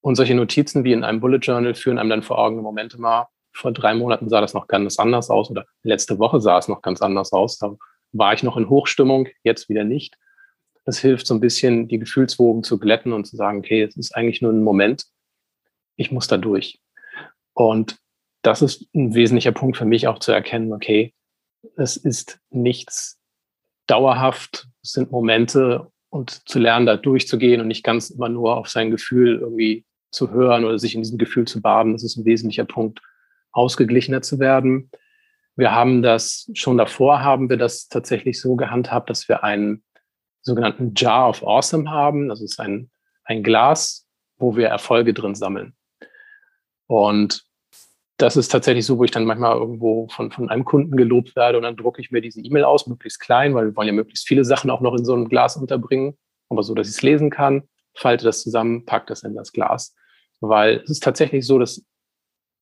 Und 0.02 0.16
solche 0.16 0.36
Notizen 0.36 0.84
wie 0.84 0.94
in 0.94 1.04
einem 1.04 1.20
Bullet 1.20 1.40
Journal 1.40 1.76
führen 1.76 1.98
einem 1.98 2.10
dann 2.10 2.24
vor 2.24 2.38
Augen, 2.38 2.62
Momente 2.62 3.00
mal, 3.00 3.28
vor 3.54 3.72
drei 3.72 3.96
Monaten 3.96 4.30
sah 4.30 4.42
das 4.42 4.54
noch 4.54 4.68
ganz 4.68 5.00
anders 5.00 5.30
aus 5.30 5.50
oder 5.50 5.66
letzte 5.84 6.20
Woche 6.20 6.42
sah 6.42 6.58
es 6.58 6.68
noch 6.68 6.82
ganz 6.82 7.02
anders 7.02 7.32
aus. 7.32 7.58
Da 7.58 7.76
war 8.12 8.34
ich 8.34 8.44
noch 8.44 8.58
in 8.58 8.70
Hochstimmung, 8.70 9.28
jetzt 9.44 9.70
wieder 9.70 9.84
nicht. 9.84 10.18
Das 10.84 11.00
hilft 11.00 11.26
so 11.26 11.34
ein 11.34 11.40
bisschen, 11.40 11.88
die 11.88 11.98
Gefühlswogen 11.98 12.64
zu 12.64 12.78
glätten 12.78 13.14
und 13.14 13.26
zu 13.26 13.36
sagen, 13.36 13.60
okay, 13.60 13.82
es 13.82 13.98
ist 13.98 14.16
eigentlich 14.16 14.42
nur 14.42 14.52
ein 14.52 14.64
Moment, 14.64 15.06
ich 15.96 16.12
muss 16.12 16.28
da 16.28 16.38
durch. 16.38 16.80
Und 17.54 17.98
das 18.42 18.62
ist 18.62 18.88
ein 18.94 19.16
wesentlicher 19.16 19.54
Punkt 19.54 19.78
für 19.78 19.86
mich 19.86 20.08
auch 20.08 20.20
zu 20.20 20.32
erkennen, 20.32 20.72
okay, 20.74 21.14
es 21.78 21.98
ist 21.98 22.40
nichts 22.52 23.20
dauerhaft, 23.88 24.68
sind 24.82 25.12
Momente 25.12 25.88
und 26.10 26.48
zu 26.48 26.60
lernen, 26.60 26.86
da 26.86 26.98
durchzugehen 26.98 27.62
und 27.62 27.68
nicht 27.68 27.84
ganz 27.84 28.10
immer 28.10 28.30
nur 28.30 28.58
auf 28.58 28.70
sein 28.70 28.92
Gefühl 28.92 29.40
irgendwie 29.40 29.86
zu 30.12 30.32
hören 30.32 30.64
oder 30.64 30.80
sich 30.80 30.96
in 30.96 31.02
diesem 31.02 31.18
Gefühl 31.18 31.46
zu 31.46 31.62
baden, 31.62 31.94
das 31.94 32.04
ist 32.04 32.16
ein 32.16 32.26
wesentlicher 32.26 32.66
Punkt, 32.66 33.02
ausgeglichener 33.52 34.22
zu 34.22 34.40
werden. 34.40 34.90
Wir 35.56 35.74
haben 35.74 36.02
das, 36.02 36.50
schon 36.54 36.78
davor 36.78 37.22
haben 37.22 37.50
wir 37.50 37.58
das 37.58 37.88
tatsächlich 37.88 38.40
so 38.40 38.56
gehandhabt, 38.56 39.10
dass 39.10 39.30
wir 39.30 39.44
einen 39.44 39.84
sogenannten 40.42 40.94
Jar 40.96 41.30
of 41.30 41.44
Awesome 41.44 41.90
haben. 41.90 42.30
Das 42.30 42.42
ist 42.42 42.60
ein, 42.60 42.92
ein 43.24 43.44
Glas, 43.44 44.08
wo 44.38 44.56
wir 44.56 44.68
Erfolge 44.68 45.14
drin 45.14 45.36
sammeln. 45.36 45.76
Und 46.88 47.46
das 48.18 48.38
ist 48.38 48.50
tatsächlich 48.50 48.86
so, 48.86 48.98
wo 48.98 49.04
ich 49.04 49.12
dann 49.12 49.26
manchmal 49.26 49.58
irgendwo 49.58 50.08
von, 50.10 50.32
von 50.32 50.50
einem 50.50 50.64
Kunden 50.64 50.96
gelobt 50.96 51.36
werde 51.36 51.58
und 51.58 51.64
dann 51.64 51.76
drucke 51.76 52.02
ich 52.02 52.12
mir 52.12 52.22
diese 52.22 52.40
E-Mail 52.42 52.64
aus, 52.64 52.88
möglichst 52.88 53.20
klein, 53.20 53.54
weil 53.54 53.66
wir 53.66 53.76
wollen 53.76 53.88
ja 53.88 53.94
möglichst 53.94 54.28
viele 54.28 54.46
Sachen 54.46 54.70
auch 54.70 54.82
noch 54.82 54.96
in 54.96 55.04
so 55.04 55.14
einem 55.14 55.28
Glas 55.28 55.58
unterbringen, 55.58 56.18
aber 56.50 56.64
so, 56.64 56.74
dass 56.74 56.88
ich 56.88 56.96
es 56.96 57.02
lesen 57.02 57.30
kann, 57.30 57.64
falte 57.94 58.24
das 58.24 58.42
zusammen, 58.42 58.86
packe 58.86 59.08
das 59.08 59.24
in 59.24 59.36
das 59.36 59.52
Glas. 59.52 59.96
Weil 60.40 60.82
es 60.84 60.90
ist 60.90 61.04
tatsächlich 61.04 61.46
so, 61.46 61.60
dass 61.60 61.84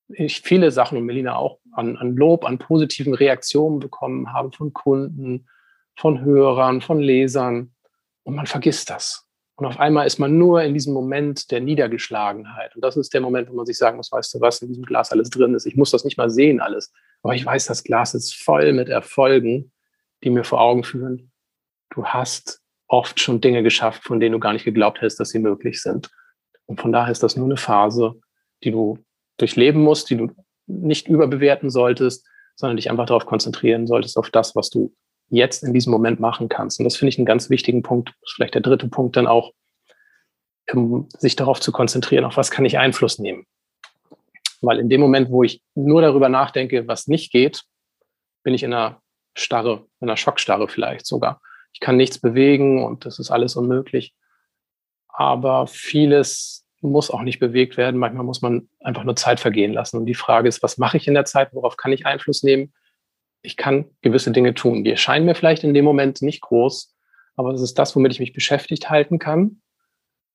ich 0.10 0.42
viele 0.42 0.72
Sachen 0.72 0.98
und 0.98 1.06
Melina 1.06 1.36
auch 1.36 1.60
an, 1.72 1.98
an 1.98 2.16
Lob, 2.16 2.46
an 2.46 2.58
positiven 2.58 3.14
Reaktionen 3.14 3.80
bekommen 3.80 4.34
habe 4.34 4.52
von 4.52 4.74
Kunden, 4.74 5.48
von 5.98 6.24
Hörern, 6.24 6.82
von 6.82 7.00
Lesern 7.00 7.74
und 8.24 8.36
man 8.36 8.48
vergisst 8.48 8.90
das. 8.90 9.23
Und 9.56 9.66
auf 9.68 9.80
einmal 9.80 10.08
ist 10.08 10.20
man 10.20 10.38
nur 10.38 10.64
in 10.64 10.74
diesem 10.74 10.94
Moment 10.94 11.52
der 11.52 11.62
Niedergeschlagenheit. 11.62 12.76
Und 12.76 12.84
das 12.84 12.98
ist 12.98 13.14
der 13.14 13.22
Moment, 13.22 13.50
wo 13.50 13.54
man 13.54 13.68
sich 13.68 13.78
sagen 13.78 13.98
muss, 13.98 14.12
weißt 14.12 14.34
du 14.34 14.42
was, 14.42 14.62
in 14.62 14.70
diesem 14.70 14.84
Glas 14.84 15.12
alles 15.12 15.30
drin 15.30 15.54
ist. 15.54 15.68
Ich 15.68 15.76
muss 15.76 15.92
das 15.92 16.06
nicht 16.06 16.18
mal 16.18 16.30
sehen 16.30 16.60
alles. 16.60 16.92
Aber 17.22 17.36
ich 17.36 17.46
weiß, 17.46 17.68
das 17.68 17.84
Glas 17.84 18.16
ist 18.16 18.36
voll 18.36 18.74
mit 18.74 18.90
Erfolgen, 18.90 19.72
die 20.24 20.32
mir 20.32 20.44
vor 20.44 20.60
Augen 20.60 20.84
führen. 20.84 21.32
Du 21.92 22.06
hast 22.06 22.62
oft 22.88 23.20
schon 23.20 23.42
Dinge 23.42 23.62
geschafft, 23.62 24.04
von 24.04 24.20
denen 24.20 24.34
du 24.34 24.40
gar 24.40 24.54
nicht 24.54 24.66
geglaubt 24.66 25.02
hast, 25.02 25.18
dass 25.18 25.30
sie 25.30 25.40
möglich 25.40 25.82
sind. 25.82 26.10
Und 26.66 26.82
von 26.82 26.92
daher 26.92 27.12
ist 27.12 27.22
das 27.22 27.36
nur 27.36 27.46
eine 27.46 27.58
Phase, 27.58 28.16
die 28.64 28.72
du 28.72 28.98
durchleben 29.38 29.84
musst, 29.84 30.10
die 30.10 30.18
du 30.18 30.32
nicht 30.66 31.08
überbewerten 31.08 31.70
solltest, 31.70 32.28
sondern 32.56 32.78
dich 32.78 32.90
einfach 32.90 33.06
darauf 33.06 33.26
konzentrieren 33.26 33.86
solltest, 33.88 34.18
auf 34.18 34.30
das, 34.30 34.56
was 34.56 34.70
du 34.70 34.94
jetzt 35.34 35.64
in 35.64 35.74
diesem 35.74 35.92
Moment 35.92 36.20
machen 36.20 36.48
kannst. 36.48 36.80
Und 36.80 36.86
das 36.86 36.96
finde 36.96 37.10
ich 37.10 37.18
einen 37.18 37.26
ganz 37.26 37.50
wichtigen 37.50 37.82
Punkt, 37.82 38.14
vielleicht 38.26 38.54
der 38.54 38.62
dritte 38.62 38.88
Punkt 38.88 39.16
dann 39.16 39.28
auch, 39.28 39.54
um 40.72 41.10
sich 41.18 41.36
darauf 41.36 41.60
zu 41.60 41.72
konzentrieren, 41.72 42.26
auf 42.26 42.38
was 42.38 42.52
kann 42.52 42.66
ich 42.66 42.78
Einfluss 42.78 43.20
nehmen. 43.20 43.46
Weil 44.62 44.80
in 44.80 44.90
dem 44.90 45.02
Moment, 45.02 45.30
wo 45.30 45.44
ich 45.44 45.62
nur 45.76 46.02
darüber 46.02 46.30
nachdenke, 46.30 46.88
was 46.88 47.08
nicht 47.08 47.32
geht, 47.32 47.64
bin 48.44 48.54
ich 48.54 48.64
in 48.64 48.74
einer 48.74 49.02
Starre, 49.36 49.88
in 50.00 50.08
einer 50.08 50.18
Schockstarre 50.18 50.68
vielleicht 50.68 51.06
sogar. 51.06 51.42
Ich 51.74 51.80
kann 51.80 51.98
nichts 51.98 52.20
bewegen 52.20 52.84
und 52.84 53.06
das 53.06 53.18
ist 53.18 53.32
alles 53.32 53.56
unmöglich. 53.56 54.14
Aber 55.08 55.68
vieles 55.68 56.66
muss 56.82 57.10
auch 57.10 57.24
nicht 57.24 57.40
bewegt 57.40 57.76
werden. 57.78 58.00
Manchmal 58.00 58.26
muss 58.26 58.42
man 58.42 58.70
einfach 58.82 59.04
nur 59.04 59.16
Zeit 59.16 59.40
vergehen 59.40 59.74
lassen. 59.74 59.98
Und 59.98 60.06
die 60.06 60.14
Frage 60.14 60.48
ist, 60.48 60.62
was 60.62 60.78
mache 60.78 60.98
ich 60.98 61.08
in 61.08 61.14
der 61.14 61.26
Zeit? 61.26 61.54
Worauf 61.54 61.76
kann 61.76 61.92
ich 61.92 62.06
Einfluss 62.06 62.44
nehmen? 62.44 62.74
Ich 63.44 63.58
kann 63.58 63.86
gewisse 64.02 64.32
Dinge 64.32 64.54
tun. 64.54 64.84
Die 64.84 64.92
erscheinen 64.92 65.26
mir 65.26 65.36
vielleicht 65.36 65.64
in 65.64 65.74
dem 65.74 65.86
Moment 65.86 66.22
nicht 66.22 66.42
groß, 66.42 66.96
aber 67.36 67.52
das 67.52 67.62
ist 67.62 67.78
das, 67.78 67.96
womit 67.96 68.14
ich 68.14 68.20
mich 68.20 68.34
beschäftigt 68.34 68.90
halten 68.90 69.20
kann. 69.20 69.62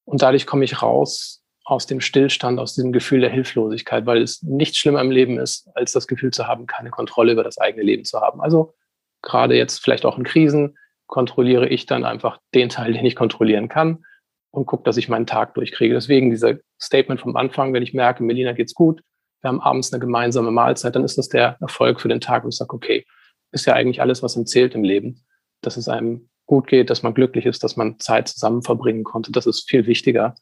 Und 0.04 0.22
dadurch 0.22 0.46
komme 0.46 0.64
ich 0.64 0.82
raus 0.82 1.42
aus 1.64 1.86
dem 1.86 2.00
Stillstand, 2.00 2.58
aus 2.58 2.74
diesem 2.74 2.92
Gefühl 2.92 3.20
der 3.20 3.30
Hilflosigkeit, 3.30 4.06
weil 4.06 4.22
es 4.22 4.42
nichts 4.42 4.78
schlimmer 4.78 5.00
im 5.00 5.10
Leben 5.10 5.38
ist, 5.38 5.68
als 5.74 5.92
das 5.92 6.06
Gefühl 6.06 6.30
zu 6.32 6.46
haben, 6.46 6.66
keine 6.66 6.90
Kontrolle 6.90 7.32
über 7.32 7.44
das 7.44 7.58
eigene 7.58 7.82
Leben 7.82 8.04
zu 8.04 8.20
haben. 8.20 8.40
Also 8.40 8.74
gerade 9.22 9.54
jetzt 9.54 9.82
vielleicht 9.82 10.06
auch 10.06 10.16
in 10.16 10.24
Krisen 10.24 10.78
kontrolliere 11.06 11.68
ich 11.68 11.86
dann 11.86 12.04
einfach 12.04 12.38
den 12.54 12.68
Teil, 12.68 12.92
den 12.92 13.04
ich 13.04 13.16
kontrollieren 13.16 13.68
kann 13.68 14.04
und 14.50 14.66
gucke, 14.66 14.84
dass 14.84 14.96
ich 14.96 15.08
meinen 15.08 15.26
Tag 15.26 15.54
durchkriege. 15.54 15.94
Deswegen 15.94 16.30
dieser 16.30 16.56
Statement 16.80 17.20
vom 17.20 17.36
Anfang, 17.36 17.72
wenn 17.72 17.82
ich 17.82 17.94
merke, 17.94 18.22
Melina 18.22 18.52
geht's 18.52 18.74
gut, 18.74 19.02
wir 19.40 19.48
haben 19.48 19.60
abends 19.60 19.92
eine 19.92 20.00
gemeinsame 20.00 20.50
Mahlzeit, 20.50 20.94
dann 20.94 21.04
ist 21.04 21.18
das 21.18 21.28
der 21.28 21.56
Erfolg 21.60 22.00
für 22.00 22.08
den 22.08 22.20
Tag 22.20 22.44
und 22.44 22.50
ich 22.50 22.56
sage, 22.56 22.74
okay, 22.74 23.06
ist 23.52 23.66
ja 23.66 23.74
eigentlich 23.74 24.00
alles, 24.00 24.22
was 24.22 24.36
ihm 24.36 24.46
zählt 24.46 24.74
im 24.74 24.84
Leben, 24.84 25.24
dass 25.62 25.76
es 25.76 25.88
einem 25.88 26.28
gut 26.46 26.66
geht, 26.66 26.90
dass 26.90 27.02
man 27.02 27.14
glücklich 27.14 27.46
ist, 27.46 27.62
dass 27.62 27.76
man 27.76 27.98
Zeit 27.98 28.28
zusammen 28.28 28.62
verbringen 28.62 29.04
konnte. 29.04 29.32
Das 29.32 29.46
ist 29.46 29.68
viel 29.68 29.86
wichtiger 29.86 30.34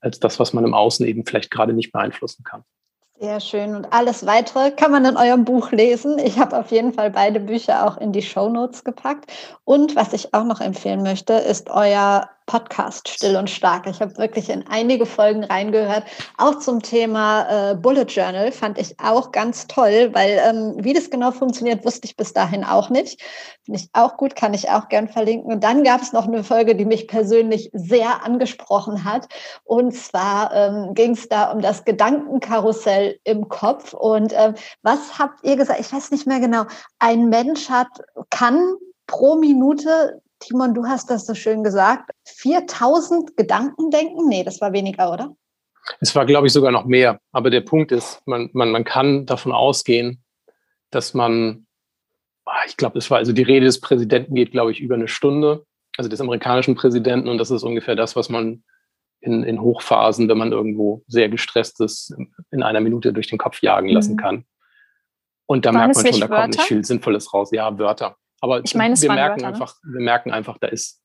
als 0.00 0.20
das, 0.20 0.38
was 0.38 0.52
man 0.52 0.64
im 0.64 0.74
Außen 0.74 1.06
eben 1.06 1.24
vielleicht 1.24 1.50
gerade 1.50 1.72
nicht 1.72 1.90
beeinflussen 1.90 2.44
kann. 2.44 2.64
Sehr 3.18 3.40
schön. 3.40 3.76
Und 3.76 3.92
alles 3.92 4.26
weitere 4.26 4.72
kann 4.72 4.90
man 4.90 5.04
in 5.04 5.16
eurem 5.16 5.44
Buch 5.44 5.70
lesen. 5.70 6.18
Ich 6.18 6.38
habe 6.38 6.58
auf 6.58 6.70
jeden 6.72 6.92
Fall 6.92 7.10
beide 7.10 7.40
Bücher 7.40 7.86
auch 7.86 7.96
in 7.96 8.12
die 8.12 8.22
Show 8.22 8.48
Notes 8.48 8.82
gepackt. 8.82 9.32
Und 9.64 9.94
was 9.94 10.12
ich 10.12 10.34
auch 10.34 10.44
noch 10.44 10.60
empfehlen 10.60 11.02
möchte, 11.02 11.34
ist 11.34 11.70
euer 11.70 12.28
Podcast 12.46 13.08
Still 13.08 13.36
und 13.36 13.48
Stark. 13.48 13.86
Ich 13.86 14.00
habe 14.00 14.16
wirklich 14.18 14.50
in 14.50 14.66
einige 14.68 15.06
Folgen 15.06 15.44
reingehört, 15.44 16.04
auch 16.36 16.58
zum 16.58 16.82
Thema 16.82 17.70
äh, 17.70 17.74
Bullet 17.74 18.04
Journal 18.04 18.52
fand 18.52 18.78
ich 18.78 18.98
auch 19.00 19.32
ganz 19.32 19.66
toll, 19.66 20.10
weil 20.12 20.40
ähm, 20.46 20.74
wie 20.78 20.92
das 20.92 21.10
genau 21.10 21.30
funktioniert, 21.30 21.84
wusste 21.84 22.06
ich 22.06 22.16
bis 22.16 22.32
dahin 22.32 22.64
auch 22.64 22.90
nicht. 22.90 23.22
Finde 23.64 23.80
ich 23.80 23.88
auch 23.92 24.16
gut, 24.16 24.36
kann 24.36 24.52
ich 24.52 24.68
auch 24.68 24.88
gern 24.88 25.08
verlinken. 25.08 25.52
Und 25.52 25.64
dann 25.64 25.84
gab 25.84 26.02
es 26.02 26.12
noch 26.12 26.26
eine 26.26 26.44
Folge, 26.44 26.74
die 26.74 26.84
mich 26.84 27.08
persönlich 27.08 27.70
sehr 27.72 28.24
angesprochen 28.24 29.04
hat. 29.04 29.26
Und 29.64 29.94
zwar 29.94 30.52
ähm, 30.54 30.94
ging 30.94 31.12
es 31.12 31.28
da 31.28 31.50
um 31.50 31.60
das 31.60 31.84
Gedankenkarussell 31.84 33.18
im 33.24 33.48
Kopf. 33.48 33.94
Und 33.94 34.32
ähm, 34.36 34.54
was 34.82 35.18
habt 35.18 35.44
ihr 35.44 35.56
gesagt? 35.56 35.80
Ich 35.80 35.92
weiß 35.92 36.10
nicht 36.10 36.26
mehr 36.26 36.40
genau. 36.40 36.64
Ein 36.98 37.28
Mensch 37.30 37.70
hat, 37.70 37.88
kann 38.30 38.74
pro 39.06 39.36
Minute 39.36 40.20
Timon, 40.46 40.74
du 40.74 40.84
hast 40.84 41.10
das 41.10 41.26
so 41.26 41.34
schön 41.34 41.64
gesagt. 41.64 42.10
4000 42.26 43.36
Gedanken 43.36 43.90
denken? 43.90 44.28
Nee, 44.28 44.44
das 44.44 44.60
war 44.60 44.72
weniger, 44.72 45.12
oder? 45.12 45.34
Es 46.00 46.14
war, 46.14 46.26
glaube 46.26 46.46
ich, 46.46 46.52
sogar 46.52 46.70
noch 46.70 46.84
mehr. 46.84 47.20
Aber 47.32 47.50
der 47.50 47.60
Punkt 47.60 47.92
ist, 47.92 48.20
man, 48.26 48.50
man, 48.52 48.70
man 48.70 48.84
kann 48.84 49.26
davon 49.26 49.52
ausgehen, 49.52 50.22
dass 50.90 51.14
man, 51.14 51.66
ah, 52.44 52.62
ich 52.66 52.76
glaube, 52.76 52.98
es 52.98 53.10
war 53.10 53.18
also 53.18 53.32
die 53.32 53.42
Rede 53.42 53.66
des 53.66 53.80
Präsidenten 53.80 54.34
geht, 54.34 54.52
glaube 54.52 54.72
ich, 54.72 54.80
über 54.80 54.94
eine 54.94 55.08
Stunde, 55.08 55.64
also 55.96 56.08
des 56.08 56.20
amerikanischen 56.20 56.74
Präsidenten. 56.74 57.28
Und 57.28 57.38
das 57.38 57.50
ist 57.50 57.62
ungefähr 57.62 57.96
das, 57.96 58.16
was 58.16 58.28
man 58.28 58.64
in, 59.20 59.42
in 59.44 59.60
Hochphasen, 59.60 60.28
wenn 60.28 60.38
man 60.38 60.52
irgendwo 60.52 61.02
sehr 61.06 61.28
gestresst 61.28 61.80
ist, 61.80 62.14
in 62.50 62.62
einer 62.62 62.80
Minute 62.80 63.12
durch 63.12 63.28
den 63.28 63.38
Kopf 63.38 63.62
jagen 63.62 63.88
lassen 63.88 64.12
mhm. 64.12 64.18
kann. 64.18 64.44
Und 65.46 65.64
da 65.64 65.70
Waren 65.70 65.86
merkt 65.86 65.96
man 65.96 66.06
schon, 66.06 66.20
da 66.20 66.28
Wörter? 66.28 66.42
kommt 66.42 66.56
nicht 66.56 66.66
viel 66.66 66.84
Sinnvolles 66.84 67.32
raus. 67.32 67.50
Ja, 67.52 67.78
Wörter. 67.78 68.16
Aber 68.44 68.62
ich 68.62 68.74
meine, 68.74 68.94
wir 69.00 69.10
merken 69.10 69.40
Wörter, 69.40 69.46
ne? 69.46 69.54
einfach, 69.54 69.76
wir 69.82 70.00
merken 70.02 70.30
einfach, 70.30 70.58
da 70.58 70.66
ist, 70.66 71.00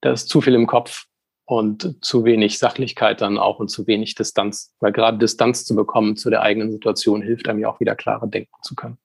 da 0.00 0.12
ist 0.12 0.28
zu 0.28 0.40
viel 0.40 0.54
im 0.54 0.68
Kopf 0.68 1.06
und 1.44 2.04
zu 2.04 2.24
wenig 2.24 2.60
Sachlichkeit 2.60 3.20
dann 3.20 3.36
auch 3.36 3.58
und 3.58 3.66
zu 3.66 3.88
wenig 3.88 4.14
Distanz. 4.14 4.72
Weil 4.78 4.92
gerade 4.92 5.18
Distanz 5.18 5.64
zu 5.64 5.74
bekommen 5.74 6.16
zu 6.16 6.30
der 6.30 6.42
eigenen 6.42 6.70
Situation 6.70 7.20
hilft 7.20 7.48
einem 7.48 7.58
ja 7.58 7.68
auch 7.68 7.80
wieder 7.80 7.96
klarer 7.96 8.28
denken 8.28 8.54
zu 8.62 8.76
können. 8.76 8.98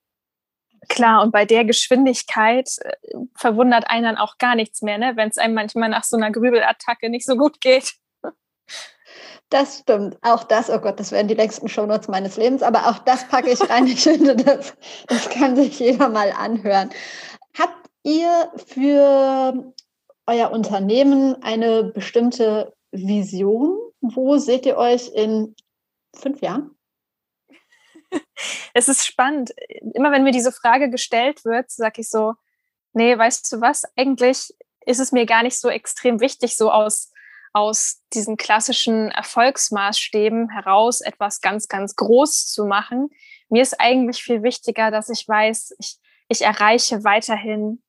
Klar, 0.88 1.24
und 1.24 1.32
bei 1.32 1.44
der 1.44 1.64
Geschwindigkeit 1.64 2.68
äh, 2.78 2.92
verwundert 3.34 3.90
einen 3.90 4.04
dann 4.04 4.18
auch 4.18 4.38
gar 4.38 4.54
nichts 4.54 4.82
mehr, 4.82 4.96
ne? 4.96 5.14
wenn 5.16 5.28
es 5.28 5.36
einem 5.36 5.54
manchmal 5.54 5.88
nach 5.88 6.04
so 6.04 6.16
einer 6.16 6.30
Grübelattacke 6.30 7.10
nicht 7.10 7.26
so 7.26 7.36
gut 7.36 7.60
geht. 7.60 7.94
Das 9.48 9.80
stimmt. 9.80 10.16
Auch 10.22 10.44
das, 10.44 10.70
oh 10.70 10.78
Gott, 10.78 11.00
das 11.00 11.10
wären 11.10 11.26
die 11.26 11.34
längsten 11.34 11.68
Shownotes 11.68 12.06
meines 12.06 12.36
Lebens, 12.36 12.62
aber 12.62 12.86
auch 12.86 13.00
das 13.00 13.26
packe 13.26 13.50
ich 13.50 13.68
rein. 13.68 13.88
Ich 13.88 14.04
finde, 14.04 14.36
das, 14.36 14.74
das 15.08 15.28
kann 15.28 15.56
sich 15.56 15.80
jeder 15.80 16.08
mal 16.08 16.30
anhören. 16.30 16.90
Habt 17.58 17.79
ihr 18.02 18.52
für 18.56 19.72
euer 20.26 20.50
Unternehmen 20.50 21.42
eine 21.42 21.84
bestimmte 21.84 22.74
Vision? 22.92 23.78
Wo 24.00 24.38
seht 24.38 24.66
ihr 24.66 24.76
euch 24.76 25.08
in 25.08 25.54
fünf 26.14 26.40
Jahren? 26.40 26.76
Es 28.74 28.88
ist 28.88 29.06
spannend. 29.06 29.52
Immer 29.94 30.12
wenn 30.12 30.24
mir 30.24 30.32
diese 30.32 30.52
Frage 30.52 30.90
gestellt 30.90 31.44
wird, 31.44 31.70
sage 31.70 32.00
ich 32.00 32.08
so, 32.08 32.34
nee, 32.92 33.16
weißt 33.16 33.52
du 33.52 33.60
was, 33.60 33.84
eigentlich 33.96 34.54
ist 34.86 35.00
es 35.00 35.12
mir 35.12 35.26
gar 35.26 35.42
nicht 35.42 35.58
so 35.58 35.68
extrem 35.68 36.20
wichtig, 36.20 36.56
so 36.56 36.70
aus, 36.70 37.12
aus 37.52 38.02
diesen 38.12 38.36
klassischen 38.36 39.10
Erfolgsmaßstäben 39.10 40.50
heraus 40.50 41.00
etwas 41.00 41.40
ganz, 41.40 41.68
ganz 41.68 41.94
groß 41.96 42.46
zu 42.46 42.64
machen. 42.64 43.10
Mir 43.48 43.62
ist 43.62 43.80
eigentlich 43.80 44.22
viel 44.22 44.42
wichtiger, 44.42 44.90
dass 44.90 45.08
ich 45.08 45.28
weiß, 45.28 45.76
ich, 45.78 45.98
ich 46.28 46.42
erreiche 46.42 47.04
weiterhin 47.04 47.82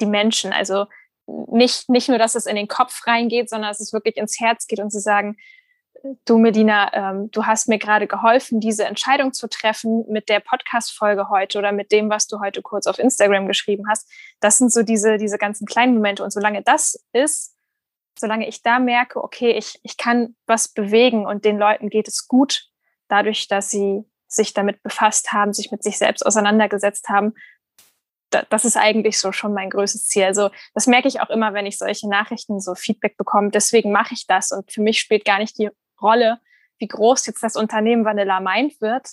die 0.00 0.06
Menschen. 0.06 0.52
Also 0.52 0.86
nicht, 1.26 1.88
nicht 1.88 2.08
nur, 2.08 2.18
dass 2.18 2.34
es 2.34 2.46
in 2.46 2.56
den 2.56 2.68
Kopf 2.68 3.06
reingeht, 3.06 3.50
sondern 3.50 3.70
dass 3.70 3.80
es 3.80 3.92
wirklich 3.92 4.16
ins 4.16 4.40
Herz 4.40 4.66
geht 4.66 4.80
und 4.80 4.90
sie 4.90 5.00
sagen, 5.00 5.36
du 6.24 6.38
Medina, 6.38 6.92
ähm, 6.94 7.30
du 7.30 7.44
hast 7.46 7.68
mir 7.68 7.78
gerade 7.78 8.06
geholfen, 8.06 8.60
diese 8.60 8.84
Entscheidung 8.84 9.32
zu 9.32 9.48
treffen 9.48 10.04
mit 10.08 10.28
der 10.28 10.40
Podcast-Folge 10.40 11.28
heute 11.28 11.58
oder 11.58 11.72
mit 11.72 11.92
dem, 11.92 12.08
was 12.10 12.26
du 12.26 12.40
heute 12.40 12.62
kurz 12.62 12.86
auf 12.86 12.98
Instagram 12.98 13.46
geschrieben 13.46 13.84
hast. 13.88 14.08
Das 14.40 14.58
sind 14.58 14.72
so 14.72 14.82
diese, 14.82 15.18
diese 15.18 15.38
ganzen 15.38 15.66
kleinen 15.66 15.94
Momente. 15.94 16.22
Und 16.22 16.32
solange 16.32 16.62
das 16.62 17.04
ist, 17.12 17.56
solange 18.18 18.48
ich 18.48 18.62
da 18.62 18.78
merke, 18.78 19.22
okay, 19.22 19.52
ich, 19.52 19.78
ich 19.82 19.96
kann 19.96 20.36
was 20.46 20.68
bewegen 20.68 21.26
und 21.26 21.44
den 21.44 21.58
Leuten 21.58 21.88
geht 21.88 22.08
es 22.08 22.28
gut, 22.28 22.68
dadurch, 23.08 23.48
dass 23.48 23.70
sie 23.70 24.04
sich 24.26 24.52
damit 24.52 24.82
befasst 24.82 25.32
haben, 25.32 25.52
sich 25.52 25.70
mit 25.70 25.82
sich 25.82 25.98
selbst 25.98 26.24
auseinandergesetzt 26.24 27.08
haben, 27.08 27.34
das 28.30 28.64
ist 28.64 28.76
eigentlich 28.76 29.18
so 29.18 29.32
schon 29.32 29.54
mein 29.54 29.70
größtes 29.70 30.08
Ziel. 30.08 30.24
Also 30.24 30.50
das 30.74 30.86
merke 30.86 31.08
ich 31.08 31.20
auch 31.20 31.30
immer, 31.30 31.54
wenn 31.54 31.66
ich 31.66 31.78
solche 31.78 32.08
Nachrichten, 32.08 32.60
so 32.60 32.74
Feedback 32.74 33.16
bekomme. 33.16 33.50
Deswegen 33.50 33.92
mache 33.92 34.14
ich 34.14 34.26
das. 34.26 34.52
Und 34.52 34.70
für 34.70 34.82
mich 34.82 34.98
spielt 34.98 35.24
gar 35.24 35.38
nicht 35.38 35.58
die 35.58 35.70
Rolle, 36.00 36.38
wie 36.78 36.88
groß 36.88 37.26
jetzt 37.26 37.42
das 37.42 37.56
Unternehmen 37.56 38.04
Vanilla 38.04 38.40
Mind 38.40 38.80
wird 38.80 39.08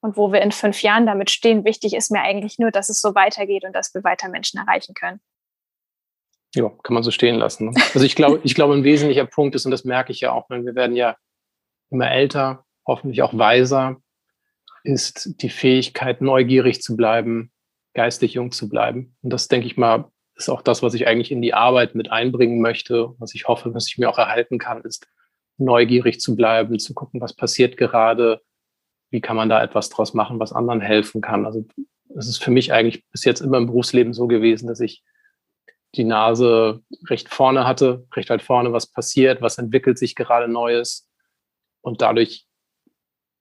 und 0.00 0.16
wo 0.16 0.32
wir 0.32 0.42
in 0.42 0.52
fünf 0.52 0.82
Jahren 0.82 1.06
damit 1.06 1.30
stehen. 1.30 1.64
Wichtig 1.64 1.94
ist 1.94 2.10
mir 2.10 2.22
eigentlich 2.22 2.58
nur, 2.58 2.70
dass 2.70 2.88
es 2.88 3.00
so 3.00 3.14
weitergeht 3.14 3.64
und 3.64 3.72
dass 3.72 3.94
wir 3.94 4.04
weiter 4.04 4.28
Menschen 4.28 4.60
erreichen 4.60 4.94
können. 4.94 5.20
Ja, 6.54 6.70
kann 6.82 6.94
man 6.94 7.02
so 7.02 7.10
stehen 7.10 7.36
lassen. 7.36 7.70
Ne? 7.70 7.82
Also 7.94 8.04
ich 8.04 8.16
glaube, 8.16 8.40
ich 8.42 8.54
glaube, 8.54 8.74
ein 8.74 8.84
wesentlicher 8.84 9.26
Punkt 9.26 9.54
ist, 9.54 9.64
und 9.64 9.70
das 9.70 9.84
merke 9.84 10.12
ich 10.12 10.20
ja 10.20 10.32
auch, 10.32 10.48
wenn 10.48 10.64
wir 10.64 10.74
werden 10.74 10.96
ja 10.96 11.16
immer 11.90 12.10
älter, 12.10 12.64
hoffentlich 12.86 13.22
auch 13.22 13.36
weiser, 13.36 13.96
ist 14.82 15.42
die 15.42 15.50
Fähigkeit, 15.50 16.22
neugierig 16.22 16.82
zu 16.82 16.96
bleiben, 16.96 17.52
geistig 17.94 18.34
jung 18.34 18.52
zu 18.52 18.68
bleiben. 18.68 19.16
Und 19.22 19.32
das, 19.32 19.48
denke 19.48 19.66
ich 19.66 19.76
mal, 19.76 20.10
ist 20.34 20.48
auch 20.48 20.62
das, 20.62 20.82
was 20.82 20.94
ich 20.94 21.06
eigentlich 21.06 21.32
in 21.32 21.42
die 21.42 21.54
Arbeit 21.54 21.94
mit 21.94 22.12
einbringen 22.12 22.60
möchte, 22.60 23.14
was 23.18 23.34
ich 23.34 23.48
hoffe, 23.48 23.74
was 23.74 23.88
ich 23.88 23.98
mir 23.98 24.08
auch 24.08 24.18
erhalten 24.18 24.58
kann, 24.58 24.82
ist 24.82 25.06
neugierig 25.56 26.20
zu 26.20 26.36
bleiben, 26.36 26.78
zu 26.78 26.94
gucken, 26.94 27.20
was 27.20 27.34
passiert 27.34 27.76
gerade, 27.76 28.40
wie 29.10 29.20
kann 29.20 29.36
man 29.36 29.48
da 29.48 29.62
etwas 29.62 29.88
draus 29.88 30.14
machen, 30.14 30.38
was 30.38 30.52
anderen 30.52 30.80
helfen 30.80 31.20
kann. 31.20 31.44
Also 31.44 31.66
es 32.16 32.28
ist 32.28 32.42
für 32.42 32.50
mich 32.50 32.72
eigentlich 32.72 33.04
bis 33.10 33.24
jetzt 33.24 33.40
immer 33.40 33.58
im 33.58 33.66
Berufsleben 33.66 34.14
so 34.14 34.28
gewesen, 34.28 34.68
dass 34.68 34.80
ich 34.80 35.02
die 35.94 36.04
Nase 36.04 36.82
recht 37.06 37.28
vorne 37.28 37.66
hatte, 37.66 38.06
recht 38.14 38.30
weit 38.30 38.42
vorne, 38.42 38.72
was 38.72 38.86
passiert, 38.86 39.42
was 39.42 39.58
entwickelt 39.58 39.98
sich 39.98 40.14
gerade 40.14 40.48
Neues. 40.48 41.08
Und 41.80 42.02
dadurch 42.02 42.46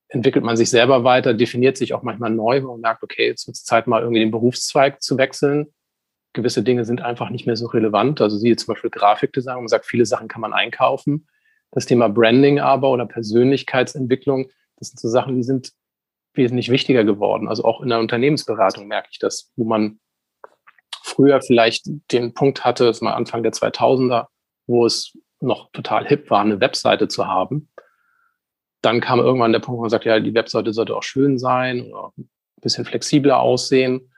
entwickelt 0.10 0.46
man 0.46 0.58
sich 0.58 0.70
selber 0.70 1.04
weiter, 1.04 1.34
definiert 1.34 1.78
sich 1.78 1.94
auch 1.94 2.04
manchmal 2.04 2.30
neu, 2.30 2.64
wo 2.64 2.72
man 2.72 2.82
merkt, 2.82 3.04
okay, 3.04 3.28
jetzt 3.28 3.48
wird 3.48 3.58
es 3.58 3.64
Zeit, 3.64 3.88
mal 3.88 4.02
irgendwie 4.02 4.22
den 4.22 4.32
Berufszweig 4.32 5.02
zu 5.02 5.18
wechseln. 5.18 5.74
Gewisse 6.34 6.64
Dinge 6.64 6.86
sind 6.86 7.02
einfach 7.02 7.30
nicht 7.30 7.46
mehr 7.46 7.58
so 7.58 7.68
relevant. 7.68 8.22
Also 8.22 8.38
siehe 8.38 8.56
zum 8.56 8.74
Beispiel 8.74 8.90
Grafikdesign, 8.90 9.58
man 9.58 9.68
sagt, 9.68 9.86
viele 9.86 10.06
Sachen 10.06 10.28
kann 10.28 10.42
man 10.42 10.54
einkaufen. 10.54 11.28
Das 11.72 11.86
Thema 11.86 12.08
Branding 12.08 12.60
aber 12.60 12.92
oder 12.92 13.06
Persönlichkeitsentwicklung, 13.06 14.50
das 14.78 14.90
sind 14.90 15.00
so 15.00 15.10
Sachen, 15.10 15.36
die 15.36 15.44
sind 15.44 15.74
wesentlich 16.34 16.70
wichtiger 16.70 17.04
geworden. 17.04 17.48
Also 17.48 17.66
auch 17.66 17.82
in 17.82 17.90
der 17.90 18.00
Unternehmensberatung 18.00 18.88
merke 18.88 19.10
ich 19.12 19.20
das, 19.20 19.52
wo 19.56 19.66
man 19.66 20.00
früher 21.04 21.42
vielleicht 21.42 21.88
den 22.12 22.34
Punkt 22.34 22.64
hatte, 22.64 22.86
das 22.86 23.02
mal 23.02 23.14
Anfang 23.14 23.44
der 23.44 23.52
2000er, 23.52 24.28
wo 24.68 24.86
es 24.86 25.18
noch 25.40 25.72
total 25.72 26.08
hip 26.08 26.30
war, 26.30 26.42
eine 26.42 26.62
Webseite 26.62 27.08
zu 27.08 27.28
haben. 27.28 27.70
Dann 28.82 29.02
kam 29.02 29.20
irgendwann 29.20 29.52
der 29.52 29.60
Punkt, 29.60 29.78
wo 29.78 29.82
man 29.82 29.90
sagt, 29.90 30.06
ja, 30.06 30.20
die 30.20 30.34
Webseite 30.34 30.74
sollte 30.74 30.96
auch 30.96 31.04
schön 31.04 31.38
sein 31.38 31.92
oder 31.92 32.12
ein 32.18 32.30
bisschen 32.62 32.86
flexibler 32.86 33.40
aussehen. 33.40 34.12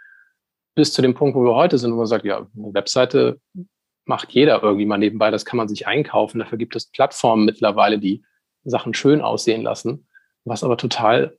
Bis 0.75 0.93
zu 0.93 1.01
dem 1.01 1.13
Punkt, 1.13 1.35
wo 1.35 1.43
wir 1.43 1.55
heute 1.55 1.77
sind, 1.77 1.91
wo 1.93 1.97
man 1.97 2.05
sagt, 2.05 2.25
ja, 2.25 2.47
eine 2.55 2.73
Webseite 2.73 3.39
macht 4.05 4.31
jeder 4.31 4.63
irgendwie 4.63 4.85
mal 4.85 4.97
nebenbei, 4.97 5.29
das 5.31 5.45
kann 5.45 5.57
man 5.57 5.67
sich 5.67 5.87
einkaufen. 5.87 6.39
Dafür 6.39 6.57
gibt 6.57 6.75
es 6.75 6.89
Plattformen 6.89 7.45
mittlerweile, 7.45 7.99
die 7.99 8.23
Sachen 8.63 8.93
schön 8.93 9.21
aussehen 9.21 9.61
lassen. 9.61 10.07
Was 10.45 10.63
aber 10.63 10.77
total 10.77 11.35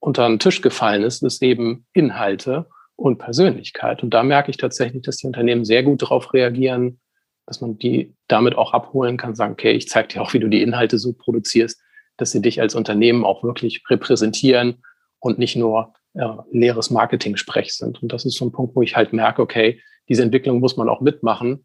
unter 0.00 0.26
den 0.26 0.38
Tisch 0.38 0.60
gefallen 0.60 1.02
ist, 1.02 1.22
ist 1.22 1.42
eben 1.42 1.86
Inhalte 1.92 2.66
und 2.96 3.18
Persönlichkeit. 3.18 4.02
Und 4.02 4.12
da 4.12 4.22
merke 4.22 4.50
ich 4.50 4.56
tatsächlich, 4.56 5.02
dass 5.02 5.18
die 5.18 5.26
Unternehmen 5.26 5.64
sehr 5.64 5.82
gut 5.82 6.02
darauf 6.02 6.34
reagieren, 6.34 7.00
dass 7.46 7.60
man 7.60 7.78
die 7.78 8.14
damit 8.28 8.56
auch 8.56 8.72
abholen 8.72 9.16
kann, 9.16 9.34
sagen, 9.34 9.52
okay, 9.52 9.72
ich 9.72 9.88
zeige 9.88 10.08
dir 10.08 10.22
auch, 10.22 10.32
wie 10.32 10.38
du 10.38 10.48
die 10.48 10.62
Inhalte 10.62 10.98
so 10.98 11.12
produzierst, 11.12 11.80
dass 12.20 12.32
sie 12.32 12.42
dich 12.42 12.60
als 12.60 12.74
Unternehmen 12.74 13.24
auch 13.24 13.42
wirklich 13.42 13.82
repräsentieren 13.88 14.82
und 15.18 15.38
nicht 15.38 15.56
nur 15.56 15.94
ja, 16.14 16.44
leeres 16.50 16.90
Marketing-Sprech 16.90 17.74
sind. 17.74 18.02
Und 18.02 18.12
das 18.12 18.24
ist 18.24 18.36
so 18.36 18.44
ein 18.44 18.52
Punkt, 18.52 18.74
wo 18.74 18.82
ich 18.82 18.96
halt 18.96 19.12
merke, 19.12 19.42
okay, 19.42 19.80
diese 20.08 20.22
Entwicklung 20.22 20.60
muss 20.60 20.76
man 20.76 20.88
auch 20.88 21.00
mitmachen 21.00 21.64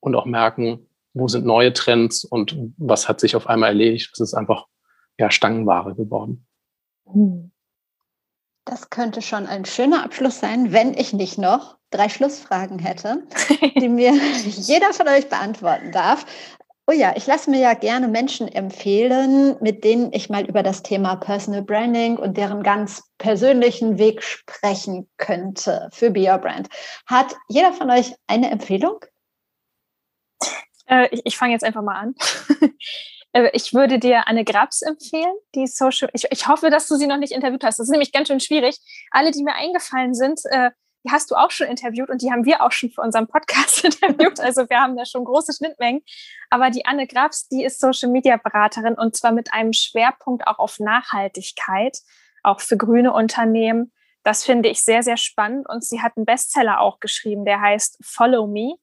und 0.00 0.14
auch 0.14 0.26
merken, 0.26 0.86
wo 1.14 1.28
sind 1.28 1.46
neue 1.46 1.72
Trends 1.72 2.24
und 2.24 2.56
was 2.76 3.08
hat 3.08 3.20
sich 3.20 3.36
auf 3.36 3.46
einmal 3.46 3.70
erledigt. 3.70 4.10
Das 4.12 4.20
ist 4.20 4.34
einfach 4.34 4.66
ja 5.18 5.30
Stangenware 5.30 5.94
geworden. 5.94 6.46
Hm. 7.10 7.52
Das 8.66 8.90
könnte 8.90 9.22
schon 9.22 9.46
ein 9.46 9.64
schöner 9.64 10.04
Abschluss 10.04 10.40
sein, 10.40 10.72
wenn 10.72 10.92
ich 10.92 11.12
nicht 11.12 11.38
noch 11.38 11.76
drei 11.90 12.08
Schlussfragen 12.08 12.80
hätte, 12.80 13.22
die 13.80 13.88
mir 13.88 14.12
jeder 14.44 14.92
von 14.92 15.08
euch 15.08 15.28
beantworten 15.28 15.92
darf. 15.92 16.26
Oh 16.88 16.92
ja, 16.92 17.14
ich 17.16 17.26
lasse 17.26 17.50
mir 17.50 17.58
ja 17.58 17.74
gerne 17.74 18.06
Menschen 18.06 18.46
empfehlen, 18.46 19.56
mit 19.60 19.82
denen 19.82 20.12
ich 20.12 20.30
mal 20.30 20.46
über 20.46 20.62
das 20.62 20.84
Thema 20.84 21.16
Personal 21.16 21.62
Branding 21.62 22.16
und 22.16 22.36
deren 22.36 22.62
ganz 22.62 23.02
persönlichen 23.18 23.98
Weg 23.98 24.22
sprechen 24.22 25.10
könnte 25.16 25.88
für 25.92 26.12
Be 26.12 26.30
Your 26.30 26.38
Brand. 26.38 26.68
Hat 27.06 27.34
jeder 27.48 27.72
von 27.72 27.90
euch 27.90 28.14
eine 28.28 28.52
Empfehlung? 28.52 29.00
Äh, 30.88 31.08
ich, 31.10 31.22
ich 31.24 31.36
fange 31.36 31.54
jetzt 31.54 31.64
einfach 31.64 31.82
mal 31.82 31.96
an. 31.96 32.14
Äh, 33.32 33.50
ich 33.52 33.74
würde 33.74 33.98
dir 33.98 34.28
Anne 34.28 34.44
Grabs 34.44 34.80
empfehlen, 34.80 35.34
die 35.54 35.66
Social. 35.66 36.08
Ich, 36.14 36.24
ich, 36.30 36.48
hoffe, 36.48 36.70
dass 36.70 36.86
du 36.86 36.94
sie 36.94 37.06
noch 37.06 37.18
nicht 37.18 37.32
interviewt 37.32 37.64
hast. 37.64 37.78
Das 37.78 37.88
ist 37.88 37.90
nämlich 37.90 38.12
ganz 38.12 38.28
schön 38.28 38.40
schwierig. 38.40 38.78
Alle, 39.10 39.30
die 39.30 39.42
mir 39.42 39.54
eingefallen 39.54 40.14
sind, 40.14 40.40
äh, 40.44 40.70
die 41.06 41.12
hast 41.12 41.30
du 41.30 41.34
auch 41.36 41.50
schon 41.50 41.68
interviewt 41.68 42.10
und 42.10 42.22
die 42.22 42.30
haben 42.30 42.44
wir 42.44 42.62
auch 42.62 42.72
schon 42.72 42.90
für 42.90 43.00
unseren 43.00 43.28
Podcast 43.28 43.84
interviewt. 43.84 44.40
Also 44.40 44.68
wir 44.68 44.80
haben 44.80 44.96
da 44.96 45.04
schon 45.04 45.24
große 45.24 45.52
Schnittmengen. 45.52 46.02
Aber 46.50 46.70
die 46.70 46.84
Anne 46.84 47.06
Grabs, 47.06 47.48
die 47.48 47.64
ist 47.64 47.80
Social 47.80 48.10
Media 48.10 48.36
Beraterin 48.36 48.94
und 48.94 49.16
zwar 49.16 49.32
mit 49.32 49.52
einem 49.52 49.72
Schwerpunkt 49.72 50.46
auch 50.46 50.58
auf 50.58 50.78
Nachhaltigkeit, 50.78 51.98
auch 52.42 52.60
für 52.60 52.76
grüne 52.76 53.12
Unternehmen. 53.12 53.92
Das 54.22 54.44
finde 54.44 54.68
ich 54.68 54.82
sehr, 54.82 55.02
sehr 55.02 55.16
spannend. 55.16 55.68
Und 55.68 55.84
sie 55.84 56.02
hat 56.02 56.16
einen 56.16 56.26
Bestseller 56.26 56.80
auch 56.80 57.00
geschrieben, 57.00 57.44
der 57.44 57.60
heißt 57.60 57.98
Follow 58.02 58.46
Me 58.46 58.76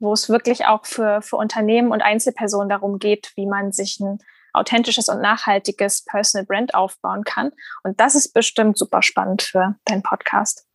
wo 0.00 0.12
es 0.12 0.28
wirklich 0.28 0.66
auch 0.66 0.84
für, 0.84 1.22
für 1.22 1.36
Unternehmen 1.36 1.90
und 1.90 2.02
Einzelpersonen 2.02 2.68
darum 2.68 2.98
geht, 2.98 3.32
wie 3.36 3.46
man 3.46 3.72
sich 3.72 4.00
ein 4.00 4.18
authentisches 4.52 5.08
und 5.08 5.20
nachhaltiges 5.20 6.04
Personal 6.04 6.46
Brand 6.46 6.74
aufbauen 6.74 7.24
kann. 7.24 7.50
Und 7.82 7.98
das 8.00 8.14
ist 8.14 8.32
bestimmt 8.32 8.78
super 8.78 9.02
spannend 9.02 9.42
für 9.42 9.76
deinen 9.84 10.02
Podcast. 10.02 10.66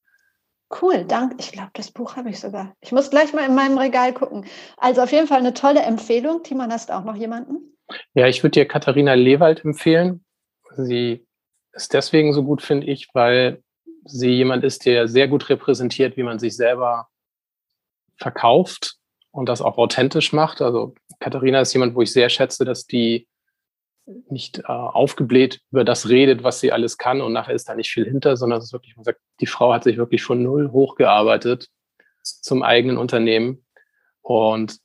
Cool, 0.70 1.04
danke. 1.06 1.38
Ich 1.40 1.52
glaube, 1.52 1.72
das 1.74 1.92
Buch 1.92 2.16
habe 2.16 2.30
ich 2.30 2.40
sogar. 2.40 2.76
Ich 2.82 2.92
muss 2.92 3.10
gleich 3.10 3.34
mal 3.34 3.46
in 3.46 3.56
meinem 3.56 3.78
Regal 3.78 4.14
gucken. 4.14 4.46
Also 4.78 5.02
auf 5.02 5.12
jeden 5.12 5.28
Fall 5.28 5.40
eine 5.40 5.54
tolle 5.54 5.82
Empfehlung. 5.82 6.44
Timon, 6.44 6.72
hast 6.72 6.90
du 6.90 6.94
auch 6.94 7.04
noch 7.04 7.16
jemanden? 7.16 7.76
Ja, 8.14 8.28
ich 8.28 8.44
würde 8.44 8.52
dir 8.52 8.68
Katharina 8.68 9.16
Lewald 9.16 9.66
empfehlen. 9.66 10.24
Sie 10.76 11.26
ist 11.74 11.94
deswegen 11.94 12.34
so 12.34 12.44
gut, 12.44 12.62
finde 12.62 12.88
ich, 12.88 13.10
weil 13.14 13.64
sie 14.06 14.30
jemand 14.30 14.64
ist, 14.64 14.86
der 14.86 15.08
sehr 15.08 15.28
gut 15.28 15.50
repräsentiert, 15.50 16.18
wie 16.18 16.24
man 16.24 16.40
sich 16.40 16.56
selber 16.56 17.08
verkauft 18.18 18.98
und 19.32 19.48
das 19.48 19.62
auch 19.62 19.78
authentisch 19.78 20.34
macht. 20.34 20.62
Also 20.62 20.94
Katharina 21.20 21.62
ist 21.62 21.74
jemand, 21.74 21.96
wo 21.96 22.02
ich 22.02 22.12
sehr 22.12 22.30
schätze, 22.30 22.66
dass 22.66 22.86
die 22.86 23.28
nicht 24.30 24.60
äh, 24.60 24.64
aufgebläht 24.68 25.62
über 25.72 25.84
das 25.84 26.10
redet, 26.10 26.44
was 26.44 26.60
sie 26.60 26.72
alles 26.72 26.98
kann 26.98 27.22
und 27.22 27.34
nachher 27.34 27.54
ist 27.54 27.70
da 27.70 27.76
nicht 27.76 27.92
viel 27.92 28.06
hinter, 28.06 28.38
sondern 28.38 28.60
es 28.60 28.66
ist 28.66 28.74
wirklich, 28.74 28.96
man 28.96 29.04
sagt, 29.04 29.20
die 29.40 29.46
Frau 29.46 29.74
hat 29.74 29.84
sich 29.84 29.98
wirklich 29.98 30.24
von 30.24 30.42
null 30.42 30.72
hochgearbeitet 30.72 31.70
zum 32.24 32.64
eigenen 32.64 32.98
Unternehmen 32.98 33.66
und 34.22 34.78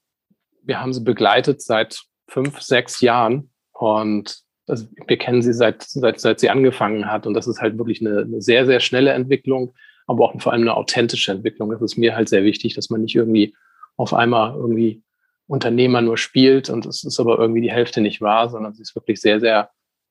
wir 0.62 0.80
haben 0.80 0.92
sie 0.92 1.02
begleitet 1.02 1.62
seit 1.62 2.02
fünf, 2.28 2.60
sechs 2.60 3.00
Jahren 3.00 3.50
und 3.72 4.42
also 4.66 4.86
wir 5.06 5.18
kennen 5.18 5.42
sie 5.42 5.52
seit, 5.52 5.82
seit, 5.82 6.20
seit 6.20 6.40
sie 6.40 6.50
angefangen 6.50 7.10
hat 7.10 7.26
und 7.26 7.34
das 7.34 7.46
ist 7.46 7.60
halt 7.60 7.76
wirklich 7.76 8.00
eine, 8.00 8.20
eine 8.20 8.40
sehr, 8.40 8.64
sehr 8.66 8.80
schnelle 8.80 9.12
Entwicklung, 9.12 9.74
aber 10.06 10.24
auch 10.24 10.40
vor 10.40 10.52
allem 10.52 10.62
eine 10.62 10.74
authentische 10.74 11.32
Entwicklung. 11.32 11.70
Das 11.70 11.82
ist 11.82 11.96
mir 11.96 12.16
halt 12.16 12.28
sehr 12.28 12.44
wichtig, 12.44 12.74
dass 12.74 12.90
man 12.90 13.02
nicht 13.02 13.14
irgendwie 13.14 13.54
auf 13.96 14.14
einmal 14.14 14.54
irgendwie 14.54 15.02
Unternehmer 15.46 16.00
nur 16.00 16.16
spielt 16.16 16.70
und 16.70 16.86
es 16.86 17.04
ist 17.04 17.20
aber 17.20 17.38
irgendwie 17.38 17.60
die 17.60 17.70
Hälfte 17.70 18.00
nicht 18.00 18.20
wahr, 18.20 18.48
sondern 18.48 18.74
sie 18.74 18.82
ist 18.82 18.94
wirklich 18.94 19.20
sehr, 19.20 19.40
sehr 19.40 19.70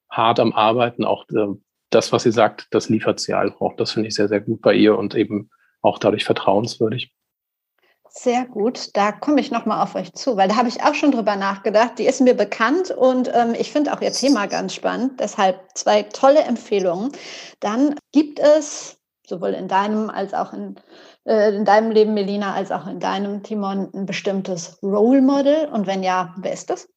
hart 0.10 0.40
am 0.40 0.54
Arbeiten. 0.54 1.06
Auch 1.06 1.26
äh, 1.30 1.48
das, 1.90 2.12
was 2.12 2.24
sie 2.24 2.32
sagt, 2.32 2.68
das 2.72 2.90
liefert 2.90 3.20
sie 3.20 3.34
halt 3.34 3.56
auch. 3.60 3.76
Das 3.76 3.92
finde 3.92 4.10
ich 4.10 4.16
sehr, 4.16 4.28
sehr 4.28 4.42
gut 4.42 4.62
bei 4.62 4.74
ihr 4.74 4.98
und 4.98 5.16
eben 5.16 5.50
auch 5.82 6.00
dadurch 6.00 6.24
vertrauenswürdig. 6.24 7.14
Sehr 8.16 8.46
gut, 8.46 8.96
da 8.96 9.12
komme 9.12 9.42
ich 9.42 9.50
nochmal 9.50 9.82
auf 9.82 9.96
euch 9.96 10.14
zu, 10.14 10.38
weil 10.38 10.48
da 10.48 10.56
habe 10.56 10.70
ich 10.70 10.84
auch 10.84 10.94
schon 10.94 11.12
drüber 11.12 11.36
nachgedacht. 11.36 11.98
Die 11.98 12.06
ist 12.06 12.22
mir 12.22 12.36
bekannt 12.36 12.92
und 12.92 13.32
ähm, 13.34 13.56
ich 13.58 13.72
finde 13.72 13.92
auch 13.92 14.02
ihr 14.02 14.12
Thema 14.12 14.46
ganz 14.46 14.76
spannend. 14.76 15.20
Deshalb 15.20 15.60
zwei 15.74 16.04
tolle 16.04 16.42
Empfehlungen. 16.42 17.12
Dann 17.60 17.96
gibt 18.12 18.40
es 18.40 19.00
sowohl 19.26 19.50
in 19.50 19.68
deinem 19.68 20.10
als 20.10 20.34
auch 20.34 20.54
in 20.54 20.76
äh, 21.26 21.56
in 21.56 21.66
deinem 21.66 21.92
Leben, 21.92 22.14
Melina, 22.14 22.54
als 22.54 22.72
auch 22.72 22.88
in 22.88 23.00
deinem, 23.00 23.44
Timon, 23.44 23.90
ein 23.94 24.06
bestimmtes 24.06 24.80
Role 24.84 25.22
Model? 25.22 25.68
Und 25.68 25.88
wenn 25.88 26.04
ja, 26.04 26.34
wer 26.38 26.54
ist 26.54 26.70
das? 26.70 26.90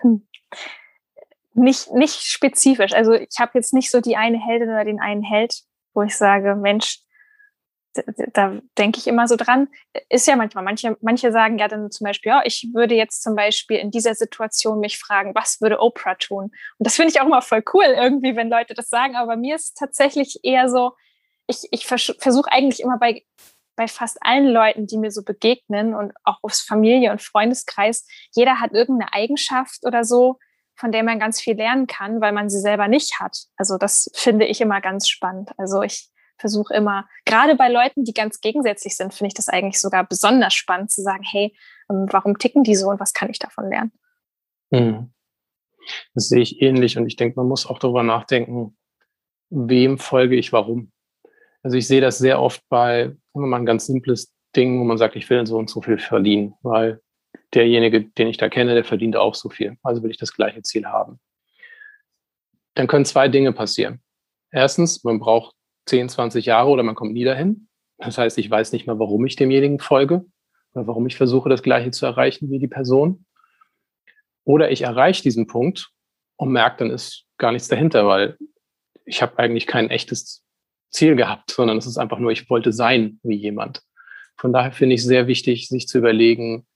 Hm. 0.00 0.26
Nicht, 1.54 1.92
nicht 1.92 2.22
spezifisch. 2.22 2.92
Also 2.94 3.12
ich 3.12 3.38
habe 3.38 3.52
jetzt 3.54 3.74
nicht 3.74 3.90
so 3.90 4.00
die 4.00 4.16
eine 4.16 4.38
Heldin 4.38 4.70
oder 4.70 4.84
den 4.84 5.00
einen 5.00 5.22
Held, 5.22 5.62
wo 5.94 6.02
ich 6.02 6.16
sage, 6.16 6.56
Mensch, 6.56 7.00
da, 8.32 8.58
denke 8.78 8.98
ich 8.98 9.06
immer 9.06 9.28
so 9.28 9.36
dran. 9.36 9.68
Ist 10.08 10.26
ja 10.26 10.34
manchmal, 10.34 10.64
manche, 10.64 10.96
manche 11.02 11.30
sagen 11.30 11.58
ja 11.58 11.68
dann 11.68 11.90
zum 11.90 12.06
Beispiel, 12.06 12.30
ja, 12.30 12.42
ich 12.44 12.70
würde 12.72 12.94
jetzt 12.94 13.22
zum 13.22 13.36
Beispiel 13.36 13.76
in 13.76 13.90
dieser 13.90 14.14
Situation 14.14 14.80
mich 14.80 14.98
fragen, 14.98 15.34
was 15.34 15.60
würde 15.60 15.78
Oprah 15.78 16.14
tun? 16.14 16.44
Und 16.44 16.52
das 16.78 16.96
finde 16.96 17.10
ich 17.12 17.20
auch 17.20 17.26
immer 17.26 17.42
voll 17.42 17.62
cool 17.74 17.84
irgendwie, 17.84 18.34
wenn 18.34 18.48
Leute 18.48 18.72
das 18.72 18.88
sagen. 18.88 19.14
Aber 19.14 19.36
mir 19.36 19.56
ist 19.56 19.76
tatsächlich 19.76 20.40
eher 20.42 20.70
so, 20.70 20.92
ich, 21.52 21.68
ich 21.70 21.86
vers 21.86 22.14
versuche 22.18 22.50
eigentlich 22.50 22.80
immer 22.80 22.98
bei, 22.98 23.24
bei 23.76 23.86
fast 23.86 24.18
allen 24.20 24.48
Leuten, 24.48 24.86
die 24.86 24.98
mir 24.98 25.10
so 25.10 25.22
begegnen 25.22 25.94
und 25.94 26.12
auch 26.24 26.38
aus 26.42 26.60
Familie 26.60 27.12
und 27.12 27.22
Freundeskreis, 27.22 28.06
jeder 28.34 28.60
hat 28.60 28.72
irgendeine 28.72 29.12
Eigenschaft 29.12 29.84
oder 29.84 30.04
so, 30.04 30.38
von 30.74 30.90
der 30.90 31.04
man 31.04 31.18
ganz 31.18 31.40
viel 31.40 31.54
lernen 31.54 31.86
kann, 31.86 32.20
weil 32.20 32.32
man 32.32 32.48
sie 32.48 32.60
selber 32.60 32.88
nicht 32.88 33.20
hat. 33.20 33.36
Also 33.56 33.78
das 33.78 34.10
finde 34.14 34.46
ich 34.46 34.60
immer 34.60 34.80
ganz 34.80 35.08
spannend. 35.08 35.50
Also 35.58 35.82
ich 35.82 36.08
versuche 36.38 36.74
immer, 36.74 37.06
gerade 37.24 37.54
bei 37.54 37.68
Leuten, 37.68 38.04
die 38.04 38.14
ganz 38.14 38.40
gegensätzlich 38.40 38.96
sind, 38.96 39.14
finde 39.14 39.28
ich 39.28 39.34
das 39.34 39.48
eigentlich 39.48 39.80
sogar 39.80 40.04
besonders 40.06 40.54
spannend 40.54 40.90
zu 40.90 41.02
sagen, 41.02 41.22
hey, 41.22 41.54
ähm, 41.88 42.06
warum 42.10 42.38
ticken 42.38 42.64
die 42.64 42.74
so 42.74 42.88
und 42.88 42.98
was 42.98 43.12
kann 43.12 43.30
ich 43.30 43.38
davon 43.38 43.68
lernen? 43.68 43.92
Hm. 44.72 45.12
Das 46.14 46.28
sehe 46.28 46.40
ich 46.40 46.60
ähnlich 46.62 46.96
und 46.96 47.06
ich 47.06 47.16
denke, 47.16 47.38
man 47.38 47.48
muss 47.48 47.66
auch 47.66 47.78
darüber 47.78 48.02
nachdenken, 48.02 48.76
wem 49.50 49.98
folge 49.98 50.36
ich 50.36 50.52
warum. 50.52 50.92
Also 51.62 51.76
ich 51.76 51.86
sehe 51.86 52.00
das 52.00 52.18
sehr 52.18 52.40
oft 52.40 52.62
bei, 52.68 53.14
immer 53.34 53.46
mal 53.46 53.58
ein 53.58 53.66
ganz 53.66 53.86
simples 53.86 54.34
Ding, 54.54 54.80
wo 54.80 54.84
man 54.84 54.98
sagt, 54.98 55.16
ich 55.16 55.28
will 55.30 55.46
so 55.46 55.58
und 55.58 55.70
so 55.70 55.80
viel 55.80 55.98
verdienen, 55.98 56.54
weil 56.62 57.00
derjenige, 57.54 58.04
den 58.04 58.28
ich 58.28 58.36
da 58.36 58.48
kenne, 58.48 58.74
der 58.74 58.84
verdient 58.84 59.16
auch 59.16 59.34
so 59.34 59.48
viel. 59.48 59.76
Also 59.82 60.02
will 60.02 60.10
ich 60.10 60.18
das 60.18 60.34
gleiche 60.34 60.62
Ziel 60.62 60.86
haben. 60.86 61.20
Dann 62.74 62.86
können 62.86 63.04
zwei 63.04 63.28
Dinge 63.28 63.52
passieren. 63.52 64.00
Erstens, 64.50 65.04
man 65.04 65.18
braucht 65.18 65.54
10, 65.86 66.08
20 66.08 66.46
Jahre 66.46 66.70
oder 66.70 66.82
man 66.82 66.94
kommt 66.94 67.12
nie 67.12 67.24
dahin. 67.24 67.68
Das 67.98 68.18
heißt, 68.18 68.38
ich 68.38 68.50
weiß 68.50 68.72
nicht 68.72 68.86
mehr, 68.86 68.98
warum 68.98 69.24
ich 69.26 69.36
demjenigen 69.36 69.78
folge 69.78 70.24
oder 70.74 70.86
warum 70.86 71.06
ich 71.06 71.16
versuche, 71.16 71.48
das 71.48 71.62
Gleiche 71.62 71.90
zu 71.90 72.06
erreichen 72.06 72.50
wie 72.50 72.58
die 72.58 72.68
Person. 72.68 73.26
Oder 74.44 74.70
ich 74.70 74.82
erreiche 74.82 75.22
diesen 75.22 75.46
Punkt 75.46 75.90
und 76.36 76.50
merke, 76.50 76.78
dann 76.78 76.90
ist 76.90 77.26
gar 77.38 77.52
nichts 77.52 77.68
dahinter, 77.68 78.06
weil 78.06 78.36
ich 79.04 79.22
habe 79.22 79.38
eigentlich 79.38 79.66
kein 79.66 79.90
echtes 79.90 80.44
Ziel 80.92 81.16
gehabt, 81.16 81.50
sondern 81.50 81.78
es 81.78 81.86
ist 81.86 81.98
einfach 81.98 82.18
nur, 82.18 82.30
ich 82.30 82.48
wollte 82.50 82.72
sein 82.72 83.18
wie 83.22 83.36
jemand. 83.36 83.82
Von 84.36 84.52
daher 84.52 84.72
finde 84.72 84.94
ich 84.94 85.04
sehr 85.04 85.26
wichtig, 85.26 85.68
sich 85.68 85.88
zu 85.88 85.98
überlegen, 85.98 86.66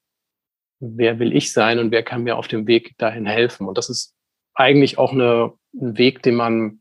wer 0.80 1.18
will 1.18 1.34
ich 1.34 1.52
sein 1.52 1.78
und 1.78 1.90
wer 1.90 2.02
kann 2.02 2.22
mir 2.22 2.36
auf 2.36 2.48
dem 2.48 2.66
Weg 2.66 2.96
dahin 2.98 3.26
helfen. 3.26 3.66
Und 3.66 3.78
das 3.78 3.88
ist 3.88 4.14
eigentlich 4.54 4.98
auch 4.98 5.12
eine, 5.12 5.52
ein 5.74 5.98
Weg, 5.98 6.22
den 6.22 6.34
man, 6.34 6.80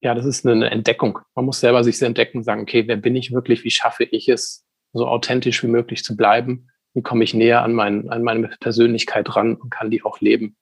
ja, 0.00 0.14
das 0.14 0.26
ist 0.26 0.46
eine 0.46 0.70
Entdeckung. 0.70 1.18
Man 1.34 1.44
muss 1.44 1.60
selber 1.60 1.84
sich 1.84 2.00
entdecken 2.02 2.38
und 2.38 2.44
sagen, 2.44 2.62
okay, 2.62 2.86
wer 2.86 2.96
bin 2.96 3.16
ich 3.16 3.32
wirklich? 3.32 3.64
Wie 3.64 3.70
schaffe 3.70 4.04
ich 4.04 4.28
es, 4.28 4.66
so 4.92 5.06
authentisch 5.06 5.62
wie 5.62 5.68
möglich 5.68 6.04
zu 6.04 6.16
bleiben? 6.16 6.68
Wie 6.94 7.02
komme 7.02 7.24
ich 7.24 7.34
näher 7.34 7.62
an, 7.62 7.74
mein, 7.74 8.08
an 8.08 8.22
meine 8.22 8.48
Persönlichkeit 8.60 9.34
ran 9.36 9.54
und 9.54 9.70
kann 9.70 9.90
die 9.90 10.02
auch 10.02 10.20
leben? 10.20 10.56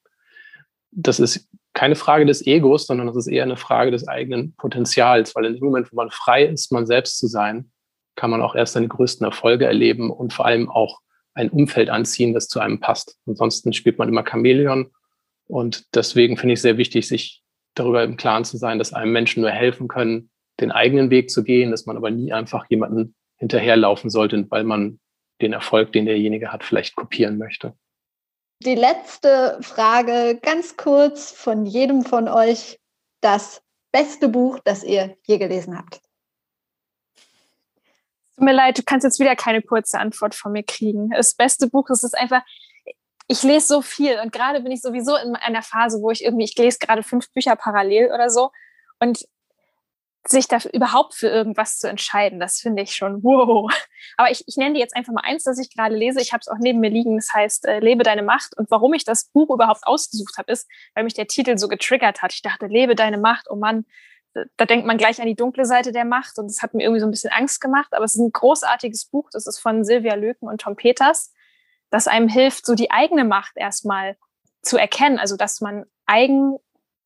Das 0.90 1.20
ist 1.20 1.48
keine 1.74 1.96
Frage 1.96 2.24
des 2.24 2.46
Egos, 2.46 2.86
sondern 2.86 3.08
das 3.08 3.16
ist 3.16 3.26
eher 3.26 3.42
eine 3.42 3.56
Frage 3.56 3.90
des 3.90 4.08
eigenen 4.08 4.54
Potenzials, 4.54 5.34
weil 5.34 5.44
in 5.44 5.54
dem 5.54 5.64
Moment, 5.64 5.92
wo 5.92 5.96
man 5.96 6.10
frei 6.10 6.44
ist, 6.44 6.72
man 6.72 6.86
selbst 6.86 7.18
zu 7.18 7.26
sein, 7.26 7.70
kann 8.16 8.30
man 8.30 8.42
auch 8.42 8.54
erst 8.54 8.74
seine 8.74 8.88
größten 8.88 9.24
Erfolge 9.24 9.66
erleben 9.66 10.10
und 10.10 10.32
vor 10.32 10.46
allem 10.46 10.70
auch 10.70 11.00
ein 11.34 11.50
Umfeld 11.50 11.90
anziehen, 11.90 12.32
das 12.32 12.46
zu 12.46 12.60
einem 12.60 12.78
passt. 12.78 13.18
Ansonsten 13.26 13.72
spielt 13.72 13.98
man 13.98 14.08
immer 14.08 14.24
Chamäleon. 14.24 14.92
Und 15.46 15.84
deswegen 15.94 16.36
finde 16.36 16.54
ich 16.54 16.60
sehr 16.60 16.78
wichtig, 16.78 17.08
sich 17.08 17.42
darüber 17.74 18.04
im 18.04 18.16
Klaren 18.16 18.44
zu 18.44 18.56
sein, 18.56 18.78
dass 18.78 18.92
einem 18.92 19.12
Menschen 19.12 19.40
nur 19.40 19.50
helfen 19.50 19.88
können, 19.88 20.30
den 20.60 20.70
eigenen 20.70 21.10
Weg 21.10 21.30
zu 21.30 21.42
gehen, 21.42 21.72
dass 21.72 21.86
man 21.86 21.96
aber 21.96 22.12
nie 22.12 22.32
einfach 22.32 22.66
jemanden 22.70 23.16
hinterherlaufen 23.36 24.10
sollte, 24.10 24.48
weil 24.48 24.62
man 24.62 25.00
den 25.40 25.52
Erfolg, 25.52 25.92
den 25.92 26.06
derjenige 26.06 26.52
hat, 26.52 26.62
vielleicht 26.62 26.94
kopieren 26.94 27.36
möchte. 27.36 27.74
Die 28.64 28.74
letzte 28.74 29.58
Frage, 29.60 30.38
ganz 30.40 30.78
kurz 30.78 31.30
von 31.30 31.66
jedem 31.66 32.02
von 32.02 32.28
euch. 32.28 32.80
Das 33.20 33.62
beste 33.92 34.28
Buch, 34.28 34.58
das 34.64 34.82
ihr 34.82 35.18
je 35.26 35.36
gelesen 35.36 35.76
habt. 35.76 36.00
Tut 38.34 38.44
mir 38.44 38.54
leid, 38.54 38.78
du 38.78 38.82
kannst 38.82 39.04
jetzt 39.04 39.20
wieder 39.20 39.36
keine 39.36 39.60
kurze 39.60 39.98
Antwort 39.98 40.34
von 40.34 40.52
mir 40.52 40.62
kriegen. 40.62 41.10
Das 41.10 41.34
beste 41.34 41.68
Buch 41.68 41.90
ist 41.90 42.04
es 42.04 42.14
einfach, 42.14 42.40
ich 43.28 43.42
lese 43.42 43.66
so 43.66 43.82
viel 43.82 44.18
und 44.20 44.32
gerade 44.32 44.62
bin 44.62 44.72
ich 44.72 44.80
sowieso 44.80 45.14
in 45.16 45.36
einer 45.36 45.62
Phase, 45.62 46.00
wo 46.00 46.10
ich 46.10 46.24
irgendwie, 46.24 46.44
ich 46.44 46.56
lese 46.56 46.78
gerade 46.78 47.02
fünf 47.02 47.30
Bücher 47.32 47.56
parallel 47.56 48.12
oder 48.12 48.30
so 48.30 48.50
und 48.98 49.26
sich 50.26 50.48
da 50.48 50.58
überhaupt 50.72 51.14
für 51.14 51.28
irgendwas 51.28 51.78
zu 51.78 51.88
entscheiden, 51.88 52.40
das 52.40 52.58
finde 52.58 52.82
ich 52.82 52.94
schon 52.94 53.22
wow. 53.22 53.70
Aber 54.16 54.30
ich, 54.30 54.44
ich 54.46 54.56
nenne 54.56 54.74
dir 54.74 54.80
jetzt 54.80 54.96
einfach 54.96 55.12
mal 55.12 55.22
eins, 55.24 55.44
das 55.44 55.58
ich 55.58 55.74
gerade 55.74 55.94
lese. 55.94 56.20
Ich 56.20 56.32
habe 56.32 56.40
es 56.40 56.48
auch 56.48 56.58
neben 56.58 56.80
mir 56.80 56.90
liegen. 56.90 57.16
Das 57.16 57.32
heißt, 57.32 57.66
äh, 57.66 57.80
Lebe 57.80 58.04
deine 58.04 58.22
Macht. 58.22 58.56
Und 58.56 58.70
warum 58.70 58.94
ich 58.94 59.04
das 59.04 59.26
Buch 59.26 59.50
überhaupt 59.50 59.86
ausgesucht 59.86 60.38
habe, 60.38 60.52
ist, 60.52 60.68
weil 60.94 61.04
mich 61.04 61.14
der 61.14 61.26
Titel 61.26 61.58
so 61.58 61.68
getriggert 61.68 62.22
hat. 62.22 62.32
Ich 62.32 62.42
dachte, 62.42 62.66
Lebe 62.66 62.94
deine 62.94 63.18
Macht. 63.18 63.46
Oh 63.50 63.56
Mann, 63.56 63.84
da 64.56 64.64
denkt 64.66 64.86
man 64.86 64.98
gleich 64.98 65.20
an 65.20 65.26
die 65.26 65.36
dunkle 65.36 65.64
Seite 65.64 65.92
der 65.92 66.04
Macht 66.04 66.38
und 66.38 66.48
das 66.48 66.62
hat 66.62 66.74
mir 66.74 66.82
irgendwie 66.82 67.00
so 67.00 67.06
ein 67.06 67.10
bisschen 67.10 67.32
Angst 67.32 67.60
gemacht. 67.60 67.92
Aber 67.92 68.04
es 68.04 68.14
ist 68.14 68.20
ein 68.20 68.32
großartiges 68.32 69.06
Buch, 69.06 69.30
das 69.32 69.46
ist 69.46 69.58
von 69.58 69.84
Silvia 69.84 70.14
Löken 70.14 70.48
und 70.48 70.60
Tom 70.60 70.76
Peters, 70.76 71.32
das 71.90 72.08
einem 72.08 72.28
hilft, 72.28 72.66
so 72.66 72.74
die 72.74 72.90
eigene 72.90 73.24
Macht 73.24 73.56
erstmal 73.56 74.16
zu 74.62 74.76
erkennen. 74.76 75.18
Also, 75.18 75.36
dass 75.36 75.60
man 75.60 75.84
eigen, 76.06 76.56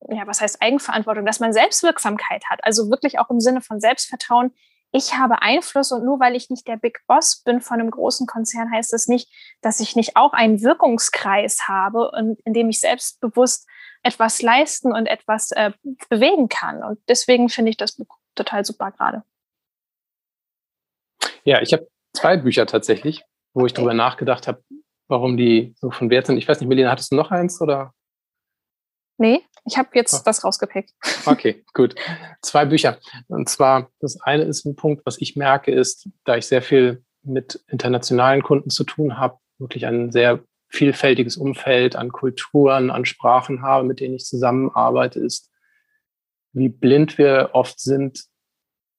ja, 0.07 0.25
was 0.25 0.41
heißt 0.41 0.61
Eigenverantwortung, 0.61 1.25
dass 1.25 1.39
man 1.39 1.53
Selbstwirksamkeit 1.53 2.45
hat. 2.49 2.63
Also 2.63 2.89
wirklich 2.89 3.19
auch 3.19 3.29
im 3.29 3.39
Sinne 3.39 3.61
von 3.61 3.79
Selbstvertrauen. 3.79 4.53
Ich 4.91 5.13
habe 5.15 5.41
Einfluss 5.41 5.91
und 5.91 6.03
nur 6.03 6.19
weil 6.19 6.35
ich 6.35 6.49
nicht 6.49 6.67
der 6.67 6.77
Big 6.77 7.01
Boss 7.05 7.43
bin 7.43 7.61
von 7.61 7.79
einem 7.79 7.91
großen 7.91 8.25
Konzern, 8.25 8.71
heißt 8.71 8.91
das 8.91 9.07
nicht, 9.07 9.29
dass 9.61 9.79
ich 9.79 9.95
nicht 9.95 10.15
auch 10.15 10.33
einen 10.33 10.63
Wirkungskreis 10.63 11.67
habe 11.67 12.09
und 12.11 12.39
in 12.41 12.53
dem 12.53 12.69
ich 12.69 12.79
selbstbewusst 12.79 13.67
etwas 14.01 14.41
leisten 14.41 14.91
und 14.91 15.05
etwas 15.05 15.51
äh, 15.51 15.71
bewegen 16.09 16.49
kann. 16.49 16.83
Und 16.83 16.99
deswegen 17.07 17.49
finde 17.49 17.69
ich 17.71 17.77
das 17.77 17.97
Buch 17.97 18.17
total 18.33 18.65
super 18.65 18.91
gerade. 18.91 19.23
Ja, 21.43 21.61
ich 21.61 21.73
habe 21.73 21.87
zwei 22.13 22.37
Bücher 22.37 22.65
tatsächlich, 22.65 23.23
wo 23.53 23.65
ich 23.65 23.73
okay. 23.73 23.81
darüber 23.81 23.93
nachgedacht 23.93 24.47
habe, 24.47 24.63
warum 25.07 25.37
die 25.37 25.75
so 25.77 25.91
von 25.91 26.09
Wert 26.09 26.27
sind. 26.27 26.37
Ich 26.37 26.47
weiß 26.47 26.59
nicht, 26.59 26.69
Melina, 26.69 26.89
hattest 26.89 27.11
du 27.11 27.15
noch 27.15 27.31
eins 27.31 27.61
oder? 27.61 27.93
Nee, 29.19 29.41
ich 29.65 29.77
habe 29.77 29.89
jetzt 29.93 30.13
oh. 30.13 30.21
das 30.25 30.43
rausgepickt. 30.43 30.93
Okay, 31.25 31.63
gut. 31.73 31.93
Zwei 32.41 32.65
Bücher. 32.65 32.97
Und 33.27 33.49
zwar, 33.49 33.91
das 33.99 34.19
eine 34.21 34.43
ist 34.43 34.65
ein 34.65 34.75
Punkt, 34.75 35.05
was 35.05 35.19
ich 35.19 35.35
merke, 35.35 35.71
ist, 35.71 36.09
da 36.23 36.37
ich 36.37 36.47
sehr 36.47 36.61
viel 36.61 37.03
mit 37.21 37.63
internationalen 37.67 38.41
Kunden 38.41 38.69
zu 38.69 38.83
tun 38.85 39.17
habe, 39.17 39.37
wirklich 39.59 39.85
ein 39.85 40.11
sehr 40.11 40.39
vielfältiges 40.69 41.35
Umfeld 41.35 41.95
an 41.95 42.11
Kulturen, 42.11 42.89
an 42.89 43.05
Sprachen 43.05 43.61
habe, 43.61 43.85
mit 43.85 43.99
denen 43.99 44.15
ich 44.15 44.25
zusammenarbeite, 44.25 45.19
ist, 45.19 45.51
wie 46.53 46.69
blind 46.69 47.17
wir 47.17 47.49
oft 47.53 47.79
sind 47.79 48.25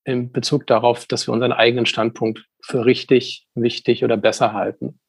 in 0.04 0.30
Bezug 0.30 0.66
darauf, 0.66 1.06
dass 1.06 1.26
wir 1.26 1.32
unseren 1.32 1.52
eigenen 1.52 1.86
Standpunkt 1.86 2.44
für 2.62 2.84
richtig, 2.84 3.48
wichtig 3.54 4.04
oder 4.04 4.16
besser 4.16 4.52
halten. 4.52 5.00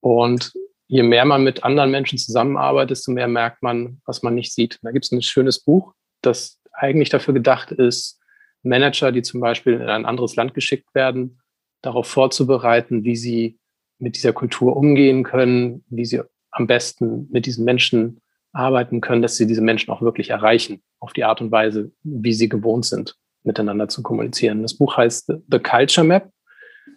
Und 0.00 0.52
je 0.86 1.02
mehr 1.02 1.24
man 1.24 1.42
mit 1.44 1.64
anderen 1.64 1.90
Menschen 1.90 2.18
zusammenarbeitet, 2.18 2.90
desto 2.90 3.12
mehr 3.12 3.28
merkt 3.28 3.62
man, 3.62 4.00
was 4.04 4.22
man 4.22 4.34
nicht 4.34 4.52
sieht. 4.52 4.78
Da 4.82 4.92
gibt 4.92 5.04
es 5.04 5.12
ein 5.12 5.22
schönes 5.22 5.60
Buch, 5.60 5.94
das 6.22 6.60
eigentlich 6.72 7.08
dafür 7.08 7.34
gedacht 7.34 7.72
ist, 7.72 8.20
Manager, 8.62 9.12
die 9.12 9.22
zum 9.22 9.40
Beispiel 9.40 9.74
in 9.74 9.88
ein 9.88 10.06
anderes 10.06 10.36
Land 10.36 10.54
geschickt 10.54 10.94
werden, 10.94 11.40
darauf 11.82 12.06
vorzubereiten, 12.06 13.04
wie 13.04 13.16
sie 13.16 13.58
mit 13.98 14.16
dieser 14.16 14.32
Kultur 14.32 14.76
umgehen 14.76 15.22
können, 15.22 15.84
wie 15.88 16.04
sie 16.04 16.20
am 16.50 16.66
besten 16.66 17.28
mit 17.30 17.46
diesen 17.46 17.64
Menschen 17.64 18.20
arbeiten 18.52 19.00
können, 19.00 19.22
dass 19.22 19.36
sie 19.36 19.46
diese 19.46 19.60
Menschen 19.60 19.90
auch 19.92 20.02
wirklich 20.02 20.30
erreichen, 20.30 20.82
auf 20.98 21.12
die 21.12 21.24
Art 21.24 21.40
und 21.40 21.52
Weise, 21.52 21.92
wie 22.02 22.32
sie 22.32 22.48
gewohnt 22.48 22.86
sind, 22.86 23.16
miteinander 23.42 23.88
zu 23.88 24.02
kommunizieren. 24.02 24.62
Das 24.62 24.74
Buch 24.74 24.96
heißt 24.96 25.32
The 25.50 25.58
Culture 25.58 26.06
Map. 26.06 26.30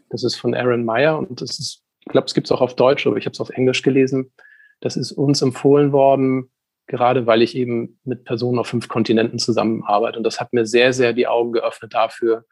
Das 0.09 0.23
ist 0.23 0.35
von 0.35 0.55
Aaron 0.55 0.85
Meyer 0.85 1.19
und 1.19 1.41
das 1.41 1.59
ist, 1.59 1.83
glaube, 2.10 2.26
es 2.26 2.34
gibt 2.34 2.47
es 2.47 2.51
auch 2.51 2.62
auf 2.62 2.76
Deutsch, 2.76 3.07
aber 3.07 3.18
ich 3.18 3.26
habe 3.26 3.34
es 3.34 3.39
auf 3.39 3.49
Englisch 3.49 3.82
gelesen. 3.82 4.32
Das 4.82 4.97
ist 4.97 5.12
uns 5.12 5.41
empfohlen 5.41 5.91
worden, 5.91 6.51
gerade 6.88 7.26
weil 7.26 7.41
ich 7.41 7.55
eben 7.55 7.99
mit 8.03 8.26
Personen 8.26 8.60
auf 8.60 8.68
fünf 8.68 8.88
Kontinenten 8.88 9.39
zusammenarbeite. 9.39 10.18
Und 10.18 10.24
das 10.24 10.39
hat 10.39 10.53
mir 10.53 10.66
sehr, 10.66 10.93
sehr 10.93 11.14
die 11.14 11.28
Augen 11.28 11.51
geöffnet 11.51 11.93
dafür, 11.93 12.45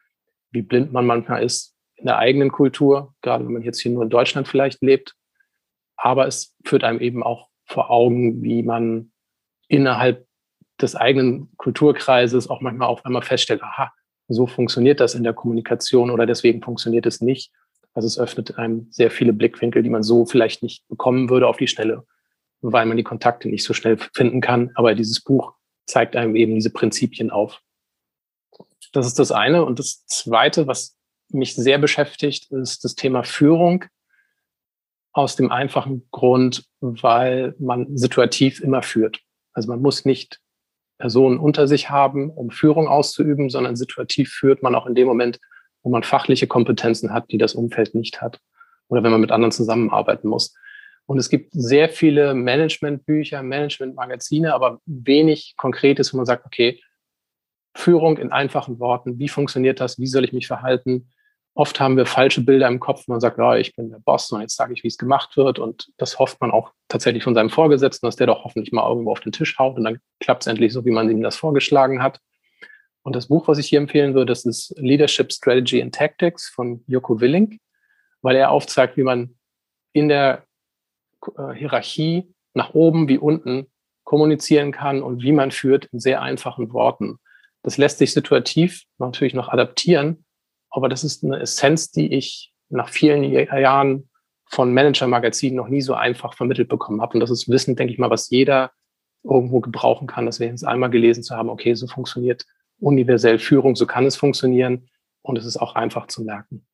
wie 0.50 0.62
blind 0.62 0.92
man 0.92 1.06
manchmal 1.06 1.42
ist, 1.42 1.74
in 1.96 2.06
der 2.06 2.18
eigenen 2.18 2.52
Kultur, 2.52 3.14
gerade 3.22 3.44
wenn 3.44 3.52
man 3.52 3.62
jetzt 3.62 3.80
hier 3.80 3.92
nur 3.92 4.04
in 4.04 4.10
Deutschland 4.10 4.48
vielleicht 4.48 4.82
lebt. 4.82 5.14
Aber 5.96 6.26
es 6.26 6.56
führt 6.64 6.84
einem 6.84 7.00
eben 7.00 7.22
auch 7.22 7.48
vor 7.66 7.90
Augen, 7.90 8.42
wie 8.42 8.62
man 8.62 9.10
innerhalb 9.66 10.26
des 10.80 10.94
eigenen 10.94 11.50
Kulturkreises 11.56 12.48
auch 12.48 12.60
manchmal 12.60 12.88
auf 12.88 13.04
einmal 13.04 13.22
feststellt, 13.22 13.62
aha, 13.62 13.92
so 14.28 14.46
funktioniert 14.46 15.00
das 15.00 15.14
in 15.14 15.24
der 15.24 15.34
Kommunikation 15.34 16.10
oder 16.10 16.26
deswegen 16.26 16.62
funktioniert 16.62 17.06
es 17.06 17.20
nicht. 17.20 17.50
Also 17.94 18.06
es 18.06 18.18
öffnet 18.18 18.58
einem 18.58 18.86
sehr 18.90 19.10
viele 19.10 19.32
Blickwinkel, 19.32 19.82
die 19.82 19.90
man 19.90 20.02
so 20.02 20.26
vielleicht 20.26 20.62
nicht 20.62 20.86
bekommen 20.88 21.30
würde 21.30 21.48
auf 21.48 21.56
die 21.56 21.68
Schnelle, 21.68 22.06
weil 22.60 22.86
man 22.86 22.96
die 22.96 23.02
Kontakte 23.02 23.48
nicht 23.48 23.64
so 23.64 23.74
schnell 23.74 23.98
finden 24.14 24.40
kann. 24.40 24.70
Aber 24.74 24.94
dieses 24.94 25.20
Buch 25.22 25.54
zeigt 25.86 26.16
einem 26.16 26.36
eben 26.36 26.54
diese 26.54 26.70
Prinzipien 26.70 27.30
auf. 27.30 27.60
Das 28.92 29.06
ist 29.06 29.18
das 29.18 29.32
eine. 29.32 29.64
Und 29.64 29.78
das 29.78 30.06
zweite, 30.06 30.66
was 30.66 30.96
mich 31.30 31.54
sehr 31.54 31.78
beschäftigt, 31.78 32.50
ist 32.52 32.84
das 32.84 32.94
Thema 32.94 33.22
Führung. 33.24 33.84
Aus 35.12 35.34
dem 35.34 35.50
einfachen 35.50 36.06
Grund, 36.10 36.66
weil 36.80 37.54
man 37.58 37.96
situativ 37.96 38.60
immer 38.60 38.82
führt. 38.82 39.20
Also 39.52 39.68
man 39.68 39.82
muss 39.82 40.04
nicht 40.04 40.40
Personen 40.98 41.38
unter 41.38 41.66
sich 41.66 41.90
haben, 41.90 42.30
um 42.30 42.50
Führung 42.50 42.86
auszuüben, 42.86 43.50
sondern 43.50 43.74
situativ 43.74 44.30
führt 44.30 44.62
man 44.62 44.74
auch 44.74 44.86
in 44.86 44.94
dem 44.94 45.06
Moment, 45.08 45.40
wo 45.82 45.90
man 45.90 46.02
fachliche 46.02 46.46
Kompetenzen 46.46 47.12
hat, 47.12 47.30
die 47.30 47.38
das 47.38 47.54
Umfeld 47.54 47.94
nicht 47.94 48.20
hat. 48.20 48.40
Oder 48.88 49.02
wenn 49.02 49.10
man 49.10 49.20
mit 49.20 49.32
anderen 49.32 49.52
zusammenarbeiten 49.52 50.28
muss. 50.28 50.54
Und 51.06 51.18
es 51.18 51.28
gibt 51.28 51.52
sehr 51.52 51.88
viele 51.88 52.34
Managementbücher, 52.34 53.42
Managementmagazine, 53.42 54.54
aber 54.54 54.80
wenig 54.86 55.54
Konkretes, 55.56 56.12
wo 56.12 56.18
man 56.18 56.26
sagt, 56.26 56.44
okay, 56.44 56.80
Führung 57.74 58.18
in 58.18 58.32
einfachen 58.32 58.78
Worten, 58.78 59.18
wie 59.18 59.28
funktioniert 59.28 59.80
das, 59.80 59.98
wie 59.98 60.06
soll 60.06 60.24
ich 60.24 60.32
mich 60.32 60.46
verhalten, 60.46 61.08
Oft 61.58 61.80
haben 61.80 61.96
wir 61.96 62.06
falsche 62.06 62.40
Bilder 62.40 62.68
im 62.68 62.78
Kopf. 62.78 63.08
Man 63.08 63.18
sagt, 63.18 63.36
ja, 63.36 63.56
ich 63.56 63.74
bin 63.74 63.90
der 63.90 63.98
Boss 63.98 64.30
und 64.30 64.40
jetzt 64.40 64.54
sage 64.54 64.72
ich, 64.72 64.84
wie 64.84 64.86
es 64.86 64.96
gemacht 64.96 65.36
wird. 65.36 65.58
Und 65.58 65.90
das 65.96 66.20
hofft 66.20 66.40
man 66.40 66.52
auch 66.52 66.70
tatsächlich 66.86 67.24
von 67.24 67.34
seinem 67.34 67.50
Vorgesetzten, 67.50 68.06
dass 68.06 68.14
der 68.14 68.28
doch 68.28 68.44
hoffentlich 68.44 68.70
mal 68.70 68.88
irgendwo 68.88 69.10
auf 69.10 69.18
den 69.18 69.32
Tisch 69.32 69.58
haut 69.58 69.76
und 69.76 69.82
dann 69.82 69.98
klappt 70.20 70.44
es 70.44 70.46
endlich 70.46 70.72
so, 70.72 70.84
wie 70.84 70.92
man 70.92 71.10
ihm 71.10 71.20
das 71.20 71.34
vorgeschlagen 71.34 72.00
hat. 72.00 72.20
Und 73.02 73.16
das 73.16 73.28
Buch, 73.28 73.48
was 73.48 73.58
ich 73.58 73.68
hier 73.68 73.78
empfehlen 73.78 74.14
würde, 74.14 74.32
das 74.32 74.44
ist 74.44 74.74
Leadership 74.76 75.32
Strategy 75.32 75.80
and 75.80 75.94
Tactics 75.94 76.48
von 76.48 76.84
Joko 76.86 77.20
Willink, 77.20 77.58
weil 78.22 78.36
er 78.36 78.50
aufzeigt, 78.50 78.96
wie 78.96 79.02
man 79.02 79.36
in 79.92 80.08
der 80.08 80.44
äh, 81.36 81.54
Hierarchie 81.54 82.34
nach 82.54 82.74
oben 82.74 83.08
wie 83.08 83.18
unten 83.18 83.66
kommunizieren 84.04 84.72
kann 84.72 85.02
und 85.02 85.22
wie 85.22 85.32
man 85.32 85.50
führt 85.50 85.86
in 85.86 86.00
sehr 86.00 86.22
einfachen 86.22 86.72
Worten. 86.72 87.18
Das 87.62 87.76
lässt 87.76 87.98
sich 87.98 88.12
situativ 88.12 88.84
natürlich 88.98 89.34
noch 89.34 89.48
adaptieren, 89.48 90.24
aber 90.70 90.88
das 90.88 91.04
ist 91.04 91.24
eine 91.24 91.40
Essenz, 91.40 91.90
die 91.90 92.12
ich 92.14 92.52
nach 92.68 92.88
vielen 92.88 93.22
Jahren 93.24 94.08
von 94.46 94.72
Manager-Magazinen 94.72 95.56
noch 95.56 95.68
nie 95.68 95.82
so 95.82 95.94
einfach 95.94 96.34
vermittelt 96.34 96.68
bekommen 96.68 97.02
habe. 97.02 97.14
Und 97.14 97.20
das 97.20 97.30
ist 97.30 97.48
Wissen, 97.48 97.76
denke 97.76 97.92
ich 97.92 97.98
mal, 97.98 98.10
was 98.10 98.30
jeder 98.30 98.72
irgendwo 99.24 99.60
gebrauchen 99.60 100.06
kann, 100.06 100.26
dass 100.26 100.40
wir 100.40 100.46
jetzt 100.46 100.64
einmal 100.64 100.90
gelesen 100.90 101.22
zu 101.22 101.36
haben, 101.36 101.50
okay, 101.50 101.74
so 101.74 101.86
funktioniert 101.86 102.46
universell 102.80 103.38
Führung, 103.38 103.76
so 103.76 103.86
kann 103.86 104.06
es 104.06 104.16
funktionieren 104.16 104.88
und 105.22 105.38
es 105.38 105.44
ist 105.44 105.56
auch 105.56 105.74
einfach 105.74 106.06
zu 106.06 106.22
merken. 106.22 106.64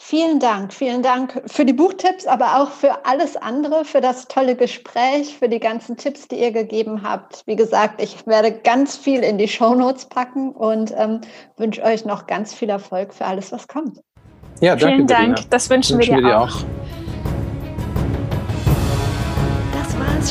Vielen 0.00 0.38
Dank, 0.38 0.72
vielen 0.72 1.02
Dank 1.02 1.42
für 1.46 1.64
die 1.64 1.72
Buchtipps, 1.72 2.24
aber 2.24 2.60
auch 2.60 2.70
für 2.70 3.04
alles 3.04 3.36
andere, 3.36 3.84
für 3.84 4.00
das 4.00 4.28
tolle 4.28 4.54
Gespräch, 4.54 5.36
für 5.36 5.48
die 5.48 5.58
ganzen 5.58 5.96
Tipps, 5.96 6.28
die 6.28 6.36
ihr 6.36 6.52
gegeben 6.52 7.02
habt. 7.02 7.42
Wie 7.46 7.56
gesagt, 7.56 8.00
ich 8.00 8.24
werde 8.24 8.52
ganz 8.52 8.96
viel 8.96 9.24
in 9.24 9.38
die 9.38 9.48
Shownotes 9.48 10.06
packen 10.06 10.52
und 10.52 10.94
ähm, 10.96 11.20
wünsche 11.56 11.82
euch 11.82 12.04
noch 12.04 12.28
ganz 12.28 12.54
viel 12.54 12.70
Erfolg 12.70 13.12
für 13.12 13.24
alles, 13.24 13.50
was 13.50 13.66
kommt. 13.66 13.98
Ja, 14.60 14.76
danke. 14.76 14.94
Vielen 14.94 15.06
Dank, 15.08 15.20
Berliner. 15.20 15.46
das 15.50 15.68
wünschen, 15.68 15.98
wünschen 15.98 16.14
wir 16.14 16.22
dir, 16.22 16.40
auch. 16.40 16.48
auch. 16.48 16.64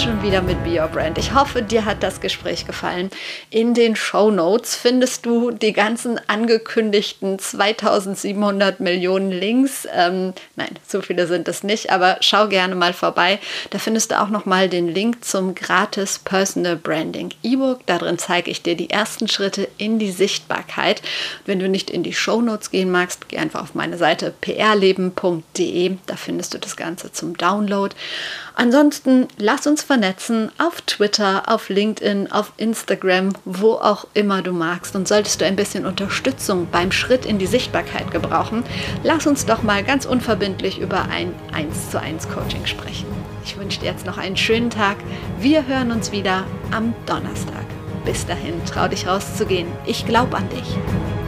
Schon 0.02 0.22
wieder 0.22 0.42
mit 0.42 0.64
Be 0.64 0.80
Your 0.80 0.88
Brand. 0.88 1.18
Ich 1.18 1.34
hoffe, 1.34 1.62
dir 1.64 1.86
hat 1.86 2.04
das 2.04 2.22
Gespräch 2.22 2.66
gefallen. 2.66 3.10
In 3.50 3.74
den 3.74 3.96
Show 3.96 4.32
Notes 4.32 4.76
findest 4.76 5.26
du 5.26 5.50
die 5.52 5.74
ganzen 5.74 6.20
angekündigten 6.28 7.40
2700 7.40 8.80
Millionen 8.80 9.32
Links. 9.32 9.88
Ähm, 9.92 10.34
nein, 10.56 10.70
so 10.86 11.02
viele 11.02 11.26
sind 11.26 11.48
es 11.48 11.64
nicht, 11.64 11.90
aber 11.90 12.18
schau 12.20 12.48
gerne 12.48 12.76
mal 12.76 12.94
vorbei. 12.94 13.40
Da 13.72 13.80
findest 13.80 14.12
du 14.12 14.20
auch 14.22 14.30
noch 14.30 14.46
mal 14.46 14.70
den 14.70 14.88
Link 14.88 15.24
zum 15.24 15.56
gratis 15.56 16.20
Personal 16.20 16.76
Branding 16.76 17.34
E-Book. 17.42 17.80
Darin 17.86 18.20
zeige 18.20 18.52
ich 18.52 18.62
dir 18.62 18.76
die 18.76 18.90
ersten 18.90 19.28
Schritte 19.28 19.68
in 19.78 20.00
die 20.00 20.12
Sichtbarkeit. 20.12 21.02
Wenn 21.46 21.60
du 21.60 21.70
nicht 21.70 21.90
in 21.90 22.04
die 22.04 22.14
Show 22.14 22.42
Notes 22.42 22.72
gehen 22.72 22.92
magst, 22.92 23.30
geh 23.30 23.38
einfach 23.38 23.64
auf 23.64 23.74
meine 23.74 23.98
Seite 23.98 24.34
prleben.de. 24.42 25.98
Da 26.06 26.16
findest 26.18 26.54
du 26.54 26.60
das 26.60 26.76
Ganze 26.76 27.12
zum 27.12 27.38
Download. 27.38 27.96
Ansonsten 28.60 29.28
lass 29.38 29.68
uns 29.68 29.84
vernetzen 29.84 30.50
auf 30.58 30.82
Twitter, 30.82 31.44
auf 31.46 31.70
LinkedIn, 31.70 32.32
auf 32.32 32.54
Instagram, 32.58 33.34
wo 33.46 33.74
auch 33.74 34.08
immer 34.16 34.42
du 34.42 34.52
magst. 34.52 34.96
Und 34.96 35.08
solltest 35.08 35.40
du 35.40 35.46
ein 35.46 35.56
bisschen 35.56 35.86
Unterstützung 35.86 36.68
beim 36.72 36.92
Schritt 36.92 37.24
in 37.24 37.38
die 37.38 37.46
Sichtbarkeit 37.46 38.10
gebrauchen, 38.10 38.64
lass 39.04 39.28
uns 39.28 39.46
doch 39.46 39.62
mal 39.62 39.84
ganz 39.84 40.08
unverbindlich 40.08 40.80
über 40.80 41.04
ein 41.04 41.36
1 41.54 41.92
zu 41.92 42.02
1 42.02 42.30
Coaching 42.30 42.66
sprechen. 42.66 43.06
Ich 43.46 43.60
wünsche 43.60 43.80
dir 43.80 43.92
jetzt 43.92 44.08
noch 44.08 44.18
einen 44.18 44.38
schönen 44.38 44.72
Tag. 44.72 44.98
Wir 45.40 45.68
hören 45.68 45.92
uns 45.92 46.12
wieder 46.12 46.44
am 46.72 46.96
Donnerstag. 47.06 47.66
Bis 48.06 48.26
dahin, 48.26 48.66
trau 48.66 48.88
dich 48.88 49.06
rauszugehen. 49.06 49.68
Ich 49.86 50.08
glaube 50.08 50.36
an 50.36 50.50
dich. 50.50 51.27